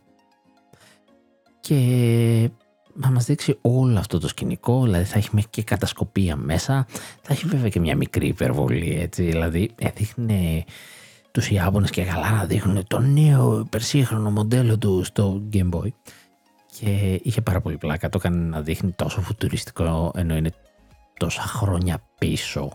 Και 1.59 2.49
να 2.93 3.11
μας 3.11 3.25
δείξει 3.25 3.57
όλο 3.61 3.99
αυτό 3.99 4.19
το 4.19 4.27
σκηνικό, 4.27 4.83
δηλαδή 4.83 5.03
θα 5.03 5.17
έχει 5.17 5.29
και 5.49 5.63
κατασκοπία 5.63 6.35
μέσα, 6.35 6.87
θα 7.21 7.33
έχει 7.33 7.45
βέβαια 7.47 7.69
και 7.69 7.79
μια 7.79 7.95
μικρή 7.95 8.27
υπερβολή 8.27 8.97
έτσι, 8.99 9.23
δηλαδή 9.23 9.69
έδειχνε 9.75 10.63
τους 11.31 11.49
Ιάπωνες 11.49 11.89
και 11.89 12.03
καλά 12.03 12.31
να 12.31 12.45
δείχνουν 12.45 12.87
το 12.87 12.99
νέο 12.99 13.59
υπερσύγχρονο 13.59 14.31
μοντέλο 14.31 14.77
του 14.77 15.03
στο 15.03 15.43
Game 15.53 15.69
Boy 15.69 15.87
και 16.79 17.19
είχε 17.23 17.41
πάρα 17.41 17.61
πολύ 17.61 17.77
πλάκα, 17.77 18.09
το 18.09 18.19
έκανε 18.23 18.47
να 18.47 18.61
δείχνει 18.61 18.91
τόσο 18.91 19.21
φουτουριστικό 19.21 20.11
ενώ 20.15 20.35
είναι 20.35 20.51
τόσα 21.17 21.41
χρόνια 21.41 22.01
πίσω 22.17 22.71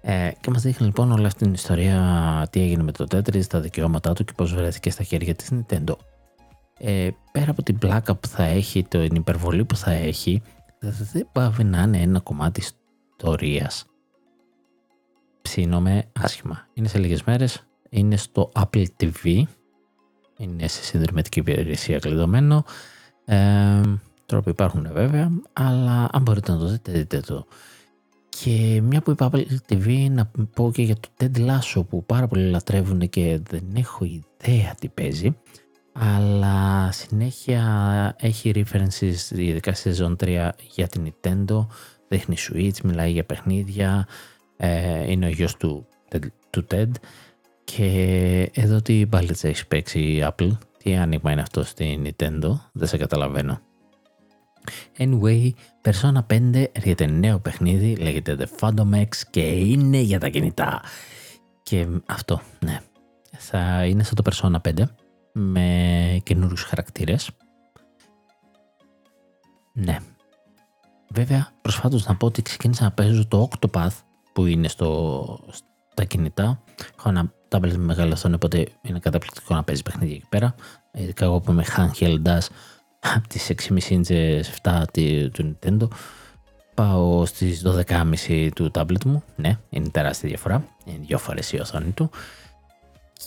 ε, 0.00 0.30
και 0.40 0.50
μας 0.50 0.62
δείχνει 0.62 0.86
λοιπόν 0.86 1.12
όλη 1.12 1.26
αυτή 1.26 1.44
την 1.44 1.52
ιστορία 1.52 2.48
τι 2.50 2.60
έγινε 2.60 2.82
με 2.82 2.92
το 2.92 3.06
Tetris, 3.10 3.46
τα 3.46 3.60
δικαιώματά 3.60 4.12
του 4.12 4.24
και 4.24 4.32
πώς 4.36 4.54
βρέθηκε 4.54 4.90
στα 4.90 5.02
χέρια 5.02 5.34
της 5.34 5.50
Nintendo. 5.52 5.94
Ε, 6.78 7.08
πέρα 7.32 7.50
από 7.50 7.62
την 7.62 7.78
πλάκα 7.78 8.14
που 8.14 8.28
θα 8.28 8.42
έχει, 8.42 8.82
την 8.82 9.14
υπερβολή 9.14 9.64
που 9.64 9.76
θα 9.76 9.90
έχει, 9.90 10.42
δεν 11.12 11.28
πάβει 11.32 11.64
να 11.64 11.82
είναι 11.82 11.98
ένα 11.98 12.20
κομμάτι 12.20 12.60
ιστορίας. 12.60 13.84
Ψήνομαι 15.42 16.10
άσχημα. 16.20 16.66
Είναι 16.72 16.88
σε 16.88 16.98
λίγες 16.98 17.22
μέρες, 17.22 17.66
είναι 17.88 18.16
στο 18.16 18.50
Apple 18.54 18.84
TV, 19.00 19.42
είναι 20.36 20.68
σε 20.68 20.82
συνδρομητική 20.82 21.38
υπηρεσία 21.38 21.98
κλειδωμένο. 21.98 22.64
Ε, 23.24 23.80
τρόποι 24.26 24.50
υπάρχουν 24.50 24.88
βέβαια, 24.92 25.30
αλλά 25.52 26.08
αν 26.12 26.22
μπορείτε 26.22 26.52
να 26.52 26.58
το 26.58 26.66
δείτε, 26.66 26.92
δείτε 26.92 27.20
το. 27.20 27.46
Και 28.44 28.80
μια 28.82 29.00
που 29.00 29.10
είπα 29.10 29.30
Apple 29.32 29.44
TV 29.68 30.06
να 30.10 30.30
πω 30.54 30.70
και 30.74 30.82
για 30.82 30.94
το 30.94 31.08
Ted 31.20 31.36
Lasso 31.36 31.82
που 31.88 32.04
πάρα 32.04 32.26
πολλοί 32.26 32.50
λατρεύουν 32.50 33.08
και 33.08 33.40
δεν 33.50 33.62
έχω 33.74 34.04
ιδέα 34.04 34.74
τι 34.80 34.88
παίζει 34.88 35.36
αλλά 35.92 36.88
συνέχεια 36.92 38.16
έχει 38.18 38.52
references 38.54 39.36
ειδικά 39.36 39.72
στη 39.72 39.82
σεζόν 39.82 40.16
3 40.20 40.48
για 40.72 40.86
την 40.86 41.12
Nintendo 41.12 41.66
δείχνει 42.08 42.36
Switch, 42.38 42.80
μιλάει 42.84 43.10
για 43.10 43.24
παιχνίδια 43.24 44.06
ε, 44.56 45.10
είναι 45.10 45.26
ο 45.26 45.30
γιος 45.30 45.56
του 45.56 45.86
του 46.50 46.66
TED 46.70 46.90
και 47.64 48.50
εδώ 48.54 48.82
τι 48.82 49.06
μπάλιτσα 49.06 49.48
έχει 49.48 49.66
παίξει 49.66 50.00
η 50.00 50.24
Apple, 50.28 50.50
τι 50.82 50.96
άνοιγμα 50.96 51.32
είναι 51.32 51.40
αυτό 51.40 51.64
στη 51.64 52.02
Nintendo, 52.04 52.58
δεν 52.72 52.88
σε 52.88 52.96
καταλαβαίνω. 52.96 53.60
Anyway, 54.98 55.50
Persona 55.82 56.26
5 56.26 56.64
έρχεται 56.72 57.06
νέο 57.06 57.38
παιχνίδι, 57.38 57.96
λέγεται 57.96 58.36
The 58.38 58.60
Phantom 58.60 58.94
X 58.94 59.08
και 59.30 59.40
είναι 59.40 59.98
για 59.98 60.20
τα 60.20 60.28
κινητά. 60.28 60.82
Και 61.62 61.86
αυτό, 62.06 62.40
ναι, 62.64 62.80
θα 63.36 63.84
είναι 63.84 64.02
σαν 64.02 64.14
το 64.14 64.22
Persona 64.30 64.70
5 64.80 64.82
με 65.32 66.20
καινούριους 66.22 66.62
χαρακτήρες. 66.62 67.30
Ναι. 69.72 69.98
Βέβαια, 71.08 71.52
προσφάτως 71.62 72.06
να 72.06 72.16
πω 72.16 72.26
ότι 72.26 72.42
ξεκίνησα 72.42 72.84
να 72.84 72.90
παίζω 72.90 73.26
το 73.26 73.48
Octopath 73.50 73.96
που 74.32 74.46
είναι 74.46 74.68
στο, 74.68 75.38
στα 75.92 76.04
κινητά. 76.04 76.62
Έχω 76.98 77.08
ένα 77.08 77.32
tablet 77.48 77.72
με 77.76 77.76
μεγάλη 77.76 78.12
οθόνη, 78.12 78.34
οπότε 78.34 78.68
είναι 78.82 78.98
καταπληκτικό 78.98 79.54
να 79.54 79.64
παίζει 79.64 79.82
παιχνίδια 79.82 80.14
εκεί 80.14 80.26
πέρα. 80.28 80.54
Ειδικά 80.92 81.24
εγώ 81.24 81.40
που 81.40 81.50
είμαι 81.50 81.64
handheld 81.76 82.38
από 83.00 83.28
τις 83.28 83.50
6,5 83.68 83.80
inches 83.80 84.42
7 84.62 84.84
του 85.32 85.58
Nintendo 85.62 85.88
πάω 86.74 87.26
στις 87.26 87.62
12,5 87.66 88.48
του 88.54 88.70
tablet 88.74 89.04
μου. 89.04 89.22
Ναι, 89.36 89.58
είναι 89.70 89.88
τεράστια 89.88 90.28
διαφορά. 90.28 90.64
Είναι 90.84 90.98
δύο 91.00 91.18
φορές 91.18 91.52
η 91.52 91.60
οθόνη 91.60 91.90
του. 91.90 92.10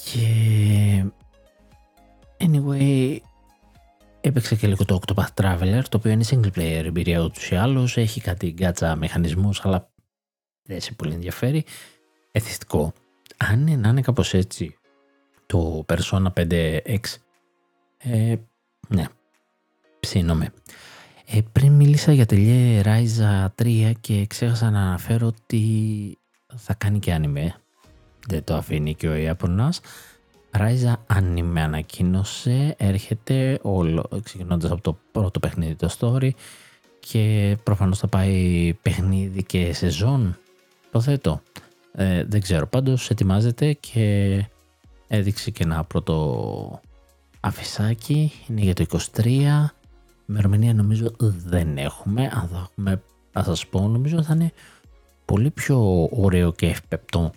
Και 0.04 1.06
anyway, 2.38 3.18
έπαιξε 4.22 4.56
και 4.56 4.68
λίγο 4.68 4.86
το 4.86 5.00
Octopath 5.02 5.34
Traveler, 5.42 5.82
το 5.90 5.98
οποίο 5.98 6.12
είναι 6.12 6.26
single 6.30 6.58
player 6.58 6.86
εμπειρία 6.86 7.20
ούτως 7.20 7.50
ή 7.52 7.56
άλλως. 7.56 7.98
Έχει 7.98 8.22
κάτι 8.22 8.52
γκάτσα 8.52 8.96
μηχανισμούς, 8.96 9.66
αλλά 9.66 9.92
δεν 10.64 10.82
σε 10.82 10.94
πολύ 10.94 11.14
ενδιαφέρει. 11.14 11.66
Εθιστικό. 12.32 12.94
Αν 13.38 13.68
είναι 13.68 13.76
να 13.76 13.90
είναι 13.90 14.02
κάπως 14.02 14.34
έτσι 14.34 14.78
το 15.46 15.86
Persona 15.88 16.28
5X, 16.34 17.00
ε, 17.98 18.36
ναι, 18.88 19.06
ψήνομαι. 20.04 20.54
Ε, 21.26 21.40
πριν 21.52 21.72
μίλησα 21.72 22.12
για 22.12 22.26
τελειέ 22.26 22.82
Ryza 22.86 23.48
3 23.64 23.92
και 24.02 24.26
ξέχασα 24.26 24.70
να 24.70 24.80
αναφέρω 24.80 25.28
ότι 25.28 26.18
θα 26.56 26.74
κάνει 26.74 27.00
και 27.00 27.14
άνιμε. 27.14 27.56
Δεν 28.28 28.44
το 28.44 28.56
αφήνει 28.56 28.96
και 28.96 29.08
ο 29.08 29.16
Ιάπωνας. 29.16 29.82
Ryza 30.58 30.94
Anime 31.18 31.58
ανακοίνωσε, 31.58 32.76
έρχεται 32.78 33.60
όλο, 33.62 34.10
ξεκινώντας 34.24 34.72
από 34.72 34.82
το 34.82 34.98
πρώτο 35.12 35.40
παιχνίδι 35.40 35.76
το 35.76 35.96
story 36.00 36.30
και 37.00 37.58
προφανώς 37.64 38.00
θα 38.00 38.08
πάει 38.08 38.74
παιχνίδι 38.82 39.44
και 39.44 39.74
σεζόν, 39.74 40.38
το 40.92 41.02
θέτω. 41.02 41.42
Ε, 41.94 42.24
δεν 42.24 42.42
ξέρω, 42.42 42.68
πάντως 42.68 43.10
ετοιμάζεται 43.10 43.74
και 43.74 44.46
έδειξε 45.08 45.52
και 45.52 45.64
ένα 45.64 45.84
πρώτο 45.84 46.82
αφισάκι, 47.40 48.32
είναι 48.48 48.62
για 48.62 48.74
το 48.74 48.86
23, 49.16 49.66
ημερομηνία 50.30 50.74
νομίζω 50.74 51.12
δεν 51.46 51.78
έχουμε, 51.78 52.22
αν 52.34 52.48
θα 52.52 52.58
έχουμε, 52.58 53.02
θα 53.32 53.44
σας 53.44 53.68
πω, 53.68 53.88
νομίζω 53.88 54.24
θα 54.24 54.34
είναι 54.34 54.52
πολύ 55.26 55.52
πιο 55.52 56.10
ωραίο 56.12 56.52
και 56.52 56.68
ευπεπτό 56.68 57.32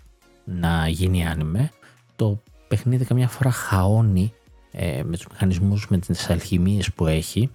να 0.45 0.89
γίνει 0.89 1.27
άνιμε. 1.27 1.71
Το 2.17 2.43
παιχνίδι 2.69 3.05
καμιά 3.05 3.29
φορά 3.29 3.51
χαώνει 3.51 4.33
ε, 4.71 5.03
με 5.03 5.17
τους 5.17 5.27
μηχανισμούς, 5.27 5.89
με 5.89 5.99
τις 5.99 6.31
αλχημίες 6.31 6.93
που 6.93 7.07
έχει. 7.07 7.51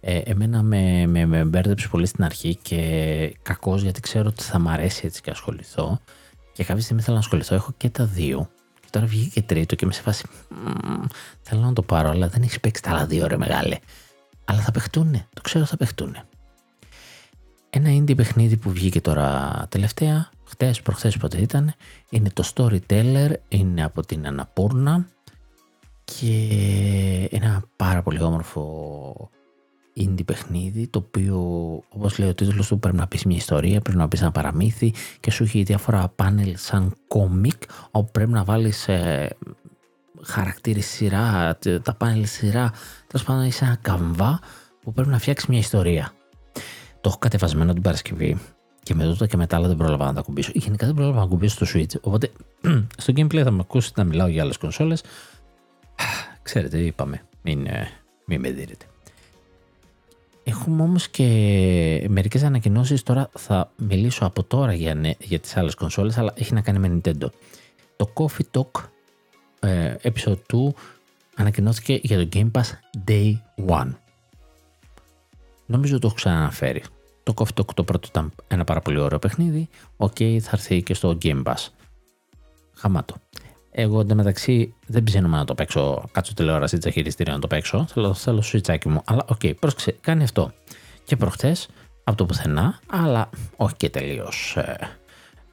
Ε, 0.00 0.18
εμένα 0.18 0.62
με, 0.62 1.06
με, 1.06 1.26
με 1.26 1.44
μπέρδεψε 1.44 1.88
πολύ 1.88 2.06
στην 2.06 2.24
αρχή 2.24 2.56
και 2.56 3.36
κακός 3.42 3.82
γιατί 3.82 4.00
ξέρω 4.00 4.28
ότι 4.28 4.42
θα 4.42 4.58
μ' 4.58 4.68
αρέσει 4.68 5.06
έτσι 5.06 5.20
και 5.20 5.30
ασχοληθώ. 5.30 6.00
Και 6.52 6.64
κάποια 6.64 6.82
στιγμή 6.82 7.02
θέλω 7.02 7.16
να 7.16 7.22
ασχοληθώ, 7.22 7.54
έχω 7.54 7.72
και 7.76 7.90
τα 7.90 8.04
δύο. 8.04 8.48
Και 8.80 8.86
τώρα 8.90 9.06
βγήκε 9.06 9.40
και 9.40 9.42
τρίτο 9.42 9.74
και 9.74 9.86
με 9.86 9.92
σε 9.92 10.02
φάση 10.02 10.24
θέλω 11.42 11.60
να 11.60 11.72
το 11.72 11.82
πάρω, 11.82 12.08
αλλά 12.08 12.28
δεν 12.28 12.42
έχει 12.42 12.60
παίξει 12.60 12.82
τα 12.82 12.90
άλλα 12.90 13.06
δύο 13.06 13.26
ρε 13.26 13.36
μεγάλε. 13.36 13.78
Αλλά 14.52 14.60
θα 14.60 14.70
παιχτούνε, 14.70 15.26
το 15.34 15.40
ξέρω 15.40 15.64
θα 15.64 15.76
παιχτούνε. 15.76 16.24
Ένα 17.70 17.88
indie 17.90 18.16
παιχνίδι 18.16 18.56
που 18.56 18.70
βγήκε 18.70 19.00
τώρα 19.00 19.50
τελευταία, 19.68 20.30
χτες, 20.44 20.82
προχθές 20.82 21.16
πότε 21.16 21.38
ήταν, 21.38 21.74
είναι 22.10 22.30
το 22.30 22.50
Storyteller, 22.54 23.30
είναι 23.48 23.84
από 23.84 24.06
την 24.06 24.26
Αναπούρνα 24.26 25.06
και 26.04 27.28
ένα 27.30 27.64
πάρα 27.76 28.02
πολύ 28.02 28.22
όμορφο 28.22 29.30
indie 29.96 30.24
παιχνίδι 30.24 30.86
το 30.86 30.98
οποίο 30.98 31.36
όπως 31.88 32.18
λέει 32.18 32.28
ο 32.28 32.34
τίτλος 32.34 32.66
του 32.66 32.78
πρέπει 32.78 32.96
να 32.96 33.06
πεις 33.06 33.24
μια 33.24 33.36
ιστορία, 33.36 33.80
πρέπει 33.80 33.98
να 33.98 34.08
πεις 34.08 34.20
ένα 34.20 34.30
παραμύθι 34.30 34.92
και 35.20 35.30
σου 35.30 35.42
έχει 35.42 35.62
διάφορα 35.62 36.08
πάνελ 36.08 36.56
σαν 36.56 36.94
κόμικ 37.08 37.62
όπου 37.90 38.10
πρέπει 38.10 38.30
να 38.30 38.44
βάλεις 38.44 38.88
ε, 38.88 39.36
χαρακτήρες 40.22 40.86
σειρά, 40.86 41.58
τα 41.82 41.94
πάνελ 41.94 42.26
σειρά, 42.26 42.72
τέλος 43.12 43.26
πάντων 43.26 43.44
είσαι 43.44 43.64
ένα 43.64 43.78
καμβά 43.82 44.40
που 44.82 44.92
πρέπει 44.92 45.08
να 45.08 45.18
φτιάξεις 45.18 45.48
μια 45.48 45.58
ιστορία. 45.58 46.12
Το 47.00 47.08
έχω 47.08 47.18
κατεβασμένο 47.18 47.72
την 47.72 47.82
Παρασκευή 47.82 48.38
και 48.82 48.94
με 48.94 49.04
τούτα 49.04 49.26
και 49.26 49.36
μετά 49.36 49.56
αλλά 49.56 49.68
δεν 49.68 49.76
πρόλαβα 49.76 50.04
να 50.04 50.12
τα 50.12 50.20
κουμπίσω. 50.20 50.50
Γενικά 50.54 50.86
δεν 50.86 50.94
πρόλαβα 50.94 51.20
να 51.20 51.26
κουμπίσω 51.26 51.64
στο 51.64 51.78
Switch. 51.78 52.00
Οπότε 52.00 52.30
στο 53.02 53.12
gameplay 53.16 53.42
θα 53.42 53.50
με 53.50 53.58
ακούσετε 53.60 54.02
να 54.02 54.08
μιλάω 54.08 54.26
για 54.26 54.42
άλλες 54.42 54.56
κονσόλες. 54.56 55.02
Ξέρετε, 56.42 56.78
είπαμε. 56.78 57.22
Μην, 57.42 57.66
ε, 57.66 57.88
μην 58.24 58.40
με 58.40 58.50
δίνετε. 58.50 58.84
Έχουμε 60.42 60.82
όμως 60.82 61.08
και 61.08 62.06
μερικές 62.08 62.42
ανακοινώσεις. 62.42 63.02
Τώρα 63.02 63.30
θα 63.38 63.70
μιλήσω 63.76 64.24
από 64.24 64.42
τώρα 64.44 64.72
για, 64.72 64.94
ναι, 64.94 65.10
για 65.18 65.38
τις 65.38 65.56
άλλες 65.56 65.74
κονσόλες, 65.74 66.18
αλλά 66.18 66.32
έχει 66.36 66.54
να 66.54 66.60
κάνει 66.60 66.78
με 66.78 67.00
Nintendo. 67.04 67.26
Το 67.96 68.12
Coffee 68.14 68.60
Talk 68.60 68.84
ε, 69.60 69.94
episode 70.02 70.38
2 70.52 70.72
ανακοινώθηκε 71.36 72.00
για 72.02 72.18
το 72.18 72.28
Game 72.32 72.50
Pass 72.50 72.64
Day 73.08 73.34
1. 73.68 73.92
Νομίζω 75.66 75.98
το 75.98 76.06
έχω 76.06 76.16
ξαναναφέρει. 76.16 76.82
Το 77.22 77.34
Coffee 77.36 77.60
Talk 77.60 77.74
το 77.74 77.84
πρώτο 77.84 78.08
ήταν 78.10 78.32
ένα 78.48 78.64
πάρα 78.64 78.80
πολύ 78.80 78.98
ωραίο 78.98 79.18
παιχνίδι. 79.18 79.68
Okay, 79.96 80.38
θα 80.38 80.50
έρθει 80.52 80.82
και 80.82 80.94
στο 80.94 81.18
Game 81.22 81.42
Pass. 81.42 81.68
Χαμάτο. 82.74 83.14
Εγώ 83.70 84.00
εντωμεταξύ 84.00 84.74
δεν 84.86 85.04
ψήνομαι 85.04 85.36
να 85.36 85.44
το 85.44 85.54
παίξω. 85.54 86.04
Κάτσω 86.12 86.34
τηλεόραση 86.34 86.78
ή 86.84 86.90
χειριστήριο 86.90 87.32
να 87.32 87.38
το 87.38 87.46
παίξω. 87.46 87.86
Θέλω, 87.88 88.14
θέλω 88.14 88.42
σουιτσάκι 88.42 88.88
μου. 88.88 89.02
Αλλά 89.04 89.24
okay, 89.28 89.52
πρόσεξε, 89.60 89.96
κάνει 90.00 90.22
αυτό. 90.22 90.52
Και 91.04 91.16
προχθές 91.16 91.68
από 92.04 92.16
το 92.16 92.26
πουθενά, 92.26 92.80
αλλά 92.86 93.30
όχι 93.56 93.74
και 93.76 93.90
τελείως 93.90 94.56
ε, 94.56 94.78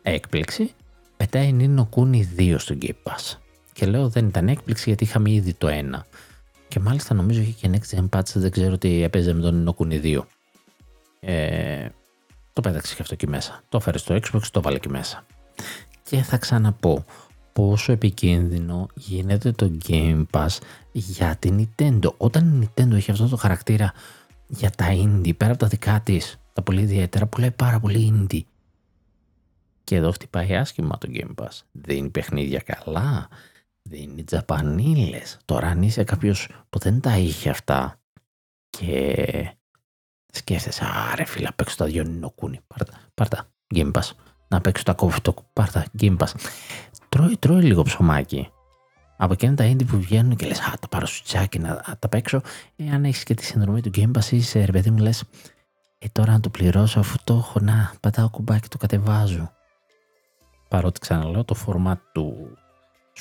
έκπληξη, 0.01 0.73
πετάει 1.17 1.55
Ni 1.59 1.73
no 1.73 1.87
Kuni 1.95 2.21
2 2.37 2.55
στο 2.57 2.75
Game 2.81 2.89
Pass. 3.03 3.37
Και 3.79 3.85
λέω 3.85 4.09
δεν 4.09 4.27
ήταν 4.27 4.47
έκπληξη 4.47 4.83
γιατί 4.87 5.03
είχαμε 5.03 5.31
ήδη 5.31 5.53
το 5.53 5.67
ένα. 5.67 6.05
Και 6.67 6.79
μάλιστα 6.79 7.13
νομίζω 7.13 7.41
είχε 7.41 7.51
και 7.51 7.69
Next 7.73 7.97
Gen 7.97 8.09
Patch, 8.09 8.33
δεν 8.33 8.51
ξέρω 8.51 8.77
τι 8.77 9.03
έπαιζε 9.03 9.33
με 9.33 9.41
τον 9.41 9.75
Ni 9.77 9.89
no 9.89 10.01
2. 10.03 10.19
Ε, 11.19 11.87
το 12.53 12.61
πέταξε 12.61 12.95
και 12.95 13.01
αυτό 13.01 13.13
εκεί 13.13 13.27
μέσα. 13.27 13.63
Το 13.69 13.77
έφερε 13.77 13.97
στο 13.97 14.15
Xbox, 14.15 14.41
το 14.51 14.61
βάλε 14.61 14.75
εκεί 14.75 14.89
μέσα. 14.89 15.25
Και 16.03 16.21
θα 16.21 16.37
ξαναπώ 16.37 17.05
πόσο 17.53 17.91
επικίνδυνο 17.91 18.87
γίνεται 18.93 19.51
το 19.51 19.71
Game 19.87 20.25
Pass 20.31 20.57
για 20.91 21.35
την 21.39 21.67
Nintendo. 21.77 22.13
Όταν 22.17 22.61
η 22.61 22.69
Nintendo 22.75 22.91
έχει 22.91 23.11
αυτό 23.11 23.27
το 23.27 23.35
χαρακτήρα 23.35 23.93
για 24.47 24.69
τα 24.69 24.87
indie, 24.91 25.37
πέρα 25.37 25.51
από 25.51 25.59
τα 25.59 25.67
δικά 25.67 26.01
της, 26.03 26.39
τα 26.53 26.61
πολύ 26.61 26.81
ιδιαίτερα, 26.81 27.25
που 27.25 27.39
λέει 27.39 27.51
πάρα 27.51 27.79
πολύ 27.79 28.13
indie. 28.13 28.41
Και 29.83 29.95
εδώ 29.95 30.11
χτυπάει 30.11 30.55
άσχημα 30.55 30.97
το 30.97 31.09
Game 31.13 31.43
Pass. 31.43 31.61
Δίνει 31.71 32.09
παιχνίδια 32.09 32.59
καλά, 32.59 33.29
δίνει 33.89 34.23
τζαπανίλες. 34.23 35.37
Τώρα 35.45 35.67
αν 35.67 35.81
είσαι 35.81 36.03
κάποιος 36.03 36.49
που 36.69 36.79
δεν 36.79 37.01
τα 37.01 37.17
είχε 37.17 37.49
αυτά 37.49 37.99
και 38.69 39.15
σκέφτεσαι, 40.31 40.83
άρε 41.11 41.25
φίλα, 41.25 41.53
παίξω 41.55 41.75
τα 41.75 41.85
δυο 41.85 42.03
νοκούνι, 42.03 42.59
πάρτα, 42.67 42.93
πάρτα, 43.13 43.51
Game 43.75 43.91
Pass. 43.91 44.11
Να 44.47 44.61
παίξω 44.61 44.83
τα 44.83 44.95
το 45.21 45.33
πάρτα, 45.53 45.85
Game 45.99 46.17
Pass. 46.17 46.33
Τρώει, 47.09 47.37
τρώει 47.37 47.63
λίγο 47.63 47.83
ψωμάκι. 47.83 48.49
Από 49.17 49.33
εκείνα 49.33 49.53
τα 49.53 49.71
indie 49.71 49.87
που 49.87 49.99
βγαίνουν 49.99 50.35
και 50.35 50.45
λες, 50.45 50.59
α, 50.59 50.73
τα 50.79 50.87
πάρω 50.87 51.05
σου 51.05 51.23
τσάκι 51.23 51.59
να 51.59 51.97
τα 51.99 52.09
παίξω. 52.09 52.41
Ε, 52.75 52.89
αν 52.89 53.05
έχεις 53.05 53.23
και 53.23 53.33
τη 53.33 53.45
συνδρομή 53.45 53.81
του 53.81 53.91
Game 53.95 54.11
Pass 54.17 54.31
είσαι, 54.31 54.65
ρε 54.65 54.71
παιδί 54.71 54.89
μου, 54.89 54.97
λες, 54.97 55.23
ε, 55.97 56.07
τώρα 56.11 56.31
να 56.31 56.39
το 56.39 56.49
πληρώσω 56.49 56.99
αφού 56.99 57.17
το 57.23 57.33
έχω, 57.33 57.59
να, 57.59 57.93
πατάω 57.99 58.29
κουμπάκι, 58.29 58.67
το 58.67 58.77
κατεβάζω. 58.77 59.51
Παρότι 60.67 60.99
ξαναλέω, 60.99 61.43
το 61.43 61.55
format 61.65 61.97
του 62.13 62.57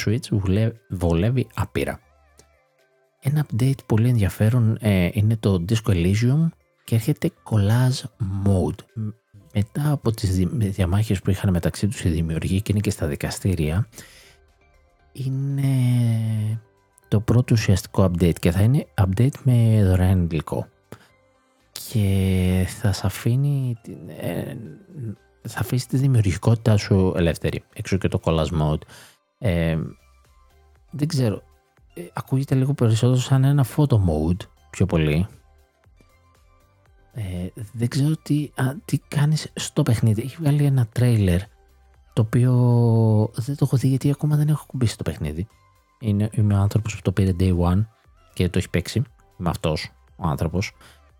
Switch 0.04 0.70
βολεύει 0.88 1.46
άπειρα. 1.54 2.00
Ένα 3.20 3.46
update 3.46 3.84
πολύ 3.86 4.08
ενδιαφέρον 4.08 4.78
ε, 4.80 5.08
είναι 5.12 5.36
το 5.36 5.64
Disco 5.68 5.90
Elysium 5.90 6.48
και 6.84 6.94
έρχεται 6.94 7.30
Collage 7.50 8.04
Mode. 8.46 8.84
Μετά 9.54 9.90
από 9.90 10.10
τις 10.10 10.36
διαμάχες 10.48 11.20
που 11.20 11.30
είχαν 11.30 11.50
μεταξύ 11.50 11.88
τους 11.88 12.04
οι 12.04 12.08
δημιουργοί 12.08 12.62
και 12.62 12.72
είναι 12.72 12.80
και 12.80 12.90
στα 12.90 13.06
δικαστήρια, 13.06 13.88
είναι 15.12 15.72
το 17.08 17.20
πρώτο 17.20 17.54
ουσιαστικό 17.54 18.04
update 18.04 18.38
και 18.38 18.50
θα 18.50 18.62
είναι 18.62 18.86
update 18.94 19.34
με 19.42 19.84
δωρεάν 19.84 20.28
υλικό. 20.30 20.68
Και 21.90 22.64
θα 22.66 22.92
σας 22.92 23.04
αφήνει, 23.04 23.76
ε, 24.20 24.54
θα 25.42 25.60
αφήσει 25.60 25.88
τη 25.88 25.96
δημιουργικότητά 25.96 26.76
σου 26.76 27.12
ελεύθερη. 27.16 27.62
Έξω 27.72 27.96
και 27.96 28.08
το 28.08 28.20
collage 28.24 28.60
mode. 28.60 28.80
Ε, 29.38 29.78
δεν 30.90 31.08
ξέρω. 31.08 31.42
Ε, 31.94 32.02
ακούγεται 32.12 32.54
λίγο 32.54 32.74
περισσότερο 32.74 33.20
σαν 33.20 33.44
ένα 33.44 33.66
photo 33.76 33.94
mode 33.94 34.46
πιο 34.70 34.86
πολύ. 34.86 35.26
Ε, 37.12 37.48
δεν 37.72 37.88
ξέρω 37.88 38.16
τι, 38.22 38.50
α, 38.54 38.74
τι 38.84 38.98
κάνεις 38.98 39.52
στο 39.54 39.82
παιχνίδι. 39.82 40.22
Έχει 40.22 40.36
βγάλει 40.40 40.64
ένα 40.64 40.86
τρέιλερ 40.92 41.40
το 42.12 42.22
οποίο 42.22 42.52
δεν 43.34 43.56
το 43.56 43.64
έχω 43.64 43.76
δει 43.76 43.88
γιατί 43.88 44.10
ακόμα 44.10 44.36
δεν 44.36 44.48
έχω 44.48 44.64
κουμπίσει 44.66 44.96
το 44.96 45.02
παιχνίδι. 45.02 45.46
Είναι, 46.00 46.30
είμαι 46.32 46.54
ο 46.54 46.58
άνθρωπος 46.58 46.94
που 46.94 47.02
το 47.02 47.12
πήρε 47.12 47.32
day 47.38 47.58
one 47.58 47.86
και 48.34 48.48
το 48.48 48.58
έχει 48.58 48.70
παίξει. 48.70 49.02
Είμαι 49.38 49.48
αυτός 49.48 49.90
ο 50.16 50.26
άνθρωπος. 50.26 50.72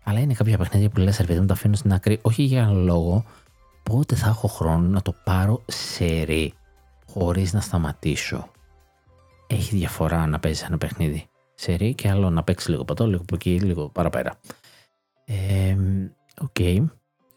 Αλλά 0.03 0.19
είναι 0.19 0.33
κάποια 0.33 0.57
παιχνίδια 0.57 0.89
που 0.89 0.99
λες 0.99 1.17
ρε 1.17 1.25
παιδί 1.25 1.39
μου 1.39 1.45
τα 1.45 1.53
αφήνω 1.53 1.75
στην 1.75 1.93
άκρη 1.93 2.19
όχι 2.21 2.43
για 2.43 2.61
ένα 2.61 2.71
λόγο 2.71 3.23
πότε 3.83 4.15
θα 4.15 4.27
έχω 4.27 4.47
χρόνο 4.47 4.87
να 4.87 5.01
το 5.01 5.15
πάρω 5.23 5.61
σερί 5.65 6.53
χωρίς 7.13 7.53
να 7.53 7.61
σταματήσω. 7.61 8.51
Έχει 9.47 9.75
διαφορά 9.75 10.27
να 10.27 10.39
παίζεις 10.39 10.63
ένα 10.63 10.77
παιχνίδι 10.77 11.29
σερί 11.53 11.95
και 11.95 12.09
άλλο 12.09 12.29
να 12.29 12.43
παίξεις 12.43 12.69
λίγο 12.69 12.85
από 12.85 12.94
'δώ, 12.94 13.07
λίγο 13.07 13.21
από 13.21 13.35
εκεί, 13.35 13.59
λίγο 13.59 13.89
παραπέρα. 13.89 14.39
Okay. 16.41 16.85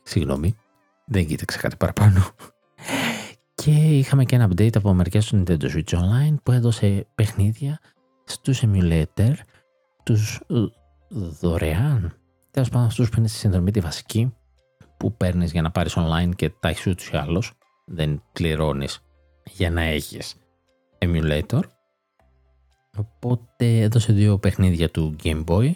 Συγγνώμη. 0.03 0.55
Δεν 1.07 1.27
κοίταξα 1.27 1.59
κάτι 1.59 1.77
παραπάνω. 1.77 2.21
Και 3.55 3.71
είχαμε 3.71 4.25
και 4.25 4.35
ένα 4.35 4.49
update 4.49 4.77
από 4.77 4.93
μερικές 4.93 5.27
του 5.27 5.43
Nintendo 5.43 5.65
Switch 5.65 5.99
Online 5.99 6.35
που 6.43 6.53
έδωσε 6.53 7.07
παιχνίδια 7.15 7.79
στους 8.25 8.63
emulator, 8.67 9.35
τους 10.03 10.41
ε, 10.49 10.55
δωρεάν. 11.09 12.17
Τέλος 12.51 12.69
πάντων, 12.69 12.87
αυτούς 12.87 13.09
που 13.09 13.19
είναι 13.19 13.29
στη 13.29 13.39
συνδρομή 13.39 13.71
τη 13.71 13.81
βασική 13.81 14.35
που 14.97 15.17
παίρνεις 15.17 15.53
για 15.53 15.63
να 15.63 15.71
πάρεις 15.71 15.95
online 15.97 16.31
και 16.37 16.51
τα 16.51 16.69
έχεις 16.69 16.87
ούτως 16.87 17.09
ή 17.09 17.17
άλλως. 17.17 17.53
Δεν 17.87 18.23
πληρώνεις 18.33 19.01
για 19.51 19.71
να 19.71 19.83
έχεις 19.83 20.35
emulator. 20.99 21.61
Οπότε 22.97 23.81
έδωσε 23.81 24.13
δύο 24.13 24.39
παιχνίδια 24.39 24.91
του 24.91 25.17
Game 25.23 25.45
Boy 25.45 25.73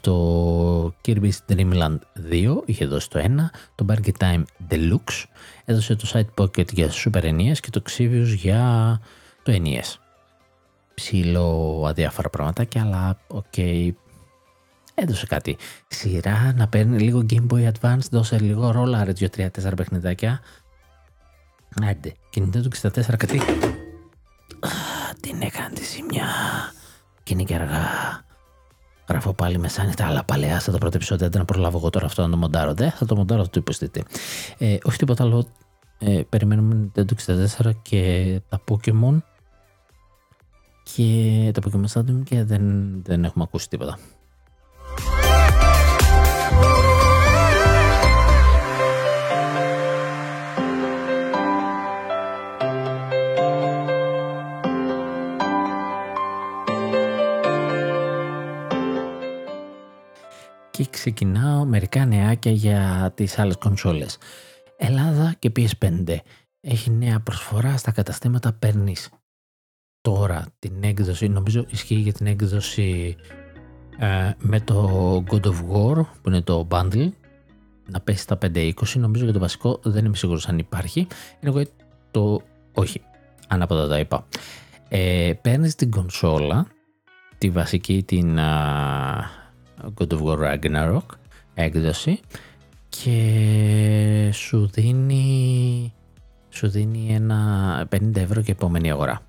το 0.00 0.94
Kirby's 1.04 1.38
Dream 1.48 1.72
Land 1.72 1.98
2 2.30 2.56
είχε 2.64 2.86
δώσει 2.86 3.10
το 3.10 3.20
1, 3.22 3.26
το 3.74 3.86
BurgerTime 3.88 4.42
Deluxe 4.70 5.24
έδωσε 5.64 5.94
το 5.96 6.10
Side 6.12 6.42
Pocket 6.42 6.72
για 6.72 6.90
Super 6.90 7.22
NES 7.22 7.56
και 7.60 7.70
το 7.70 7.82
Xevious 7.90 8.34
για 8.36 9.00
το 9.42 9.52
NES. 9.64 9.94
Ψιλοαδιάφορα 10.94 12.30
πραγματάκια, 12.30 12.82
αλλά 12.82 13.18
okay, 13.26 13.90
έδωσε 14.94 15.26
κάτι. 15.26 15.56
Σειρά 15.88 16.52
να 16.56 16.68
παίρνει 16.68 16.98
λίγο 16.98 17.26
Game 17.30 17.46
Boy 17.46 17.70
Advance, 17.72 18.08
δώσε 18.10 18.38
λίγο 18.38 18.70
ρόλα, 18.70 19.04
ρε 19.04 19.12
2-3-4 19.20 19.48
παιχνιδάκια. 19.76 20.40
Άντε, 21.82 22.14
κινητό 22.30 22.62
του 22.62 22.70
64 22.82 22.90
κάτι. 23.16 23.40
την 25.20 25.40
έκανε 25.40 25.74
τη 25.74 25.84
ζημιά. 25.84 26.26
Και 27.22 27.34
είναι 27.34 27.42
και 27.42 27.54
αργά. 27.54 27.86
Γράφω 29.08 29.32
πάλι 29.32 29.58
μεσάνυχτα, 29.58 30.06
αλλά 30.06 30.24
παλαιά 30.24 30.60
στα 30.60 30.72
το 30.72 30.78
πρώτο 30.78 30.96
επεισόδιο. 30.96 31.28
Δεν 31.28 31.38
να 31.38 31.44
προλάβω 31.44 31.78
εγώ 31.78 31.90
τώρα 31.90 32.06
αυτό 32.06 32.22
να 32.22 32.30
το 32.30 32.36
μοντάρω. 32.36 32.74
Δεν 32.74 32.90
θα 32.90 33.06
το 33.06 33.16
μοντάρω, 33.16 33.42
θα 33.42 33.50
το 33.50 33.60
υποστείτε. 33.60 34.02
Ε, 34.58 34.76
όχι 34.82 34.98
τίποτα 34.98 35.24
άλλο. 35.24 35.46
Ε, 35.98 36.22
περιμένουμε 36.28 36.90
το 36.92 37.16
64 37.26 37.70
και 37.82 38.40
τα 38.48 38.60
Pokemon. 38.68 39.18
Και 40.82 41.50
τα 41.54 41.60
Pokemon 41.64 41.92
Stadium 41.92 42.22
και 42.24 42.44
δεν, 42.44 42.62
δεν 43.02 43.24
έχουμε 43.24 43.44
ακούσει 43.44 43.68
τίποτα. 43.68 43.98
Και 60.82 60.90
ξεκινάω 60.90 61.64
μερικά 61.64 62.06
νεάκια 62.06 62.52
για 62.52 63.12
τις 63.14 63.38
άλλες 63.38 63.56
κονσόλες. 63.56 64.18
Ελλάδα 64.76 65.34
και 65.38 65.52
PS5 65.56 66.16
έχει 66.60 66.90
νέα 66.90 67.20
προσφορά 67.20 67.76
στα 67.76 67.90
καταστήματα 67.90 68.52
παίρνεις 68.52 69.10
τώρα 70.00 70.46
την 70.58 70.72
έκδοση, 70.80 71.28
νομίζω 71.28 71.64
ισχύει 71.68 71.94
για 71.94 72.12
την 72.12 72.26
έκδοση 72.26 73.16
ε, 73.98 74.30
με 74.38 74.60
το 74.60 74.88
God 75.30 75.44
of 75.44 75.56
War 75.72 76.04
που 76.22 76.28
είναι 76.28 76.42
το 76.42 76.68
bundle 76.70 77.08
να 77.90 78.00
πέσει 78.00 78.22
στα 78.22 78.38
520 78.42 78.72
νομίζω 78.94 79.24
για 79.24 79.32
το 79.32 79.38
βασικό 79.38 79.80
δεν 79.82 80.04
είμαι 80.04 80.16
σίγουρος 80.16 80.48
αν 80.48 80.58
υπάρχει. 80.58 81.06
Εγώ 81.40 81.62
το 82.10 82.40
όχι 82.72 83.00
ανάποδα 83.48 83.88
τα 83.88 83.98
είπα. 83.98 84.26
Ε, 84.88 85.32
παίρνεις 85.42 85.74
την 85.74 85.90
κονσόλα 85.90 86.66
τη 87.38 87.50
βασική 87.50 88.02
την 88.02 88.38
God 89.94 90.08
of 90.08 90.22
War 90.22 90.38
Ragnarok 90.38 91.04
έκδοση 91.54 92.20
και 92.88 94.30
σου 94.32 94.70
δίνει, 94.72 95.92
σου 96.48 96.68
δίνει 96.68 97.14
ένα 97.14 97.88
50 97.92 98.16
ευρώ 98.16 98.42
και 98.42 98.52
επόμενη 98.52 98.90
αγορά. 98.90 99.20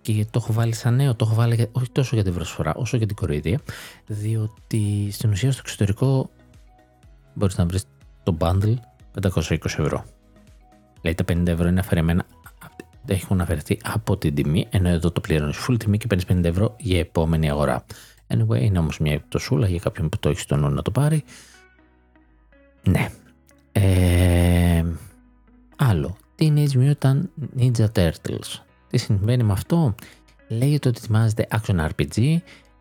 Και 0.00 0.26
το 0.30 0.40
έχω 0.42 0.52
βάλει 0.52 0.74
σαν 0.74 0.94
νέο, 0.94 1.14
το 1.14 1.24
έχω 1.24 1.34
βάλει 1.34 1.68
όχι 1.72 1.90
τόσο 1.90 2.14
για 2.14 2.24
την 2.24 2.34
προσφορά 2.34 2.74
όσο 2.74 2.96
για 2.96 3.06
την 3.06 3.16
κοροϊδία, 3.16 3.60
διότι 4.06 5.08
στην 5.10 5.30
ουσία 5.30 5.52
στο 5.52 5.60
εξωτερικό 5.64 6.30
μπορείς 7.34 7.56
να 7.56 7.66
βρεις 7.66 7.84
το 8.22 8.36
bundle 8.40 8.74
520 9.22 9.56
ευρώ. 9.64 10.04
Δηλαδή 11.00 11.24
τα 11.24 11.34
50 11.34 11.46
ευρώ 11.46 11.68
είναι 11.68 11.80
αφαιρεμένα, 11.80 12.24
έχουν 13.06 13.40
αφαιρεθεί 13.40 13.78
από 13.82 14.16
την 14.16 14.34
τιμή, 14.34 14.66
ενώ 14.70 14.88
εδώ 14.88 15.10
το 15.10 15.20
πληρώνεις 15.20 15.66
full 15.68 15.78
τιμή 15.78 15.98
και 15.98 16.06
παίρνεις 16.06 16.26
50 16.28 16.44
ευρώ 16.44 16.74
για 16.78 16.98
επόμενη 16.98 17.50
αγορά. 17.50 17.84
Anyway, 18.32 18.60
είναι 18.60 18.78
όμως 18.78 18.98
μια 18.98 19.12
επιπτωσούλα 19.12 19.68
για 19.68 19.78
κάποιον 19.78 20.08
που 20.08 20.18
το 20.18 20.28
έχει 20.28 20.40
στο 20.40 20.56
νου 20.56 20.68
να 20.68 20.82
το 20.82 20.90
πάρει. 20.90 21.24
Ναι. 22.82 23.08
Ε, 23.72 24.84
άλλο. 25.76 26.16
Teenage 26.38 26.74
Mutant 26.74 27.20
Ninja 27.58 27.86
Turtles. 27.96 28.60
Τι 28.88 28.98
συμβαίνει 28.98 29.42
με 29.42 29.52
αυτό; 29.52 29.94
Λέγεται 30.48 30.88
ότι 30.88 31.00
ετοιμάζεται 31.02 31.46
action 31.50 31.88
RPG 31.88 32.36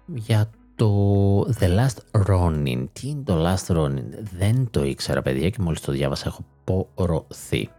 για 0.05 0.49
το 0.75 1.41
The 1.41 1.77
Last 1.77 2.25
Ronin. 2.27 2.87
Τι 2.93 3.07
είναι 3.07 3.23
το 3.23 3.45
Last 3.47 3.75
Ronin; 3.75 4.03
Δεν 4.37 4.67
το 4.71 4.83
ήξερα 4.83 5.21
παιδιά 5.21 5.49
και 5.49 5.57
μόλις 5.61 5.81
το 5.81 5.91
διάβασα 5.91 6.23
έχω 6.27 6.45
πορωθεί. 6.95 7.69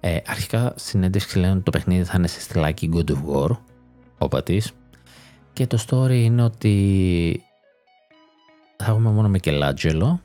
Ε, 0.00 0.18
αρχικά 0.26 0.72
συνέντευξη 0.76 1.38
λένε 1.38 1.52
ότι 1.52 1.62
το 1.62 1.70
παιχνίδι 1.70 2.04
θα 2.04 2.14
είναι 2.16 2.26
σε 2.26 2.40
στυλάκι 2.40 2.90
God 2.92 3.10
of 3.10 3.34
War. 3.34 3.50
Όπα 4.18 4.42
της, 4.42 4.72
και 5.52 5.66
το 5.66 5.84
story 5.88 6.22
είναι 6.24 6.42
ότι 6.42 7.42
θα 8.76 8.90
έχουμε 8.90 9.10
μόνο 9.10 9.28
Μικελάντζελο 9.28 10.20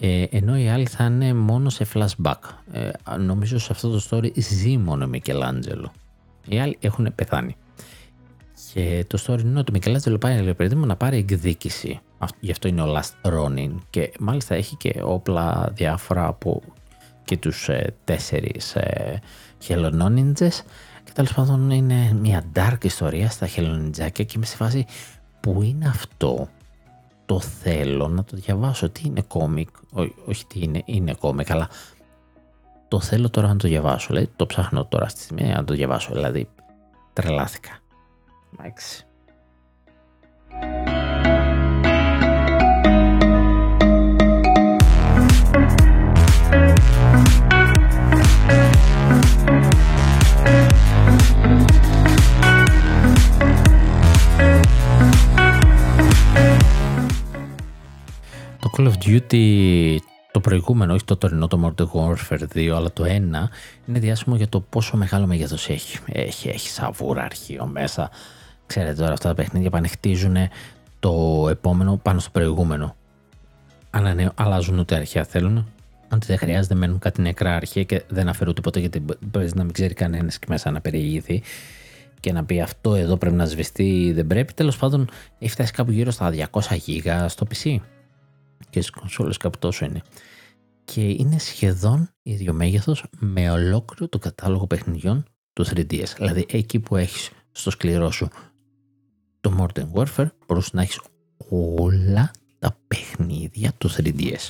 ε, 0.00 0.24
ενώ 0.30 0.58
οι 0.58 0.68
άλλοι 0.68 0.86
θα 0.86 1.04
είναι 1.04 1.34
μόνο 1.34 1.70
σε 1.70 1.86
flashback. 1.94 2.38
Ε, 2.72 2.90
νομίζω 3.18 3.58
σε 3.58 3.68
αυτό 3.70 3.90
το 3.90 4.06
story 4.10 4.40
ζει 4.40 4.76
μόνο 4.76 5.06
Μικελάντζελο. 5.06 5.92
Οι 6.48 6.58
άλλοι 6.58 6.76
έχουν 6.80 7.12
πεθάνει. 7.14 7.56
Και 8.72 9.04
το 9.06 9.22
story 9.26 9.40
είναι 9.40 9.58
ότι 9.58 9.70
ο 9.70 9.74
Μικελάντζελο 9.74 10.18
πάει 10.18 10.42
λέει, 10.42 10.54
παιδί 10.54 10.74
μου, 10.74 10.86
να 10.86 10.96
πάρει 10.96 11.16
εκδίκηση. 11.16 12.00
Γι' 12.40 12.50
αυτό 12.50 12.68
είναι 12.68 12.82
ο 12.82 12.96
Last 12.96 13.30
Ronin. 13.32 13.70
Και 13.90 14.12
μάλιστα 14.18 14.54
έχει 14.54 14.76
και 14.76 15.00
όπλα 15.02 15.70
διάφορα 15.74 16.26
από 16.26 16.62
και 17.24 17.36
τους 17.36 17.68
ε, 17.68 17.94
τέσσερις 18.04 18.74
ε, 18.74 19.20
και 21.10 21.16
τέλος 21.16 21.34
πάντων 21.34 21.70
είναι 21.70 22.12
μια 22.12 22.44
dark 22.54 22.84
ιστορία 22.84 23.30
στα 23.30 23.46
χελονιτζάκια 23.46 24.24
και 24.24 24.32
είμαι 24.36 24.46
σε 24.46 24.56
φάση 24.56 24.86
που 25.40 25.62
είναι 25.62 25.88
αυτό; 25.88 26.48
Το 27.26 27.40
θέλω 27.40 28.08
να 28.08 28.24
το 28.24 28.36
διαβάσω. 28.36 28.90
Τι 28.90 29.02
είναι 29.04 29.20
κόμικ, 29.20 29.68
όχι 30.26 30.46
τι 30.46 30.60
είναι, 30.62 30.82
είναι 30.84 31.14
κόμικ, 31.14 31.50
αλλά 31.50 31.68
το 32.88 33.00
θέλω 33.00 33.30
τώρα 33.30 33.48
να 33.48 33.56
το 33.56 33.68
διαβάσω. 33.68 34.06
Δηλαδή 34.06 34.30
το 34.36 34.46
ψάχνω 34.46 34.84
τώρα 34.84 35.08
στη 35.08 35.20
στιγμή 35.20 35.48
να 35.48 35.64
το 35.64 35.74
διαβάσω. 35.74 36.12
Δηλαδή 36.12 36.48
τρελάθηκα. 37.12 37.78
Εντάξει. 38.58 39.06
Call 58.80 58.92
of 58.92 59.06
Duty 59.06 59.96
το 60.32 60.40
προηγούμενο, 60.40 60.94
όχι 60.94 61.04
το 61.04 61.16
τωρινό, 61.16 61.46
το 61.46 61.74
Modern 61.76 61.86
Warfare 61.92 62.42
2, 62.54 62.68
αλλά 62.68 62.92
το 62.92 63.04
1, 63.04 63.08
είναι 63.08 63.98
διάσημο 63.98 64.36
για 64.36 64.48
το 64.48 64.60
πόσο 64.60 64.96
μεγάλο 64.96 65.26
μέγεθος 65.26 65.68
έχει. 65.68 65.98
Έχει, 66.06 66.48
έχει 66.48 66.68
σαβούρα 66.68 67.22
αρχείο 67.22 67.66
μέσα. 67.66 68.10
Ξέρετε 68.66 68.94
τώρα 68.94 69.12
αυτά 69.12 69.28
τα 69.28 69.34
παιχνίδια 69.34 69.70
πανεχτίζουν 69.70 70.36
το 70.98 71.46
επόμενο 71.50 72.00
πάνω 72.02 72.20
στο 72.20 72.30
προηγούμενο. 72.30 72.96
Ανανέω, 73.90 74.32
αλλάζουν 74.34 74.78
ούτε 74.78 74.94
αρχαία 74.94 75.24
θέλουν. 75.24 75.66
ότι 76.12 76.26
δεν 76.26 76.38
χρειάζεται 76.38 76.74
μένουν 76.74 76.98
κάτι 76.98 77.22
νεκρά 77.22 77.54
αρχεία 77.54 77.82
και 77.82 78.02
δεν 78.08 78.28
αφαιρούν 78.28 78.54
τίποτα 78.54 78.80
γιατί 78.80 79.04
μπορείς 79.20 79.54
να 79.54 79.64
μην 79.64 79.72
ξέρει 79.72 79.94
κανένας 79.94 80.38
και 80.38 80.46
μέσα 80.48 80.70
να 80.70 80.80
περιηγηθεί 80.80 81.42
και 82.20 82.32
να 82.32 82.44
πει 82.44 82.60
αυτό 82.60 82.94
εδώ 82.94 83.16
πρέπει 83.16 83.36
να 83.36 83.44
σβηστεί 83.44 84.12
δεν 84.14 84.26
πρέπει. 84.26 84.52
Τέλος 84.52 84.76
πάντων 84.76 85.08
έχει 85.38 85.50
φτάσει 85.50 85.72
κάπου 85.72 85.90
γύρω 85.90 86.10
στα 86.10 86.32
200 86.50 86.60
γίγα 86.76 87.28
στο 87.28 87.46
PC 87.54 87.78
και 88.70 88.80
στις 88.80 88.90
κονσόλες 88.90 89.36
κάπου 89.36 89.58
τόσο 89.58 89.84
είναι. 89.84 90.02
Και 90.84 91.08
είναι 91.08 91.38
σχεδόν 91.38 92.10
ίδιο 92.22 92.52
μέγεθος 92.52 93.04
με 93.18 93.50
ολόκληρο 93.50 94.08
το 94.08 94.18
κατάλογο 94.18 94.66
παιχνιδιών 94.66 95.24
του 95.52 95.66
3DS. 95.66 96.06
Δηλαδή 96.16 96.46
εκεί 96.50 96.80
που 96.80 96.96
έχεις 96.96 97.30
στο 97.52 97.70
σκληρό 97.70 98.10
σου 98.10 98.28
το 99.40 99.56
Modern 99.58 99.92
Warfare 99.92 100.28
μπορούσε 100.46 100.70
να 100.72 100.82
έχεις 100.82 101.00
όλα 101.78 102.30
τα 102.58 102.76
παιχνίδια 102.88 103.72
του 103.78 103.90
3DS. 103.90 104.48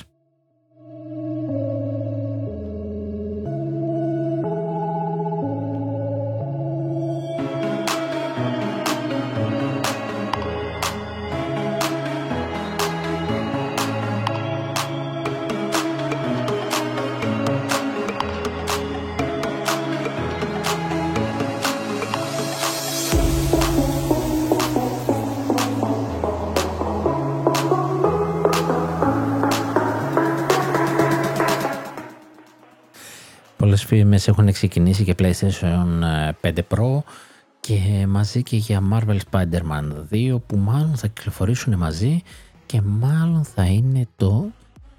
Φήμες 33.91 34.27
έχουν 34.27 34.51
ξεκινήσει 34.51 35.03
και 35.03 35.15
PlayStation 35.19 35.85
5 36.41 36.57
ε, 36.57 36.61
Pro 36.69 36.99
και 37.59 38.05
μαζί 38.07 38.43
και 38.43 38.55
για 38.55 38.81
Marvel 38.91 39.17
Spider-Man 39.31 39.91
2 40.11 40.37
που 40.47 40.57
μάλλον 40.57 40.95
θα 40.95 41.07
κυκλοφορήσουν 41.07 41.77
μαζί 41.77 42.21
και 42.65 42.81
μάλλον 42.81 43.43
θα 43.43 43.65
είναι 43.65 44.07
το 44.15 44.45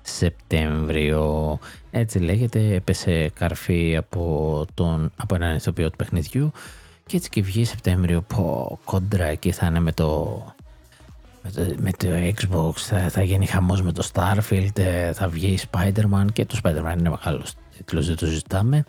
Σεπτέμβριο. 0.03 1.59
Έτσι 1.90 2.18
λέγεται, 2.18 2.74
έπεσε 2.74 3.28
καρφί 3.34 3.97
από, 3.97 4.64
τον, 4.74 5.12
από 5.16 5.34
έναν 5.34 5.57
ηθοποιό 5.57 5.90
του 5.90 5.97
παιχνιδιού 5.97 6.53
και 7.07 7.16
έτσι 7.16 7.28
και 7.28 7.43
βγει 7.43 7.64
Σεπτέμβριο 7.64 8.22
που 8.22 8.78
κόντρα 8.84 9.24
εκεί 9.24 9.53
θα 9.53 9.66
είναι 9.66 9.80
με 9.80 9.93
το, 9.93 10.43
με 11.43 11.51
το, 11.51 11.74
με 11.78 11.90
το 11.90 12.07
Xbox, 12.09 12.76
θα, 12.76 13.09
θα 13.09 13.22
γίνει 13.22 13.47
χαμός 13.47 13.82
με 13.82 13.93
το 13.93 14.09
Starfield, 14.12 14.78
ε, 14.78 15.12
θα 15.12 15.28
βγει 15.28 15.59
Spider-Man 15.70 16.26
και 16.32 16.45
το 16.45 16.61
Spider-Man 16.62 16.99
είναι 16.99 17.11
μεγάλος 17.11 17.55
τίτλος, 17.82 18.06
δεν 18.06 18.16
το 18.16 18.26
ζητάμε. 18.26 18.84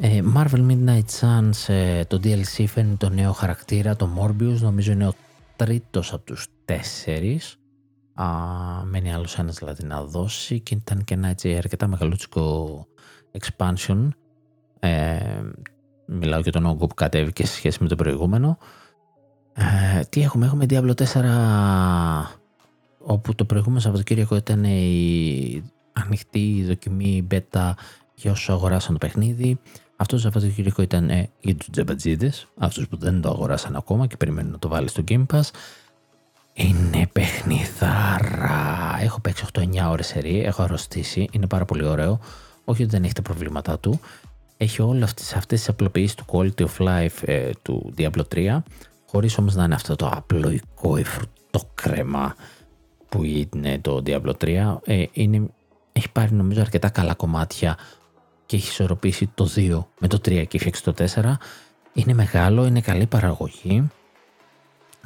Ε, 0.00 0.20
Marvel 0.36 0.66
Midnight 0.70 1.04
Suns, 1.20 1.74
ε, 1.74 2.04
το 2.04 2.20
DLC 2.22 2.64
φέρνει 2.66 2.96
το 2.96 3.08
νέο 3.08 3.32
χαρακτήρα, 3.32 3.96
το 3.96 4.08
Morbius, 4.18 4.58
νομίζω 4.60 4.92
είναι 4.92 5.06
ο 5.06 5.12
τρίτος 5.56 6.12
από 6.12 6.24
τους 6.24 6.46
τέσσερις. 6.64 7.58
Α, 8.14 8.26
μένει 8.84 9.12
άλλος 9.14 9.38
ένας 9.38 9.58
δηλαδή 9.58 9.84
να 9.84 10.04
δώσει 10.04 10.60
και 10.60 10.74
ήταν 10.74 11.04
και 11.04 11.14
ένα 11.14 11.28
έτσι 11.28 11.56
αρκετά 11.56 11.86
μεγαλούτσικο 11.86 12.86
expansion. 13.38 14.08
Ε, 14.80 15.40
μιλάω 16.06 16.40
για 16.40 16.52
τον 16.52 16.66
όγκο 16.66 16.86
που 16.86 16.94
κατέβηκε 16.94 17.46
σε 17.46 17.54
σχέση 17.54 17.78
με 17.82 17.88
το 17.88 17.96
προηγούμενο. 17.96 18.58
Ε, 19.52 20.00
τι 20.08 20.22
έχουμε, 20.22 20.46
έχουμε 20.46 20.66
Diablo 20.68 20.92
4 20.94 22.36
όπου 22.98 23.34
το 23.34 23.44
προηγούμενο 23.44 23.80
Σαββατοκύριακο 23.80 24.36
ήταν 24.36 24.64
η 24.64 25.70
ανοιχτή 26.04 26.64
δοκιμή 26.66 27.26
beta 27.30 27.72
για 28.14 28.30
όσους 28.30 28.48
αγοράσαν 28.48 28.92
το 28.92 28.98
παιχνίδι. 28.98 29.58
Αυτός 29.96 30.22
το 30.22 30.30
Σαββατοκύριακο 30.30 30.82
ήταν 30.82 31.10
ε, 31.10 31.30
για 31.40 31.54
τους 31.54 31.70
τζεμπατζίδες, 31.70 32.46
αυτούς 32.58 32.88
που 32.88 32.96
δεν 32.96 33.20
το 33.20 33.28
αγοράσαν 33.28 33.76
ακόμα 33.76 34.06
και 34.06 34.16
περιμένουν 34.16 34.50
να 34.50 34.58
το 34.58 34.68
βάλει 34.68 34.88
στο 34.88 35.04
Game 35.08 35.26
Pass. 35.32 35.50
Είναι 36.52 37.08
παιχνιδάρα. 37.12 38.98
Έχω 39.00 39.20
παίξει 39.20 39.44
8-9 39.52 39.62
ώρες 39.88 40.06
σερή, 40.06 40.42
έχω 40.42 40.62
αρρωστήσει, 40.62 41.28
είναι 41.32 41.46
πάρα 41.46 41.64
πολύ 41.64 41.84
ωραίο. 41.84 42.20
Όχι 42.64 42.82
ότι 42.82 42.90
δεν 42.90 43.04
έχει 43.04 43.12
τα 43.12 43.22
προβλήματά 43.22 43.78
του. 43.78 44.00
Έχει 44.56 44.82
όλες 44.82 45.10
αυτές 45.10 45.58
τις 45.58 45.68
απλοποιήσεις 45.68 46.14
του 46.14 46.24
quality 46.26 46.66
of 46.66 46.86
life 46.86 47.22
ε, 47.24 47.50
του 47.62 47.94
Diablo 47.98 48.22
3, 48.34 48.58
χωρίς 49.06 49.38
όμως 49.38 49.54
να 49.54 49.64
είναι 49.64 49.74
αυτό 49.74 49.96
το 49.96 50.08
απλοϊκό 50.14 50.96
ή 50.96 51.04
φρουτό 51.04 51.60
κρέμα 51.74 52.34
που 53.08 53.22
είναι 53.22 53.78
το 53.78 54.02
Diablo 54.06 54.32
3. 54.44 54.76
Ε, 54.84 55.04
είναι 55.12 55.48
έχει 55.96 56.10
πάρει 56.10 56.32
νομίζω 56.34 56.60
αρκετά 56.60 56.88
καλά 56.88 57.14
κομμάτια 57.14 57.78
και 58.46 58.56
έχει 58.56 58.68
ισορροπήσει 58.68 59.30
το 59.34 59.48
2 59.56 59.84
με 59.98 60.08
το 60.08 60.16
3 60.16 60.46
και 60.48 60.56
έχει 60.56 60.70
το 60.70 60.94
4. 61.14 61.32
Είναι 61.92 62.14
μεγάλο, 62.14 62.66
είναι 62.66 62.80
καλή 62.80 63.06
παραγωγή. 63.06 63.90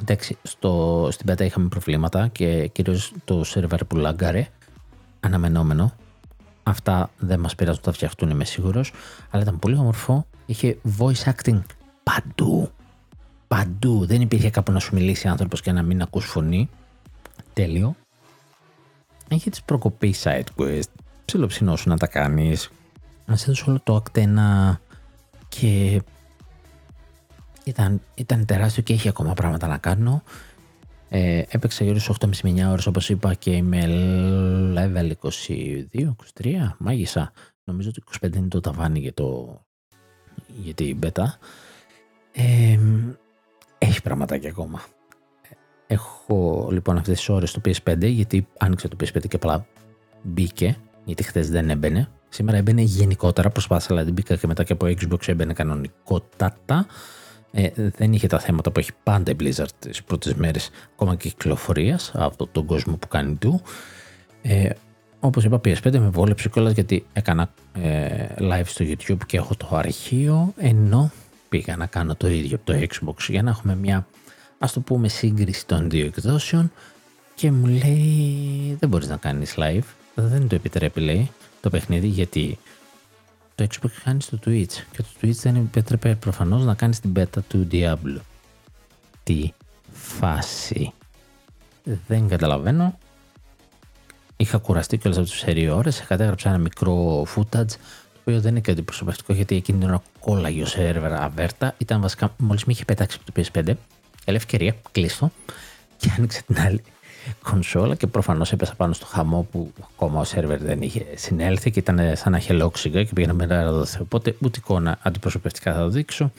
Εντάξει, 0.01 0.37
στο, 0.41 1.07
στην 1.11 1.25
πέτα 1.25 1.45
είχαμε 1.45 1.67
προβλήματα 1.67 2.27
και 2.27 2.67
κυρίως 2.67 3.13
το 3.25 3.43
σερβερ 3.43 3.85
που 3.85 3.95
λάγκαρε, 3.95 4.47
αναμενόμενο. 5.19 5.93
Αυτά 6.63 7.09
δεν 7.17 7.39
μας 7.39 7.55
πειράζουν, 7.55 7.83
θα 7.83 7.91
φτιαχτούν 7.91 8.29
είμαι 8.29 8.45
σίγουρος. 8.45 8.93
Αλλά 9.29 9.41
ήταν 9.41 9.59
πολύ 9.59 9.75
όμορφο, 9.75 10.25
είχε 10.45 10.77
voice 10.97 11.33
acting 11.33 11.61
παντού. 12.03 12.69
Παντού, 13.47 14.05
δεν 14.05 14.21
υπήρχε 14.21 14.49
κάπου 14.49 14.71
να 14.71 14.79
σου 14.79 14.95
μιλήσει 14.95 15.27
άνθρωπος 15.27 15.61
και 15.61 15.71
να 15.71 15.81
μην 15.81 16.01
ακούς 16.01 16.25
φωνή. 16.25 16.69
Τέλειο 17.53 17.95
έχει 19.35 19.49
τις 19.49 19.63
προκοπή 19.63 20.15
side 20.23 20.43
quest, 20.57 20.89
ψιλοψινώσου 21.25 21.89
να 21.89 21.97
τα 21.97 22.07
κάνεις. 22.07 22.69
Να 23.25 23.33
έδωσε 23.33 23.69
όλο 23.69 23.79
το 23.83 23.95
ακτένα 23.95 24.79
και 25.49 26.01
ήταν, 27.63 28.01
ήταν 28.13 28.45
τεράστιο 28.45 28.83
και 28.83 28.93
έχει 28.93 29.07
ακόμα 29.07 29.33
πράγματα 29.33 29.67
να 29.67 29.77
κάνω. 29.77 30.23
Ε, 31.09 31.43
έπαιξα 31.49 31.83
γύρω 31.83 31.99
στις 31.99 32.17
8.30 32.19 32.51
με 32.51 32.67
9 32.67 32.71
ώρες 32.71 32.85
όπως 32.85 33.09
είπα 33.09 33.33
και 33.33 33.51
είμαι 33.51 33.85
level 34.75 35.11
22, 35.21 36.15
23, 36.41 36.75
μάγισσα. 36.77 37.31
Νομίζω 37.63 37.89
ότι 37.89 38.03
25 38.25 38.35
είναι 38.35 38.47
το 38.47 38.59
ταβάνι 38.59 38.99
για, 38.99 39.13
το, 39.13 39.59
για 40.47 40.73
την 40.73 40.99
beta. 41.03 41.25
Ε, 42.31 42.79
έχει 43.77 44.01
πραγματάκια 44.01 44.49
ακόμα. 44.49 44.81
Έχω 45.91 46.67
λοιπόν 46.71 46.97
αυτές 46.97 47.17
τις 47.17 47.29
ώρες 47.29 47.51
το 47.51 47.61
PS5 47.65 47.97
γιατί 48.01 48.47
άνοιξε 48.57 48.87
το 48.87 48.97
PS5 48.99 49.27
και 49.27 49.35
απλά 49.35 49.65
μπήκε 50.21 50.77
γιατί 51.05 51.23
χθες 51.23 51.49
δεν 51.49 51.69
έμπαινε. 51.69 52.07
Σήμερα 52.29 52.57
έμπαινε 52.57 52.81
γενικότερα, 52.81 53.49
προσπάθησα 53.49 53.93
αλλά 53.93 54.03
δεν 54.03 54.13
μπήκα 54.13 54.35
και 54.35 54.47
μετά 54.47 54.63
και 54.63 54.73
από 54.73 54.85
Xbox 54.85 55.27
έμπαινε 55.27 55.53
κανονικότατα. 55.53 56.85
Ε, 57.51 57.69
δεν 57.75 58.13
είχε 58.13 58.27
τα 58.27 58.39
θέματα 58.39 58.71
που 58.71 58.79
έχει 58.79 58.91
πάντα 59.03 59.31
η 59.31 59.35
Blizzard 59.39 59.69
τις 59.79 60.03
πρώτες 60.03 60.33
μέρες 60.33 60.69
ακόμα 60.93 61.15
και 61.15 61.29
κυκλοφορίας 61.29 62.11
από 62.15 62.47
τον 62.47 62.65
κόσμο 62.65 62.95
που 62.95 63.07
κάνει 63.07 63.35
του. 63.35 63.61
Ε, 64.41 64.69
όπως 65.19 65.43
είπα 65.43 65.61
PS5 65.65 65.91
με 65.91 66.09
βόλεψε 66.09 66.49
κιόλας 66.49 66.73
γιατί 66.73 67.05
έκανα 67.13 67.53
ε, 67.73 68.25
live 68.37 68.65
στο 68.65 68.85
YouTube 68.87 69.25
και 69.25 69.37
έχω 69.37 69.55
το 69.55 69.69
αρχείο 69.71 70.53
ενώ 70.57 71.11
πήγα 71.49 71.75
να 71.75 71.85
κάνω 71.85 72.15
το 72.15 72.27
ίδιο 72.27 72.55
από 72.61 72.65
το 72.65 72.79
Xbox 72.79 73.15
για 73.27 73.43
να 73.43 73.49
έχουμε 73.49 73.75
μια 73.75 74.07
ας 74.63 74.73
το 74.73 74.79
πούμε 74.79 75.07
σύγκριση 75.07 75.65
των 75.65 75.89
δύο 75.89 76.05
εκδόσεων 76.05 76.71
και 77.35 77.51
μου 77.51 77.65
λέει 77.65 78.77
δεν 78.79 78.89
μπορείς 78.89 79.07
να 79.07 79.17
κάνεις 79.17 79.53
live, 79.57 79.83
δεν 80.15 80.47
το 80.47 80.55
επιτρέπει 80.55 80.99
λέει 80.99 81.31
το 81.61 81.69
παιχνίδι 81.69 82.07
γιατί 82.07 82.57
το 83.55 83.67
Xbox 83.69 83.89
κάνει 84.03 84.21
στο 84.21 84.39
Twitch 84.45 84.73
και 84.91 84.97
το 84.97 85.07
Twitch 85.21 85.35
δεν 85.41 85.55
επιτρέπει 85.55 86.15
προφανώς 86.15 86.63
να 86.63 86.73
κάνεις 86.73 86.99
την 86.99 87.13
beta 87.15 87.43
του 87.47 87.67
Diablo. 87.71 88.19
Τι 89.23 89.51
φάση. 89.91 90.93
Δεν 92.07 92.27
καταλαβαίνω. 92.27 92.97
Είχα 94.37 94.57
κουραστεί 94.57 94.97
κιόλας 94.97 95.19
από 95.19 95.29
τις 95.29 95.39
σερί 95.39 95.69
ώρες, 95.69 96.03
κατέγραψα 96.07 96.49
ένα 96.49 96.57
μικρό 96.57 97.25
footage 97.35 97.71
το 98.13 98.19
οποίο 98.19 98.41
δεν 98.41 98.51
είναι 98.51 98.59
και 98.59 98.71
αντιπροσωπευτικό 98.71 99.33
γιατί 99.33 99.55
εκείνη 99.55 99.79
την 99.79 99.87
ώρα 99.87 100.01
κόλλαγε 100.19 100.61
ο 100.61 100.65
σερβερ 100.65 101.13
αβέρτα. 101.13 101.75
Ήταν 101.77 102.01
βασικά 102.01 102.33
μόλις 102.37 102.65
με 102.65 102.71
είχε 102.71 102.85
πετάξει 102.85 103.17
από 103.21 103.31
το 103.31 103.41
PS5 103.53 103.73
Ελευθερία, 104.25 104.75
κλείστο 104.91 105.31
και 105.97 106.09
άνοιξε 106.17 106.43
την 106.43 106.59
άλλη 106.59 106.81
κονσόλα 107.43 107.95
και 107.95 108.07
προφανώς 108.07 108.51
έπεσα 108.51 108.75
πάνω 108.75 108.93
στο 108.93 109.05
χαμό 109.05 109.47
που 109.51 109.73
ακόμα 109.93 110.19
ο 110.19 110.23
σερβερ 110.23 110.59
δεν 110.59 110.81
είχε 110.81 111.05
συνέλθει 111.15 111.71
και 111.71 111.79
ήταν 111.79 112.15
σαν 112.15 112.31
να 112.31 112.37
είχε 112.37 112.53
λόξιγα 112.53 113.03
και 113.03 113.13
πήγαινα 113.13 113.33
μετά 113.33 113.63
να 113.63 113.71
δοθεί. 113.71 114.01
Οπότε 114.01 114.35
ούτε 114.41 114.59
εικόνα 114.59 114.97
αντιπροσωπευτικά 115.01 115.73
θα 115.73 115.79
το 115.79 115.89
δείξω, 115.89 116.31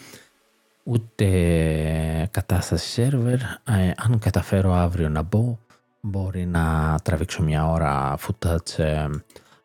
ούτε 0.83 2.28
κατάσταση 2.30 2.89
σερβερ. 2.89 3.41
Ε, 3.41 3.91
αν 3.97 4.18
καταφέρω 4.18 4.72
αύριο 4.72 5.09
να 5.09 5.22
μπω, 5.22 5.59
μπορεί 6.01 6.47
να 6.47 6.99
τραβήξω 7.03 7.43
μια 7.43 7.70
ώρα 7.70 8.18
footage 8.18 8.78
ε, 8.78 9.07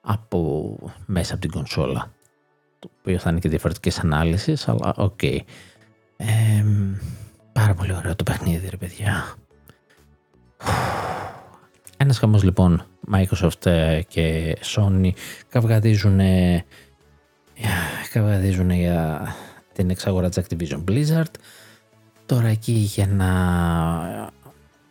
από 0.01 0.76
μέσα 1.05 1.34
από 1.34 1.41
την 1.41 1.51
κονσόλα. 1.51 2.11
Το 2.80 2.89
οποίο 2.99 3.18
θα 3.18 3.30
είναι 3.30 3.39
και 3.39 3.49
διαφορετικές 3.49 3.99
αναλύσεις, 3.99 4.68
αλλά 4.68 4.93
okay. 4.97 5.39
Ε, 6.18 6.63
Πάρα 7.58 7.74
πολύ 7.74 7.93
ωραίο 7.95 8.16
το 8.16 8.24
παιχνίδι, 8.24 8.70
ρε 8.70 8.78
παιδιά. 8.78 9.36
Ένας 11.97 12.18
χαμός 12.18 12.43
λοιπόν 12.43 12.86
Microsoft 13.12 13.66
ε, 13.66 14.01
και 14.08 14.58
Sony 14.76 15.10
καυγαδίζουν, 15.49 16.20
καυγαδίζουν 18.12 18.70
για 18.70 19.28
την 19.74 19.89
εξαγορά 19.89 20.30
της 20.30 20.43
Activision 20.43 20.84
Blizzard. 20.89 21.32
Τώρα 22.26 22.47
εκεί 22.47 22.72
για 22.72 23.08
να 23.08 23.30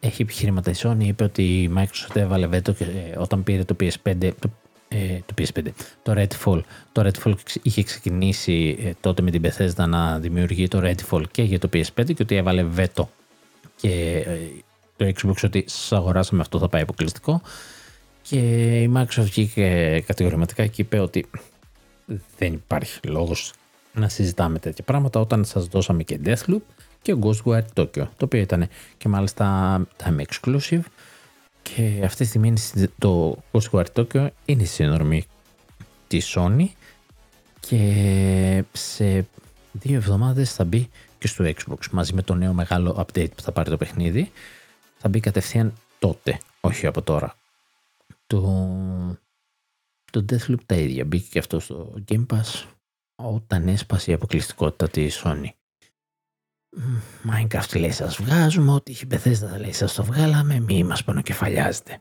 έχει 0.01 0.23
επιχειρήματα 0.23 0.71
η 0.71 0.75
Sony 0.77 1.05
είπε 1.05 1.25
ότι 1.25 1.63
η 1.63 1.73
Microsoft 1.77 2.17
έβαλε 2.17 2.47
βέτο 2.47 2.73
και 2.73 2.85
όταν 3.17 3.43
πήρε 3.43 3.65
το 3.65 3.77
PS5 3.81 4.31
το, 4.39 4.51
ε, 4.97 5.23
το 5.27 5.35
PS5 5.39 5.63
το 6.03 6.15
Redfall. 6.17 6.61
Το 6.93 7.11
Redfall 7.11 7.35
είχε 7.63 7.83
ξεκινήσει 7.83 8.77
ε, 8.81 8.91
τότε 9.01 9.23
με 9.23 9.31
την 9.31 9.43
Bethesda 9.45 9.89
να 9.89 10.19
δημιουργεί 10.19 10.69
το 10.69 10.81
Redfall 10.83 11.23
και 11.31 11.43
για 11.43 11.59
το 11.59 11.69
PS5 11.73 12.15
και 12.15 12.23
ότι 12.23 12.37
έβαλε 12.37 12.63
βέτο. 12.63 13.11
Και 13.77 14.25
ε, 14.27 14.39
το 14.97 15.13
Xbox 15.17 15.45
ότι 15.45 15.65
σας 15.67 15.93
αγοράσαμε 15.93 16.41
αυτό 16.41 16.59
θα 16.59 16.69
πάει 16.69 16.83
αποκλειστικό 16.83 17.43
και 18.23 18.39
η 18.83 18.93
Microsoft 18.97 19.23
βγήκε 19.23 20.03
κατηγορηματικά 20.07 20.67
και 20.67 20.83
είπε 20.83 20.99
ότι 20.99 21.27
δεν 22.39 22.53
υπάρχει 22.53 23.01
λόγος 23.03 23.53
να 23.93 24.09
συζητάμε 24.09 24.59
τέτοια 24.59 24.85
πράγματα 24.85 25.21
όταν 25.21 25.45
σας 25.45 25.67
δώσαμε 25.67 26.03
και 26.03 26.21
Deathloop 26.25 26.61
και 27.03 27.17
Ghostwire 27.21 27.65
Tokyo 27.75 28.07
το 28.17 28.25
οποίο 28.25 28.41
ήταν 28.41 28.69
και 28.99 29.09
μάλιστα 29.09 29.77
time 30.05 30.21
exclusive 30.21 30.81
και 31.75 32.01
αυτή 32.05 32.17
τη 32.17 32.25
στιγμή 32.25 32.55
το 32.99 33.43
Ghostwire 33.53 33.87
Tokyo 33.95 34.29
είναι 34.45 34.63
η 34.63 34.67
συνορμή 34.67 35.27
της 36.07 36.35
Sony 36.37 36.67
και 37.61 38.65
σε 38.73 39.27
δύο 39.73 39.95
εβδομάδες 39.97 40.53
θα 40.53 40.65
μπει 40.65 40.89
και 41.19 41.27
στο 41.27 41.45
Xbox 41.45 41.89
μαζί 41.91 42.13
με 42.13 42.23
το 42.23 42.35
νέο 42.35 42.53
μεγάλο 42.53 43.07
update 43.07 43.31
που 43.37 43.43
θα 43.43 43.53
πάρει 43.53 43.71
το 43.71 43.77
παιχνίδι 43.77 44.31
θα 44.99 45.09
μπει 45.09 45.21
κατευθείαν 45.21 45.75
τότε, 45.99 46.41
όχι 46.61 46.87
από 46.87 47.03
τώρα. 47.03 47.37
Το, 48.27 48.41
το 50.13 50.25
Deathloop 50.29 50.65
τα 50.67 50.75
ίδια 50.75 51.05
μπήκε 51.05 51.29
και 51.31 51.39
αυτό 51.39 51.61
στο 51.61 51.95
Game 52.09 52.27
Pass 52.27 52.65
όταν 53.15 53.69
έσπασε 53.69 54.11
η 54.11 54.15
αποκλειστικότητα 54.15 54.89
της 54.89 55.23
Sony. 55.25 55.49
Minecraft 57.31 57.79
λέει 57.79 57.91
σας 57.91 58.17
βγάζουμε, 58.17 58.73
ό,τι 58.73 58.91
είχε 58.91 59.07
Bethesda 59.11 59.59
λέει 59.59 59.73
σας 59.73 59.95
το 59.95 60.05
βγάλαμε, 60.05 60.61
μη 60.61 60.85
μας 60.85 61.05
πονοκεφαλιάζετε. 61.05 62.01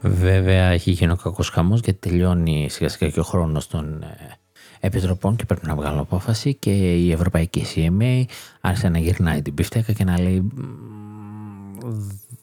Βέβαια 0.00 0.64
έχει 0.64 0.90
γίνει 0.90 1.12
ο 1.12 1.16
κακός 1.16 1.48
χαμός 1.48 1.80
γιατί 1.80 2.08
τελειώνει 2.08 2.66
σιγά 2.70 2.88
σιγά 2.88 3.10
και 3.10 3.20
ο 3.20 3.22
χρόνος 3.22 3.66
των 3.66 4.02
ε, 4.02 4.38
επιτροπών 4.80 5.36
και 5.36 5.44
πρέπει 5.44 5.66
να 5.66 5.74
βγάλω 5.74 6.00
απόφαση 6.00 6.54
και 6.54 6.70
η 6.94 7.12
Ευρωπαϊκή 7.12 7.64
CMA 7.74 8.24
άρχισε 8.60 8.88
να 8.88 8.98
γυρνάει 8.98 9.42
την 9.42 9.54
πιφτέκα 9.54 9.92
και 9.92 10.04
να 10.04 10.20
λέει 10.20 10.52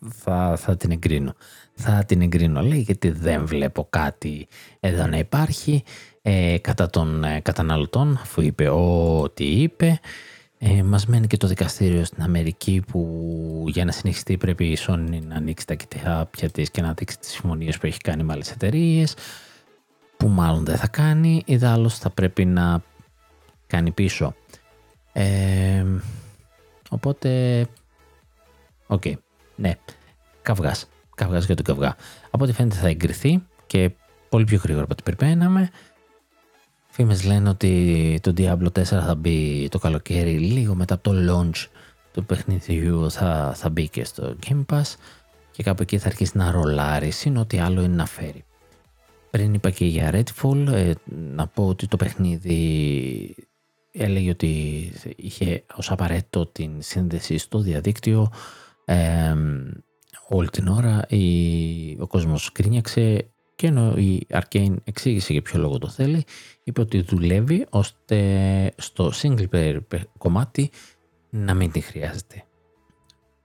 θα, 0.09 0.55
θα 0.57 0.77
την 0.77 0.91
εγκρίνω. 0.91 1.33
Θα 1.73 2.03
την 2.05 2.21
εγκρίνω 2.21 2.61
λέει 2.61 2.79
γιατί 2.79 3.09
δεν 3.09 3.45
βλέπω 3.45 3.87
κάτι 3.89 4.47
εδώ 4.79 5.07
να 5.07 5.17
υπάρχει 5.17 5.83
ε, 6.21 6.57
κατά 6.61 6.89
των 6.89 7.23
ε, 7.23 7.39
καταναλωτών 7.39 8.19
αφού 8.21 8.41
είπε 8.41 8.69
ό,τι 8.69 9.45
είπε 9.45 9.99
ε, 10.67 10.83
μας 10.83 11.05
μένει 11.05 11.27
και 11.27 11.37
το 11.37 11.47
δικαστήριο 11.47 12.03
στην 12.03 12.23
Αμερική 12.23 12.83
που 12.87 13.65
για 13.67 13.85
να 13.85 13.91
συνεχιστεί 13.91 14.37
πρέπει 14.37 14.65
η 14.65 14.77
Sony 14.87 15.19
να 15.27 15.35
ανοίξει 15.35 15.67
τα 15.67 15.73
κοιτάπια 15.73 16.49
της 16.49 16.69
και 16.69 16.81
να 16.81 16.93
δείξει 16.93 17.19
τις 17.19 17.29
συμφωνίες 17.29 17.77
που 17.77 17.85
έχει 17.85 17.99
κάνει 17.99 18.23
με 18.23 18.33
άλλες 18.33 18.51
εταιρείες, 18.51 19.15
που 20.17 20.27
μάλλον 20.27 20.65
δεν 20.65 20.77
θα 20.77 20.87
κάνει, 20.87 21.43
ειδάλλως 21.45 21.97
θα 21.97 22.09
πρέπει 22.09 22.45
να 22.45 22.81
κάνει 23.67 23.91
πίσω. 23.91 24.35
Ε, 25.13 25.85
οπότε, 26.89 27.61
okay, 28.87 29.13
ναι, 29.55 29.71
καυγάς, 30.41 30.87
καυγάς 31.15 31.45
για 31.45 31.55
τον 31.55 31.65
καυγά. 31.65 31.95
Από 32.31 32.43
ό,τι 32.43 32.53
φαίνεται 32.53 32.75
θα 32.75 32.87
εγκριθεί 32.87 33.43
και 33.67 33.91
πολύ 34.29 34.43
πιο 34.43 34.59
γρήγορα 34.63 34.83
από 34.83 34.93
ό,τι 34.93 35.15
περιμέναμε. 35.15 35.69
Φήμες 36.95 37.23
λένε 37.23 37.49
ότι 37.49 38.19
το 38.21 38.33
Diablo 38.37 38.65
4 38.65 38.83
θα 38.83 39.15
μπει 39.15 39.67
το 39.71 39.79
καλοκαίρι 39.79 40.37
λίγο 40.37 40.75
μετά 40.75 40.93
από 40.93 41.03
το 41.03 41.13
launch 41.29 41.67
του 42.13 42.25
παιχνιδιού 42.25 43.11
θα, 43.11 43.53
θα 43.55 43.69
μπει 43.69 43.89
και 43.89 44.03
στο 44.03 44.35
Game 44.47 44.65
Pass 44.65 44.95
και 45.51 45.63
κάπου 45.63 45.81
εκεί 45.81 45.97
θα 45.97 46.07
αρχίσει 46.07 46.37
να 46.37 46.51
ρολάρει. 46.51 47.11
Συν 47.11 47.37
ό,τι 47.37 47.59
άλλο 47.59 47.81
είναι 47.81 47.95
να 47.95 48.05
φέρει. 48.05 48.45
Πριν 49.29 49.53
είπα 49.53 49.69
και 49.69 49.85
για 49.85 50.11
Redfall, 50.13 50.67
ε, 50.67 50.93
να 51.05 51.47
πω 51.47 51.67
ότι 51.67 51.87
το 51.87 51.97
παιχνίδι 51.97 53.35
έλεγε 53.91 54.29
ότι 54.29 54.91
είχε 55.15 55.63
ως 55.75 55.91
απαραίτητο 55.91 56.45
την 56.45 56.71
σύνδεση 56.79 57.37
στο 57.37 57.59
διαδίκτυο. 57.59 58.31
Ε, 58.85 59.33
όλη 60.27 60.49
την 60.49 60.67
ώρα 60.67 61.05
η, 61.07 61.97
ο 61.99 62.07
κόσμος 62.07 62.51
κρίνιαξε 62.51 63.29
και 63.55 63.67
ενώ 63.67 63.97
η 63.97 64.27
Arcane 64.29 64.75
εξήγησε 64.83 65.33
για 65.33 65.41
ποιο 65.41 65.59
λόγο 65.59 65.77
το 65.77 65.87
θέλει, 65.87 66.23
είπε 66.63 66.81
ότι 66.81 67.01
δουλεύει 67.01 67.65
ώστε 67.69 68.73
στο 68.77 69.11
single 69.21 69.45
player 69.51 69.79
κομμάτι 70.17 70.71
να 71.29 71.53
μην 71.53 71.71
τη 71.71 71.79
χρειάζεται. 71.79 72.43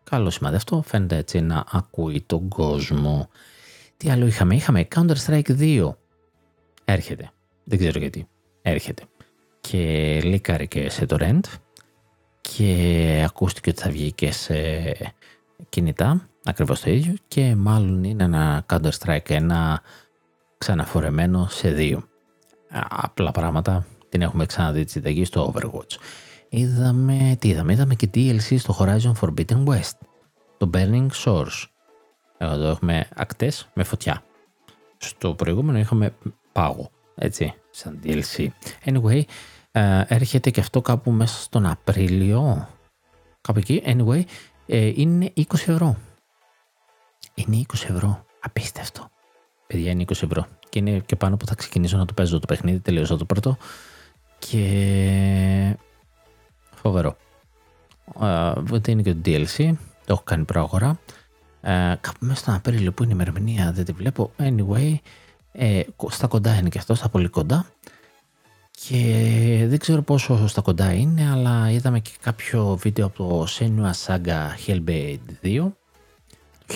Καλό 0.05 0.31
σημάδι 0.31 0.57
αυτό, 0.57 0.83
φαίνεται 0.83 1.17
έτσι 1.17 1.41
να 1.41 1.65
ακούει 1.71 2.23
τον 2.27 2.49
κόσμο. 2.49 3.29
Τι 3.97 4.11
άλλο 4.11 4.27
είχαμε, 4.27 4.55
είχαμε 4.55 4.89
Counter-Strike 4.95 5.59
2. 5.59 5.95
Έρχεται, 6.85 7.31
δεν 7.65 7.79
ξέρω 7.79 7.99
γιατί, 7.99 8.29
έρχεται. 8.63 9.03
Και 9.61 9.79
λίκαρε 10.25 10.65
και 10.65 10.91
σε 10.91 11.07
το 11.07 11.17
rent 11.21 11.41
και 12.41 13.23
ακούστηκε 13.27 13.71
ότι 13.71 13.81
θα 13.81 13.91
βγει 13.91 14.13
και 14.13 14.33
σε 14.33 14.57
κινητά, 15.69 16.29
ακριβώς 16.45 16.81
το 16.81 16.91
ίδιο 16.91 17.15
και 17.29 17.55
μάλλον 17.55 18.05
είναι 18.05 18.25
ένα 18.25 18.65
Counter-Strike 18.69 19.31
ένα 19.31 19.83
ξαναφορεμένο 20.59 21.47
σε 21.51 21.71
δύο. 21.71 22.05
Απλά 22.89 23.31
πράγματα 23.31 23.87
την 24.09 24.23
έχουμε 24.23 24.47
ξαναδεί 24.47 24.85
της 24.85 24.93
συνταγή 24.93 25.25
στο 25.25 25.53
Overwatch. 25.55 25.97
Είδαμε, 26.49 27.37
τι 27.39 27.49
είδαμε, 27.49 27.73
είδαμε 27.73 27.95
και 27.95 28.11
DLC 28.15 28.59
στο 28.59 28.77
Horizon 28.79 29.13
Forbidden 29.21 29.65
West. 29.65 29.99
Το 30.57 30.71
Burning 30.75 31.09
Source. 31.25 31.65
Εδώ 32.39 32.69
έχουμε 32.69 33.09
ακτές 33.15 33.69
με 33.75 33.83
φωτιά. 33.83 34.23
Στο 34.97 35.35
προηγούμενο 35.35 35.79
είχαμε 35.79 36.15
πάγο, 36.53 36.91
έτσι, 37.15 37.55
σαν 37.71 38.01
DLC. 38.05 38.49
Anyway, 38.85 39.23
ε, 39.71 40.03
έρχεται 40.07 40.51
και 40.51 40.61
αυτό 40.61 40.81
κάπου 40.81 41.11
μέσα 41.11 41.43
στον 41.43 41.67
Απρίλιο. 41.67 42.69
Κάπου 43.41 43.59
εκεί, 43.59 43.83
anyway, 43.87 44.23
ε, 44.67 44.93
είναι 44.95 45.33
20 45.37 45.45
ευρώ. 45.53 45.97
Είναι 47.47 47.65
20 47.69 47.75
ευρώ. 47.89 48.25
Απίστευτο. 48.41 49.11
Παιδιά 49.67 49.91
είναι 49.91 50.05
20 50.07 50.11
ευρώ. 50.11 50.47
Και 50.69 50.79
είναι 50.79 50.99
και 50.99 51.17
πάνω 51.17 51.37
που 51.37 51.47
θα 51.47 51.55
ξεκινήσω 51.55 51.97
να 51.97 52.05
το 52.05 52.13
παίζω 52.13 52.39
το 52.39 52.47
παιχνίδι. 52.47 52.79
Τελείωσα 52.81 53.17
το 53.17 53.25
πρώτο. 53.25 53.57
Και 54.39 55.77
φοβερό. 56.75 57.17
Uh, 58.21 58.89
είναι 58.89 59.03
και 59.03 59.15
το 59.15 59.21
DLC. 59.25 59.73
Το 60.07 60.13
έχω 60.13 60.23
κάνει 60.25 60.45
προαγορά. 60.45 60.99
Uh, 61.63 61.95
κάπου 62.01 62.19
μέσα 62.19 62.41
στον 62.41 62.55
Απρίλιο 62.55 62.93
που 62.93 63.03
είναι 63.03 63.13
η 63.13 63.17
ημερομηνία 63.21 63.73
δεν 63.73 63.85
τη 63.85 63.93
βλέπω. 63.93 64.33
Anyway, 64.39 64.95
ε, 65.53 65.83
στα 66.09 66.27
κοντά 66.27 66.55
είναι 66.55 66.69
και 66.69 66.79
αυτό, 66.79 66.95
στα 66.95 67.09
πολύ 67.09 67.29
κοντά. 67.29 67.67
Και 68.71 69.65
δεν 69.69 69.79
ξέρω 69.79 70.03
πόσο 70.03 70.47
στα 70.47 70.61
κοντά 70.61 70.93
είναι, 70.93 71.31
αλλά 71.31 71.71
είδαμε 71.71 72.01
και 72.01 72.11
κάποιο 72.21 72.77
βίντεο 72.77 73.07
από 73.07 73.17
το 73.17 73.47
Senua 73.59 73.91
Saga 74.07 74.47
Hellblade 74.67 75.19
2 75.43 75.71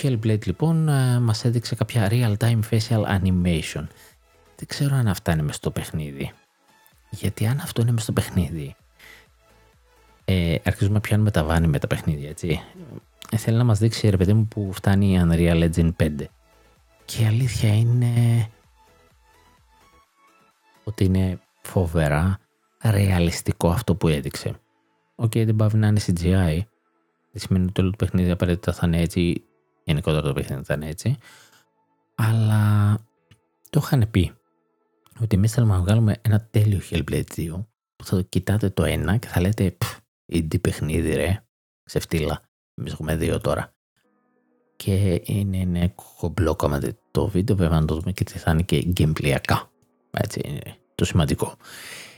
Hellblade 0.02 0.46
λοιπόν 0.46 0.88
ε, 0.88 1.20
μας 1.20 1.44
έδειξε 1.44 1.74
κάποια 1.74 2.08
real-time 2.10 2.60
facial 2.70 3.04
animation. 3.04 3.86
Δεν 4.56 4.66
ξέρω 4.66 4.94
αν 4.94 5.08
αυτά 5.08 5.32
είναι 5.32 5.42
μες 5.42 5.56
στο 5.56 5.70
παιχνίδι. 5.70 6.32
Γιατί 7.10 7.46
αν 7.46 7.58
αυτό 7.58 7.82
είναι 7.82 7.92
μες 7.92 8.02
στο 8.02 8.12
παιχνίδι, 8.12 8.76
ε, 10.24 10.56
αρχίζουμε 10.64 10.94
να 10.94 11.00
πιάνουμε 11.00 11.30
τα 11.30 11.44
βάνη 11.44 11.66
με 11.66 11.78
τα 11.78 11.86
παιχνίδια, 11.86 12.28
έτσι. 12.28 12.60
Ε, 13.30 13.36
θέλει 13.36 13.56
να 13.56 13.64
μας 13.64 13.78
δείξει, 13.78 14.08
ρε 14.08 14.16
παιδί 14.16 14.32
μου, 14.32 14.46
που 14.46 14.72
φτάνει 14.72 15.12
η 15.12 15.20
Unreal 15.22 15.70
Engine 15.70 15.92
5. 16.02 16.10
Και 17.04 17.22
η 17.22 17.26
αλήθεια 17.26 17.76
είναι 17.76 18.48
ότι 20.84 21.04
είναι 21.04 21.38
φοβερά 21.62 22.38
ρεαλιστικό 22.82 23.68
αυτό 23.68 23.94
που 23.94 24.08
έδειξε. 24.08 24.54
Okay, 25.14 25.44
δεν 25.44 25.56
παύει 25.56 25.76
να 25.76 25.86
είναι 25.86 26.00
CGI. 26.06 26.58
Δεν 27.32 27.42
σημαίνει 27.42 27.66
ότι 27.68 27.80
όλο 27.80 27.90
το 27.90 27.96
παιχνίδι 27.96 28.30
απαραίτητα 28.30 28.72
θα 28.72 28.86
είναι 28.86 29.00
έτσι 29.00 29.42
γενικότερα 29.84 30.22
το 30.22 30.32
παιχνίδι 30.32 30.60
ήταν 30.60 30.82
έτσι. 30.82 31.16
Αλλά 32.14 32.98
το 33.70 33.80
είχαν 33.82 34.10
πει 34.10 34.32
ότι 35.20 35.36
εμείς 35.36 35.52
θέλουμε 35.52 35.74
να 35.74 35.80
βγάλουμε 35.80 36.16
ένα 36.22 36.48
τέλειο 36.50 36.80
Hellblade 36.90 37.24
2 37.36 37.64
που 37.96 38.04
θα 38.04 38.22
κοιτάτε 38.28 38.70
το 38.70 38.84
ένα 38.84 39.16
και 39.16 39.26
θα 39.26 39.40
λέτε 39.40 39.76
indie 40.32 40.60
παιχνίδι 40.60 41.14
ρε, 41.14 41.44
ξεφτίλα. 41.82 42.42
Εμείς 42.74 42.92
έχουμε 42.92 43.16
δύο 43.16 43.40
τώρα. 43.40 43.74
Και 44.76 45.22
είναι, 45.24 45.56
είναι 45.56 45.92
κομπλό 46.18 46.56
το 47.10 47.28
βίντεο, 47.28 47.56
βέβαια 47.56 47.80
να 47.80 47.86
το 47.86 47.94
δούμε 47.94 48.12
και 48.12 48.24
τι 48.24 48.38
θα 48.38 48.50
είναι 48.50 48.62
και 48.62 48.92
gameplay 48.96 49.46
ακά. 49.46 49.70
Έτσι 50.10 50.40
είναι 50.44 50.76
το 50.94 51.04
σημαντικό. 51.04 51.56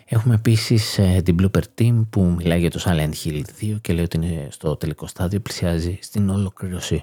Έχουμε 0.09 0.35
επίσης 0.35 0.99
ε, 0.99 1.21
την 1.25 1.37
Blooper 1.41 1.62
Team 1.79 2.07
που 2.11 2.23
μιλάει 2.23 2.61
για 2.61 2.71
το 2.71 2.81
Silent 2.85 3.12
Hill 3.25 3.43
2 3.61 3.81
και 3.81 3.93
λέει 3.93 4.05
ότι 4.05 4.17
είναι 4.17 4.49
στο 4.51 4.77
τελικό 4.77 5.07
στάδιο, 5.07 5.41
πλησιάζει 5.41 5.99
στην 6.03 6.29
ολοκλήρωση 6.29 7.03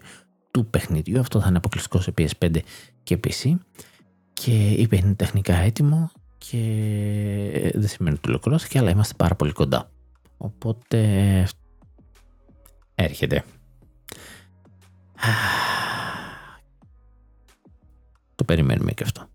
του 0.53 0.65
παιχνιδιού. 0.65 1.19
Αυτό 1.19 1.39
θα 1.39 1.47
είναι 1.47 1.57
αποκλειστικό 1.57 2.01
σε 2.01 2.13
PS5 2.17 2.57
και 3.03 3.19
PC. 3.23 3.55
Και 4.33 4.69
είπε 4.69 4.95
είναι 4.95 5.13
τεχνικά 5.13 5.55
έτοιμο 5.55 6.11
και 6.37 7.71
δεν 7.73 7.87
σημαίνει 7.87 8.15
ότι 8.15 8.29
ολοκληρώθηκε, 8.29 8.79
αλλά 8.79 8.89
είμαστε 8.89 9.13
πάρα 9.17 9.35
πολύ 9.35 9.51
κοντά. 9.51 9.89
Οπότε 10.37 11.47
έρχεται. 12.95 13.43
Το 18.35 18.43
περιμένουμε 18.43 18.91
και 18.91 19.03
αυτό. 19.03 19.27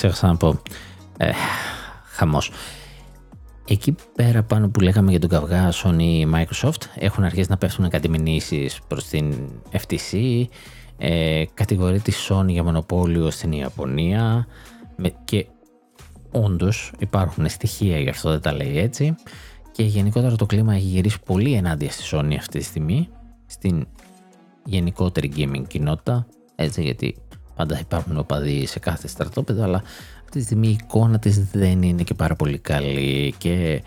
Ξέχασα 0.00 0.26
να 0.26 0.36
πω. 0.36 0.62
Ε, 1.16 1.30
χαμός. 2.12 2.50
Εκεί 3.68 3.94
πέρα 4.14 4.42
πάνω 4.42 4.68
που 4.68 4.80
λέγαμε 4.80 5.10
για 5.10 5.20
τον 5.20 5.28
καυγά 5.28 5.72
Sony 5.72 6.32
Microsoft 6.34 6.82
έχουν 6.94 7.24
αρχίσει 7.24 7.50
να 7.50 7.56
πέφτουν 7.56 7.88
κάτι 7.88 8.08
μηνύσεις 8.08 8.78
προς 8.88 9.04
την 9.04 9.34
FTC 9.72 10.44
ε, 10.98 11.44
κατηγορεί 11.54 12.00
τη 12.00 12.12
Sony 12.28 12.48
για 12.48 12.64
μονοπόλιο 12.64 13.30
στην 13.30 13.52
Ιαπωνία 13.52 14.46
και 15.24 15.46
όντως 16.30 16.92
υπάρχουν 16.98 17.48
στοιχεία 17.48 17.98
γι' 17.98 18.08
αυτό 18.08 18.30
δεν 18.30 18.40
τα 18.40 18.52
λέει 18.52 18.78
έτσι 18.78 19.14
και 19.72 19.82
γενικότερα 19.82 20.36
το 20.36 20.46
κλίμα 20.46 20.74
έχει 20.74 20.86
γυρίσει 20.86 21.20
πολύ 21.24 21.52
ενάντια 21.52 21.90
στη 21.90 22.02
Sony 22.12 22.34
αυτή 22.38 22.58
τη 22.58 22.64
στιγμή 22.64 23.08
στην 23.46 23.86
γενικότερη 24.64 25.32
gaming 25.36 25.64
κοινότητα 25.66 26.26
έτσι 26.54 26.82
γιατί 26.82 27.16
πάντα 27.60 27.78
υπάρχουν 27.78 28.18
οπαδοί 28.18 28.66
σε 28.66 28.78
κάθε 28.78 29.08
στρατόπεδο 29.08 29.62
αλλά 29.62 29.82
αυτή 30.24 30.38
τη 30.38 30.42
στιγμή 30.42 30.68
η 30.68 30.78
εικόνα 30.82 31.18
της 31.18 31.50
δεν 31.50 31.82
είναι 31.82 32.02
και 32.02 32.14
πάρα 32.14 32.34
πολύ 32.34 32.58
καλή 32.58 33.34
και 33.38 33.82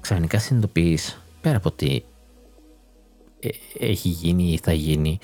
ξαφνικά 0.00 0.38
συνειδητοποιείς 0.38 1.22
πέρα 1.40 1.56
από 1.56 1.68
ότι 1.68 2.04
ε, 3.40 3.48
έχει 3.78 4.08
γίνει 4.08 4.52
ή 4.52 4.58
θα 4.62 4.72
γίνει 4.72 5.18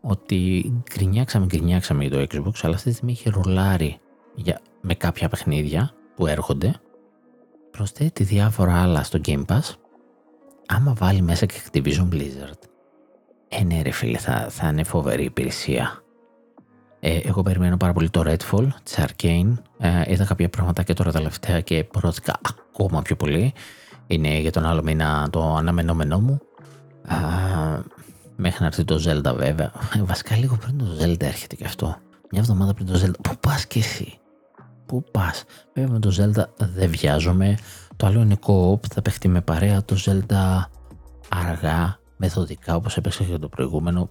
ότι 0.00 0.72
γκρινιάξαμε 0.92 1.46
γκρινιάξαμε 1.46 2.04
για 2.04 2.26
το 2.26 2.36
Xbox 2.36 2.52
αλλά 2.62 2.74
αυτή 2.74 2.88
τη 2.88 2.94
στιγμή 2.94 3.12
έχει 3.12 3.28
ρολάρει 3.28 3.98
για, 4.34 4.60
με 4.80 4.94
κάποια 4.94 5.28
παιχνίδια 5.28 5.94
που 6.16 6.26
έρχονται. 6.26 6.74
Προσθέτει 7.70 8.24
διάφορα 8.24 8.82
άλλα 8.82 9.02
στο 9.02 9.20
Game 9.24 9.44
Pass. 9.46 9.74
Άμα 10.66 10.94
βάλει 10.94 11.22
μέσα 11.22 11.46
και 11.46 11.54
Activision 11.64 12.08
Blizzard 12.12 12.62
ε 13.48 13.64
ναι 13.64 13.82
ρε 13.82 13.90
φίλε 13.90 14.18
θα, 14.18 14.46
θα 14.50 14.68
είναι 14.68 14.84
φοβερή 14.84 15.24
υπηρεσία 15.24 16.01
ε, 17.04 17.16
εγώ 17.16 17.42
περιμένω 17.42 17.76
πάρα 17.76 17.92
πολύ 17.92 18.10
το 18.10 18.22
Redfall 18.26 18.68
της 18.82 18.98
Arcane. 18.98 19.52
Ε, 19.78 20.12
είδα 20.12 20.24
κάποια 20.24 20.48
πράγματα 20.48 20.82
και 20.82 20.92
τώρα 20.92 21.12
τελευταία 21.12 21.60
και 21.60 21.84
πρότεικα 21.84 22.40
ακόμα 22.42 23.02
πιο 23.02 23.16
πολύ. 23.16 23.52
Είναι 24.06 24.38
για 24.38 24.52
τον 24.52 24.66
άλλο 24.66 24.82
μήνα 24.82 25.28
το 25.30 25.54
αναμενόμενό 25.54 26.20
μου. 26.20 26.40
Ε, 27.08 27.14
μέχρι 28.36 28.60
να 28.60 28.66
έρθει 28.66 28.84
το 28.84 29.02
Zelda 29.06 29.34
βέβαια. 29.36 29.72
Ε, 29.96 30.02
βασικά 30.02 30.36
λίγο 30.36 30.56
πριν 30.56 30.78
το 30.78 30.84
Zelda 31.00 31.22
έρχεται 31.22 31.56
και 31.56 31.64
αυτό. 31.64 31.96
Μια 32.30 32.40
εβδομάδα 32.40 32.74
πριν 32.74 32.86
το 32.86 33.00
Zelda. 33.04 33.20
Πού 33.22 33.36
πας 33.40 33.66
κι 33.66 33.78
εσύ; 33.78 34.18
Πού 34.86 35.04
πας; 35.10 35.44
Βέβαια 35.74 35.92
με 35.92 35.98
το 35.98 36.14
Zelda 36.18 36.44
δεν 36.74 36.90
βιάζομαι. 36.90 37.58
Το 37.96 38.06
άλλο 38.06 38.20
είναι 38.20 38.36
co-op. 38.46 38.86
Θα 38.92 39.02
παιχτεί 39.02 39.28
με 39.28 39.40
παρέα 39.40 39.84
το 39.84 39.96
Zelda 40.04 40.62
αργά, 41.28 41.98
μεθοδικά 42.16 42.74
όπως 42.74 42.96
έπαιξε 42.96 43.24
και 43.24 43.38
το 43.38 43.48
προηγούμενο 43.48 44.08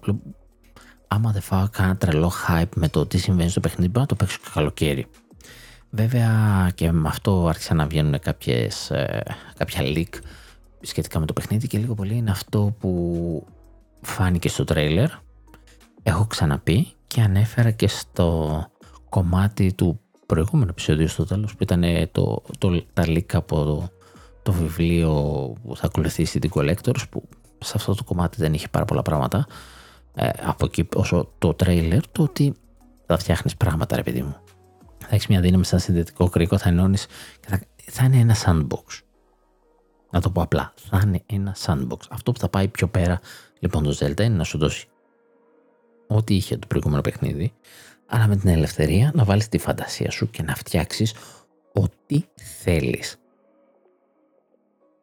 άμα 1.12 1.32
δεν 1.32 1.42
φάω 1.42 1.68
κανένα 1.68 1.96
τρελό 1.96 2.32
hype 2.48 2.74
με 2.74 2.88
το 2.88 3.06
τι 3.06 3.18
συμβαίνει 3.18 3.50
στο 3.50 3.60
παιχνίδι, 3.60 3.88
μπορώ 3.88 4.00
να 4.00 4.06
το 4.06 4.14
παίξω 4.14 4.38
και 4.42 4.50
καλοκαίρι. 4.54 5.06
Βέβαια 5.90 6.70
και 6.74 6.92
με 6.92 7.08
αυτό 7.08 7.46
άρχισαν 7.48 7.76
να 7.76 7.86
βγαίνουν 7.86 8.18
κάποιες, 8.18 8.90
ε, 8.90 9.22
κάποια 9.56 9.80
leak 9.82 10.18
σχετικά 10.80 11.18
με 11.18 11.26
το 11.26 11.32
παιχνίδι 11.32 11.66
και 11.66 11.78
λίγο 11.78 11.94
πολύ 11.94 12.14
είναι 12.14 12.30
αυτό 12.30 12.74
που 12.80 13.46
φάνηκε 14.00 14.48
στο 14.48 14.64
τρέιλερ. 14.64 15.08
Έχω 16.02 16.26
ξαναπεί 16.26 16.86
και 17.06 17.20
ανέφερα 17.20 17.70
και 17.70 17.88
στο 17.88 18.66
κομμάτι 19.08 19.72
του 19.72 20.00
προηγούμενου 20.26 20.70
επεισοδίου 20.70 21.08
στο 21.08 21.24
τέλος 21.24 21.56
που 21.56 21.62
ήταν 21.62 21.84
το, 22.12 22.42
το, 22.58 22.82
τα 22.92 23.04
leak 23.06 23.34
από 23.34 23.64
το, 23.64 23.88
το 24.42 24.52
βιβλίο 24.52 25.12
που 25.62 25.76
θα 25.76 25.86
ακολουθήσει 25.86 26.38
την 26.38 26.50
Collectors 26.54 27.02
που 27.10 27.28
σε 27.58 27.72
αυτό 27.76 27.94
το 27.94 28.04
κομμάτι 28.04 28.36
δεν 28.38 28.54
είχε 28.54 28.68
πάρα 28.68 28.84
πολλά 28.84 29.02
πράγματα 29.02 29.46
ε, 30.14 30.30
από 30.42 30.64
εκεί 30.64 30.88
όσο 30.94 31.32
το 31.38 31.54
τρέιλερ 31.54 32.08
το 32.08 32.22
ότι 32.22 32.54
θα 33.06 33.18
φτιάχνεις 33.18 33.56
πράγματα 33.56 33.96
ρε 33.96 34.02
παιδί 34.02 34.22
μου. 34.22 34.36
Θα 34.98 35.08
έχεις 35.10 35.26
μια 35.26 35.40
δύναμη 35.40 35.64
σαν 35.64 35.78
συνδετικό 35.78 36.28
κρίκο, 36.28 36.58
θα 36.58 36.68
ενώνεις 36.68 37.06
και 37.40 37.48
θα, 37.48 37.60
θα 37.90 38.04
είναι 38.04 38.16
ένα 38.16 38.36
sandbox. 38.44 39.00
Να 40.10 40.20
το 40.20 40.30
πω 40.30 40.42
απλά. 40.42 40.74
Θα 40.76 41.02
είναι 41.04 41.22
ένα 41.26 41.56
sandbox. 41.64 41.98
Αυτό 42.10 42.32
που 42.32 42.38
θα 42.38 42.48
πάει 42.48 42.68
πιο 42.68 42.88
πέρα 42.88 43.20
λοιπόν 43.58 43.82
το 43.82 43.96
Zelda 44.00 44.20
είναι 44.20 44.36
να 44.36 44.44
σου 44.44 44.58
δώσει 44.58 44.86
ό,τι 46.06 46.34
είχε 46.34 46.56
το 46.56 46.66
προηγούμενο 46.66 47.00
παιχνίδι, 47.00 47.52
αλλά 48.06 48.26
με 48.26 48.36
την 48.36 48.48
ελευθερία 48.48 49.10
να 49.14 49.24
βάλεις 49.24 49.48
τη 49.48 49.58
φαντασία 49.58 50.10
σου 50.10 50.30
και 50.30 50.42
να 50.42 50.54
φτιάξεις 50.54 51.14
ό,τι 51.72 52.24
θέλεις. 52.62 53.16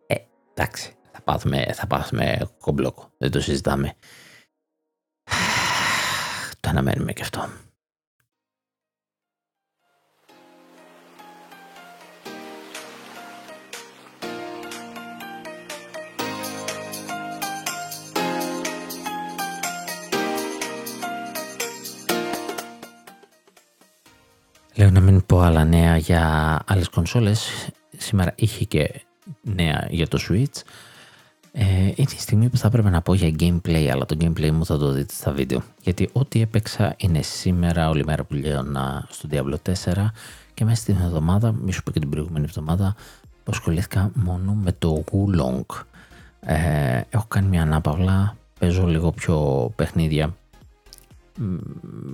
Ε, 0.07 0.15
εντάξει, 0.53 0.94
θα 1.11 1.22
πάθουμε, 1.22 1.65
θα 1.73 1.88
πάθουμε 1.88 2.49
κομπλόκο, 2.60 3.11
δεν 3.18 3.31
το 3.31 3.41
συζητάμε. 3.41 3.94
Το 6.60 6.69
αναμένουμε 6.69 7.14
και 7.14 7.22
αυτό. 7.22 7.49
Λέω 24.80 24.89
να 24.89 24.99
μην 24.99 25.26
πω 25.26 25.39
άλλα 25.39 25.65
νέα 25.65 25.97
για 25.97 26.60
άλλες 26.65 26.89
κονσόλες. 26.89 27.69
Σήμερα 27.97 28.34
είχε 28.35 28.65
και 28.65 29.01
νέα 29.41 29.88
για 29.89 30.07
το 30.07 30.19
Switch. 30.30 30.61
Ε, 31.51 31.63
είναι 31.76 31.93
η 31.95 32.19
στιγμή 32.19 32.49
που 32.49 32.57
θα 32.57 32.67
έπρεπε 32.67 32.89
να 32.89 33.01
πω 33.01 33.13
για 33.13 33.35
gameplay, 33.39 33.88
αλλά 33.91 34.05
το 34.05 34.17
gameplay 34.19 34.51
μου 34.51 34.65
θα 34.65 34.77
το 34.77 34.91
δείτε 34.91 35.13
στα 35.13 35.31
βίντεο. 35.31 35.61
Γιατί 35.81 36.09
ό,τι 36.13 36.41
έπαιξα 36.41 36.95
είναι 36.97 37.21
σήμερα, 37.21 37.89
όλη 37.89 38.05
μέρα 38.05 38.23
που 38.23 38.34
λέω 38.34 38.63
στο 39.09 39.30
Diablo 39.31 39.55
4 39.93 40.05
και 40.53 40.65
μέσα 40.65 40.81
στην 40.81 40.95
εβδομάδα, 40.95 41.51
μη 41.51 41.71
σου 41.71 41.84
πω 41.84 41.91
και 41.91 41.99
την 41.99 42.09
προηγούμενη 42.09 42.45
εβδομάδα, 42.45 42.95
που 43.43 43.51
ασχολήθηκα 43.51 44.11
μόνο 44.13 44.53
με 44.53 44.71
το 44.71 45.03
Wulong. 45.11 45.84
Ε, 46.39 47.01
έχω 47.09 47.26
κάνει 47.27 47.47
μια 47.47 47.61
ανάπαυλα, 47.61 48.35
παίζω 48.59 48.85
λίγο 48.85 49.11
πιο 49.11 49.69
παιχνίδια 49.76 50.35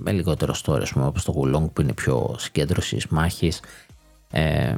με 0.02 0.12
λιγότερο 0.12 0.54
story, 0.64 0.82
όπως 0.94 1.24
το 1.24 1.34
Wulong 1.36 1.72
που 1.72 1.80
είναι 1.80 1.92
πιο 1.92 2.34
συγκέντρωσης, 2.38 3.06
μάχης. 3.06 3.60
Ε, 4.30 4.74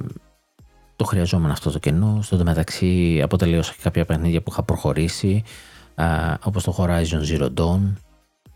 το 0.98 1.04
χρειαζόμουν 1.04 1.50
αυτό 1.50 1.70
το 1.70 1.78
κενό. 1.78 2.18
Στο 2.22 2.44
μεταξύ 2.44 3.20
αποτελείωσα 3.22 3.72
και 3.72 3.78
κάποια 3.82 4.04
παιχνίδια 4.04 4.42
που 4.42 4.50
είχα 4.50 4.62
προχωρήσει 4.62 5.42
όπως 6.44 6.62
το 6.62 6.74
Horizon 6.78 7.22
Zero 7.30 7.54
Dawn 7.54 7.92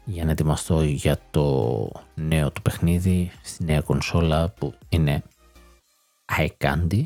για 0.05 0.25
να 0.25 0.31
ετοιμαστώ 0.31 0.83
για 0.83 1.19
το 1.31 1.89
νέο 2.15 2.51
του 2.51 2.63
παιχνίδι 2.63 3.31
στη 3.43 3.65
νέα 3.65 3.81
κονσόλα 3.81 4.49
που 4.49 4.75
είναι 4.89 5.23
high 6.37 6.49
candy. 6.59 7.03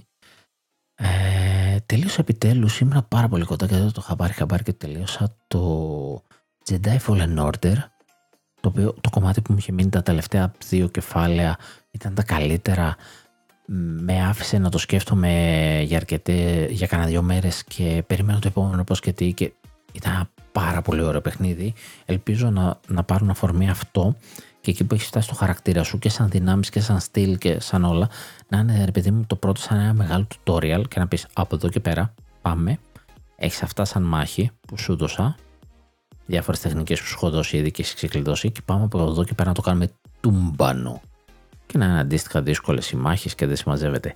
Ε, 0.95 1.77
τελείωσα 1.87 2.21
επιτέλους, 2.21 2.81
ήμουν 2.81 3.07
πάρα 3.09 3.29
πολύ 3.29 3.45
κοντά 3.45 3.67
και 3.67 3.77
δεν 3.77 3.93
το 3.93 4.01
είχα 4.05 4.17
πάρει 4.17 4.33
χαμπάρι 4.33 4.63
και 4.63 4.73
τελείωσα 4.73 5.37
το 5.49 6.23
Jedi 6.71 6.97
Fallen 7.07 7.39
Order 7.39 7.77
το, 8.61 8.69
οποίο, 8.69 8.95
το 9.01 9.11
κομμάτι 9.11 9.41
που 9.41 9.53
μου 9.53 9.59
είχε 9.59 9.73
μείνει 9.73 9.91
τα 9.91 10.03
τελευταία 10.03 10.53
δύο 10.69 10.89
κεφάλαια 10.89 11.57
ήταν 11.91 12.15
τα 12.15 12.23
καλύτερα 12.23 12.97
με 13.67 14.27
άφησε 14.27 14.59
να 14.59 14.71
το 14.71 14.79
σκέφτομαι 14.79 15.31
για, 15.85 15.97
αρκετέ, 15.97 16.69
για 16.71 16.87
κανένα 16.87 17.09
δύο 17.09 17.23
μέρες 17.23 17.65
και 17.65 18.03
περιμένω 18.07 18.39
το 18.39 18.49
επόμενο 18.49 18.85
πώς 18.85 19.01
και 19.01 19.13
τι 19.13 19.33
και 19.33 19.53
ήταν 19.93 20.29
πάρα 20.53 20.83
πολύ 20.83 21.03
ωραίο 21.03 21.21
παιχνίδι. 21.21 21.75
Ελπίζω 22.05 22.51
να, 22.51 22.81
να 22.89 23.03
πάρουν 23.03 23.31
αφορμή 23.31 23.71
αυτό 23.71 24.17
και 24.61 24.71
εκεί 24.71 24.85
που 24.85 24.95
έχεις 24.95 25.07
φτάσει 25.07 25.29
το 25.29 25.35
χαρακτήρα 25.35 25.83
σου 25.83 25.99
και 25.99 26.09
σαν 26.09 26.29
δυνάμεις 26.29 26.71
και 26.71 26.81
σαν 26.81 27.01
στυλ 27.01 27.39
και 27.39 27.61
σαν 27.61 27.85
όλα 27.85 28.09
να 28.49 28.59
είναι 28.59 28.85
ρε 28.85 28.91
παιδί 28.91 29.11
μου 29.11 29.25
το 29.27 29.37
πρώτο 29.37 29.61
σαν 29.61 29.79
ένα 29.79 29.93
μεγάλο 29.93 30.27
tutorial 30.35 30.83
και 30.89 30.99
να 30.99 31.09
πεις 31.09 31.27
από 31.33 31.55
εδώ 31.55 31.69
και 31.69 31.81
πέρα 31.81 32.15
πάμε 32.43 32.79
έχεις 33.37 33.63
αυτά 33.63 33.85
σαν 33.85 34.03
μάχη 34.03 34.51
που 34.67 34.79
σου 34.79 34.97
δώσα 34.97 35.37
διάφορες 36.27 36.61
τεχνικές 36.61 37.01
που 37.01 37.07
σου 37.07 37.15
έχω 37.15 37.31
δώσει 37.31 37.57
ήδη 37.57 37.71
και 37.71 37.83
έχεις 37.83 37.95
ξεκλειδώσει 37.95 38.51
και 38.51 38.61
πάμε 38.65 38.85
από 38.85 39.03
εδώ 39.03 39.25
και 39.25 39.35
πέρα 39.35 39.49
να 39.49 39.55
το 39.55 39.63
κάνουμε 39.63 39.91
τούμπανο 40.21 41.01
και 41.77 41.85
να 41.85 41.90
είναι 41.90 42.01
αντίστοιχα 42.01 42.43
δύσκολες 42.43 42.90
οι 42.90 42.97
μάχες 42.97 43.35
και 43.35 43.47
δεν 43.47 43.57
συμμαζεύεται. 43.57 44.15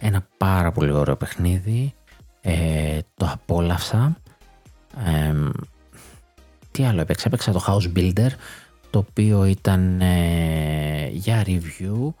Ένα 0.00 0.26
πάρα 0.36 0.72
πολύ 0.72 0.90
ωραίο 0.92 1.16
παιχνίδι, 1.16 1.94
ε, 2.40 2.98
το 3.14 3.28
απόλαυσα. 3.32 4.16
Ε, 5.04 5.34
τι 6.70 6.84
άλλο 6.84 7.00
έπαιξα, 7.00 7.24
έπαιξα 7.26 7.52
το 7.52 7.64
House 7.66 7.98
Builder, 7.98 8.28
το 8.90 8.98
οποίο 8.98 9.44
ήταν 9.44 10.00
ε, 10.00 11.08
για 11.12 11.44
review, 11.46 12.12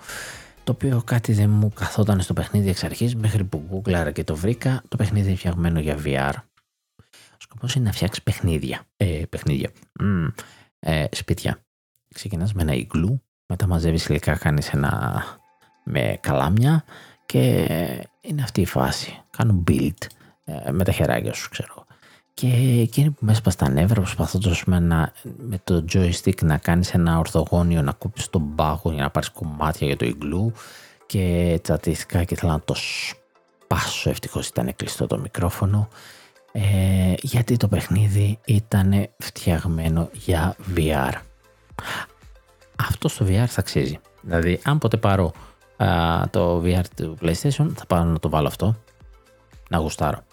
το 0.64 0.72
οποίο 0.72 1.02
κάτι 1.04 1.32
δεν 1.32 1.50
μου 1.50 1.72
καθόταν 1.74 2.20
στο 2.20 2.32
παιχνίδι 2.32 2.68
εξ 2.68 2.84
αρχής, 2.84 3.16
μέχρι 3.16 3.44
που 3.44 3.64
γκούγκλαρα 3.68 4.10
και 4.10 4.24
το 4.24 4.36
βρήκα, 4.36 4.82
το 4.88 4.96
παιχνίδι 4.96 5.28
είναι 5.28 5.36
φτιαγμένο 5.36 5.80
για 5.80 5.98
VR. 6.04 6.34
Ο 7.32 7.36
σκοπός 7.38 7.74
είναι 7.74 7.84
να 7.84 7.92
φτιάξεις 7.92 8.22
παιχνίδια, 8.22 8.82
ε, 8.96 9.22
παιχνίδια, 9.28 9.70
mm, 10.00 10.32
ε, 10.78 11.04
σπίτια. 11.10 11.64
Ξεκινάς 12.14 12.52
με 12.52 12.62
ένα 12.62 12.74
ιγκλού, 12.74 13.22
μετά 13.52 13.66
μαζεύεις 13.66 14.06
υλικά, 14.06 14.36
κάνεις 14.36 14.68
ένα 14.68 15.24
με 15.82 16.18
καλάμια 16.20 16.84
και 17.26 17.66
είναι 18.20 18.42
αυτή 18.42 18.60
η 18.60 18.66
φάση. 18.66 19.18
Κάνω 19.36 19.64
build 19.68 20.06
ε, 20.44 20.70
με 20.70 20.84
τα 20.84 20.92
χεράκια 20.92 21.32
σου, 21.32 21.50
ξέρω. 21.50 21.84
Και 22.34 22.46
εκείνη 22.80 23.10
που 23.10 23.24
μέσα 23.24 23.50
στα 23.50 23.68
νεύρα 23.68 24.00
προσπαθώντας 24.00 24.64
με, 24.64 24.80
με 25.36 25.60
το 25.64 25.84
joystick 25.92 26.42
να 26.42 26.58
κάνεις 26.58 26.94
ένα 26.94 27.18
ορθογώνιο, 27.18 27.82
να 27.82 27.92
κόψεις 27.92 28.30
τον 28.30 28.54
πάγο 28.54 28.92
για 28.92 29.02
να 29.02 29.10
πάρεις 29.10 29.28
κομμάτια 29.28 29.86
για 29.86 29.96
το 29.96 30.04
ιγκλού 30.04 30.52
και 31.06 31.58
τσατίστηκα 31.62 32.24
και 32.24 32.34
ήθελα 32.34 32.52
να 32.52 32.60
το 32.60 32.74
σπάσω, 32.74 34.10
ευτυχώς 34.10 34.48
ήταν 34.48 34.76
κλειστό 34.76 35.06
το 35.06 35.18
μικρόφωνο 35.18 35.88
ε, 36.52 37.14
γιατί 37.22 37.56
το 37.56 37.68
παιχνίδι 37.68 38.38
ήταν 38.44 39.08
φτιαγμένο 39.18 40.08
για 40.12 40.56
VR. 40.76 41.12
Αυτό 42.76 43.08
στο 43.08 43.26
VR 43.28 43.44
θα 43.46 43.60
αξίζει. 43.60 43.98
Δηλαδή, 44.22 44.60
αν 44.64 44.78
ποτέ 44.78 44.96
πάρω 44.96 45.32
το 46.30 46.62
VR 46.64 46.82
του 46.96 47.16
PlayStation, 47.20 47.70
θα 47.74 47.86
πάω 47.86 48.04
να 48.04 48.18
το 48.18 48.28
βάλω 48.28 48.46
αυτό, 48.46 48.76
να 49.68 49.78
γουστάρω. 49.78 50.24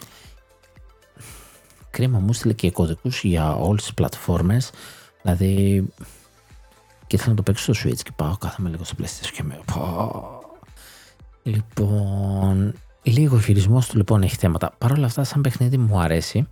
Κρίμα 1.89 2.19
μου 2.19 2.33
στείλε 2.33 2.53
και 2.53 2.71
κωδικούς 2.71 3.23
για 3.23 3.55
όλες 3.55 3.81
τις 3.81 3.93
πλατφόρμες, 3.93 4.71
δηλαδή 5.21 5.85
και 7.07 7.15
ήθελα 7.15 7.29
να 7.29 7.35
το 7.35 7.43
παίξω 7.43 7.73
στο 7.73 7.89
Switch 7.89 7.99
και 8.03 8.11
πάω 8.15 8.37
κάθομαι 8.37 8.69
λίγο 8.69 8.83
στο 8.83 8.95
PlayStation 8.99 9.29
και 9.33 9.43
με... 9.43 9.59
Λοιπόν, 11.43 12.73
λίγο 13.01 13.39
χειρισμός 13.39 13.87
του 13.87 13.97
λοιπόν 13.97 14.21
έχει 14.21 14.35
θέματα. 14.35 14.71
Παρ' 14.77 14.91
όλα 14.91 15.05
αυτά, 15.05 15.23
σαν 15.23 15.41
παιχνίδι 15.41 15.77
μου 15.77 15.99
αρέσει. 15.99 16.47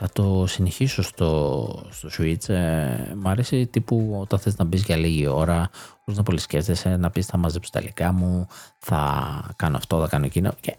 Θα 0.00 0.08
το 0.12 0.44
συνεχίσω 0.46 1.02
στο, 1.02 1.82
στο 1.90 2.08
Switch. 2.18 2.48
Ε, 2.48 3.14
μου 3.16 3.28
αρέσει 3.28 3.66
τύπου 3.66 4.16
όταν 4.20 4.38
θες 4.38 4.56
να 4.56 4.64
μπεις 4.64 4.82
για 4.82 4.96
λίγη 4.96 5.26
ώρα, 5.26 5.70
χωρίς 6.04 6.18
να 6.18 6.22
πολύ 6.22 6.38
σκέφτεσαι, 6.38 6.96
να 6.96 7.10
πεις 7.10 7.26
θα 7.26 7.36
μαζέψω 7.36 7.70
τα 7.70 7.80
υλικά 7.80 8.12
μου, 8.12 8.46
θα 8.78 9.54
κάνω 9.56 9.76
αυτό, 9.76 10.00
θα 10.00 10.08
κάνω 10.08 10.24
εκείνο 10.24 10.52
και 10.60 10.76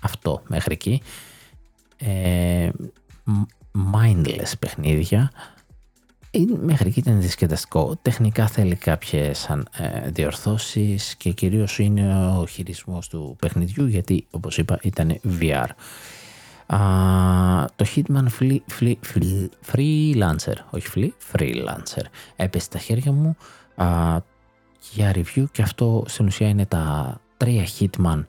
αυτό 0.00 0.42
μέχρι 0.48 0.72
εκεί. 0.72 1.02
Ε, 1.96 2.68
mindless 3.94 4.52
παιχνίδια. 4.58 5.30
Ε, 6.30 6.38
μέχρι 6.60 6.88
εκεί 6.88 6.98
ήταν 6.98 7.20
δισκεδαστικό. 7.20 7.96
Τεχνικά 8.02 8.46
θέλει 8.46 8.74
κάποιες 8.74 9.48
ε, 9.78 10.10
διορθώσεις 10.10 11.14
και 11.14 11.30
κυρίως 11.30 11.78
είναι 11.78 12.28
ο 12.38 12.46
χειρισμός 12.46 13.08
του 13.08 13.36
παιχνιδιού 13.40 13.86
γιατί 13.86 14.26
όπως 14.30 14.58
είπα 14.58 14.78
ήταν 14.82 15.20
VR 15.40 15.68
το 17.76 17.84
Hitman 17.94 18.26
Freelancer, 19.72 20.56
όχι 20.70 20.88
Free, 20.94 21.08
Freelancer, 21.32 22.04
έπεσε 22.36 22.64
στα 22.64 22.78
χέρια 22.78 23.12
μου 23.12 23.36
για 24.92 25.12
review 25.14 25.44
και 25.52 25.62
αυτό 25.62 26.04
στην 26.06 26.26
ουσία 26.26 26.48
είναι 26.48 26.66
τα 26.66 27.16
τρία 27.36 27.64
Hitman 27.78 28.24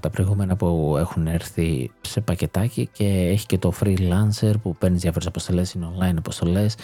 τα 0.00 0.10
προηγούμενα 0.10 0.56
που 0.56 0.96
έχουν 0.98 1.26
έρθει 1.26 1.90
σε 2.00 2.20
πακετάκι 2.20 2.88
και 2.92 3.04
έχει 3.06 3.46
και 3.46 3.58
το 3.58 3.72
freelancer 3.80 4.52
που 4.62 4.76
παίρνει 4.76 4.96
διάφορες 4.96 5.26
αποστολές, 5.26 5.72
είναι 5.72 5.92
online 5.96 6.14
αποστολές 6.18 6.74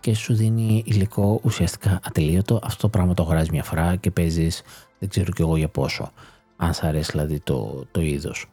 και 0.00 0.14
σου 0.14 0.34
δίνει 0.34 0.82
υλικό 0.86 1.40
ουσιαστικά 1.42 2.00
ατελείωτο. 2.02 2.60
Αυτό 2.62 2.80
το 2.80 2.88
πράγμα 2.88 3.14
το 3.14 3.22
αγοράζεις 3.22 3.50
μια 3.50 3.64
φορά 3.64 3.96
και 3.96 4.10
παίζεις 4.10 4.62
δεν 4.98 5.08
ξέρω 5.08 5.32
κι 5.32 5.42
εγώ 5.42 5.56
για 5.56 5.68
πόσο. 5.68 6.10
Αν 6.56 6.74
σ' 6.74 6.82
αρέσει 6.82 7.10
δηλαδή 7.10 7.40
το, 7.40 7.86
το 7.90 8.00
είδος 8.00 8.46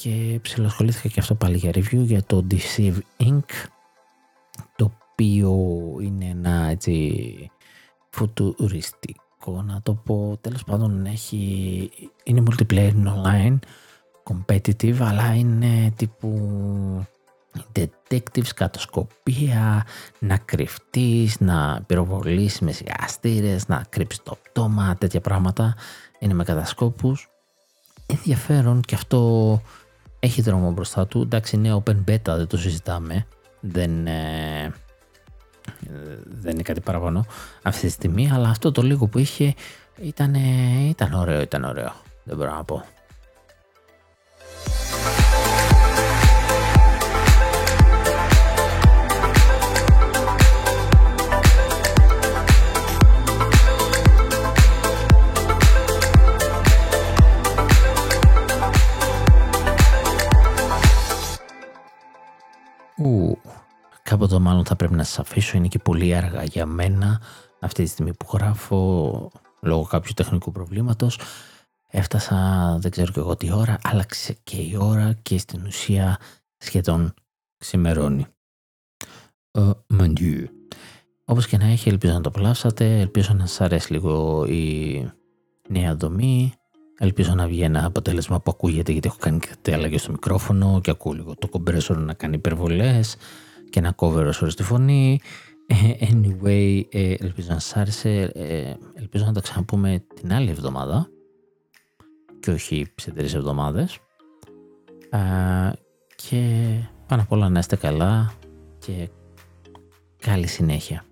και 0.00 0.38
ψηλασχολήθηκα 0.42 1.08
και 1.08 1.20
αυτό 1.20 1.34
πάλι 1.34 1.56
για 1.56 1.70
review 1.74 2.02
για 2.04 2.22
το 2.22 2.46
Deceive 2.50 2.98
Inc. 3.18 3.68
το 4.76 4.92
οποίο 5.12 5.56
είναι 6.00 6.24
ένα 6.24 6.66
έτσι 6.66 7.50
φουτουριστικό 8.10 9.62
να 9.62 9.80
το 9.82 9.94
πω 9.94 10.38
τέλος 10.40 10.64
πάντων 10.64 11.06
έχει, 11.06 11.90
είναι 12.24 12.42
multiplayer 12.50 12.92
online 12.92 13.58
competitive 14.22 14.96
αλλά 14.98 15.34
είναι 15.34 15.92
τύπου 15.96 17.06
detectives, 17.72 18.48
κατοσκοπία, 18.54 19.86
να 20.18 20.36
κρυφτείς, 20.36 21.40
να 21.40 21.82
πυροβολήσεις 21.86 22.60
με 22.60 22.72
σιγαστήρες, 22.72 23.68
να 23.68 23.84
κρύψεις 23.88 24.22
το 24.22 24.38
πτώμα, 24.42 24.96
τέτοια 24.98 25.20
πράγματα. 25.20 25.74
Είναι 26.18 26.34
με 26.34 26.44
κατασκόπους. 26.44 27.28
Ενδιαφέρον 28.06 28.80
και 28.80 28.94
αυτό 28.94 29.60
έχει 30.18 30.42
δρόμο 30.42 30.70
μπροστά 30.70 31.06
του. 31.06 31.20
Εντάξει, 31.20 31.56
είναι 31.56 31.82
open 31.84 31.96
beta, 32.10 32.36
δεν 32.36 32.46
το 32.46 32.56
συζητάμε. 32.56 33.26
Δεν, 33.60 34.06
ε, 34.06 34.72
δεν 36.24 36.52
είναι 36.52 36.62
κάτι 36.62 36.80
παραπάνω 36.80 37.26
αυτή 37.62 37.86
τη 37.86 37.92
στιγμή, 37.92 38.30
αλλά 38.32 38.48
αυτό 38.48 38.72
το 38.72 38.82
λίγο 38.82 39.06
που 39.06 39.18
είχε 39.18 39.54
ήταν, 40.02 40.34
ήταν 40.88 41.12
ωραίο, 41.12 41.40
ήταν 41.40 41.64
ωραίο. 41.64 41.92
Δεν 42.24 42.36
μπορώ 42.36 42.54
να 42.54 42.64
πω. 42.64 42.84
Κάποτε 64.08 64.38
μάλλον 64.38 64.64
θα 64.64 64.76
πρέπει 64.76 64.94
να 64.94 65.02
σας 65.02 65.18
αφήσω, 65.18 65.56
είναι 65.56 65.68
και 65.68 65.78
πολύ 65.78 66.14
αργά 66.14 66.44
για 66.44 66.66
μένα 66.66 67.20
αυτή 67.60 67.82
τη 67.82 67.88
στιγμή 67.88 68.14
που 68.14 68.26
γράφω 68.32 69.30
λόγω 69.60 69.82
κάποιου 69.82 70.12
τεχνικού 70.16 70.52
προβλήματος. 70.52 71.20
Έφτασα 71.88 72.76
δεν 72.80 72.90
ξέρω 72.90 73.12
και 73.12 73.20
εγώ 73.20 73.36
τι 73.36 73.52
ώρα, 73.52 73.78
άλλαξε 73.82 74.36
και 74.42 74.56
η 74.56 74.76
ώρα 74.80 75.12
και 75.22 75.38
στην 75.38 75.66
ουσία 75.66 76.18
σχεδόν 76.58 77.14
ξημερώνει. 77.58 78.26
Uh, 79.58 80.44
Όπως 81.24 81.46
και 81.46 81.56
να 81.56 81.66
έχει, 81.66 81.88
ελπίζω 81.88 82.12
να 82.12 82.20
το 82.20 82.28
απολαύσατε, 82.28 83.00
ελπίζω 83.00 83.34
να 83.34 83.46
σας 83.46 83.60
αρέσει 83.60 83.92
λίγο 83.92 84.44
η 84.46 85.10
νέα 85.68 85.94
δομή, 85.96 86.52
Ελπίζω 87.00 87.34
να 87.34 87.46
βγει 87.46 87.62
ένα 87.62 87.84
αποτέλεσμα 87.84 88.40
που 88.40 88.50
ακούγεται 88.50 88.92
γιατί 88.92 89.08
έχω 89.08 89.16
κάνει 89.20 89.38
κάτι 89.38 89.72
αλλαγή 89.72 89.98
στο 89.98 90.10
μικρόφωνο 90.10 90.80
και 90.82 90.90
ακούω 90.90 91.12
λίγο 91.12 91.34
το 91.34 91.48
κομπρέσορ 91.48 91.98
να 91.98 92.14
κάνει 92.14 92.34
υπερβολές 92.34 93.16
και 93.70 93.78
ένα 93.78 93.94
cover 93.96 94.24
ως 94.26 94.42
ώρες 94.42 94.54
τη 94.54 94.62
φωνή. 94.62 95.20
Ε, 95.66 96.06
anyway, 96.10 96.82
ε, 96.90 97.14
ελπίζω 97.18 97.48
να 97.48 97.58
σας 97.58 97.76
άρεσε. 97.76 98.30
Ε, 98.34 98.74
ελπίζω 98.94 99.24
να 99.24 99.32
τα 99.32 99.40
ξαναπούμε 99.40 100.04
την 100.14 100.32
άλλη 100.32 100.50
εβδομάδα 100.50 101.08
και 102.40 102.50
όχι 102.50 102.86
σε 102.94 103.10
τρεις 103.10 103.34
εβδομάδες. 103.34 103.98
Και 106.16 106.70
πάνω 107.06 107.22
απ' 107.22 107.32
όλα 107.32 107.48
να 107.48 107.58
είστε 107.58 107.76
καλά 107.76 108.32
και 108.78 109.08
καλή 110.16 110.46
συνέχεια. 110.46 111.04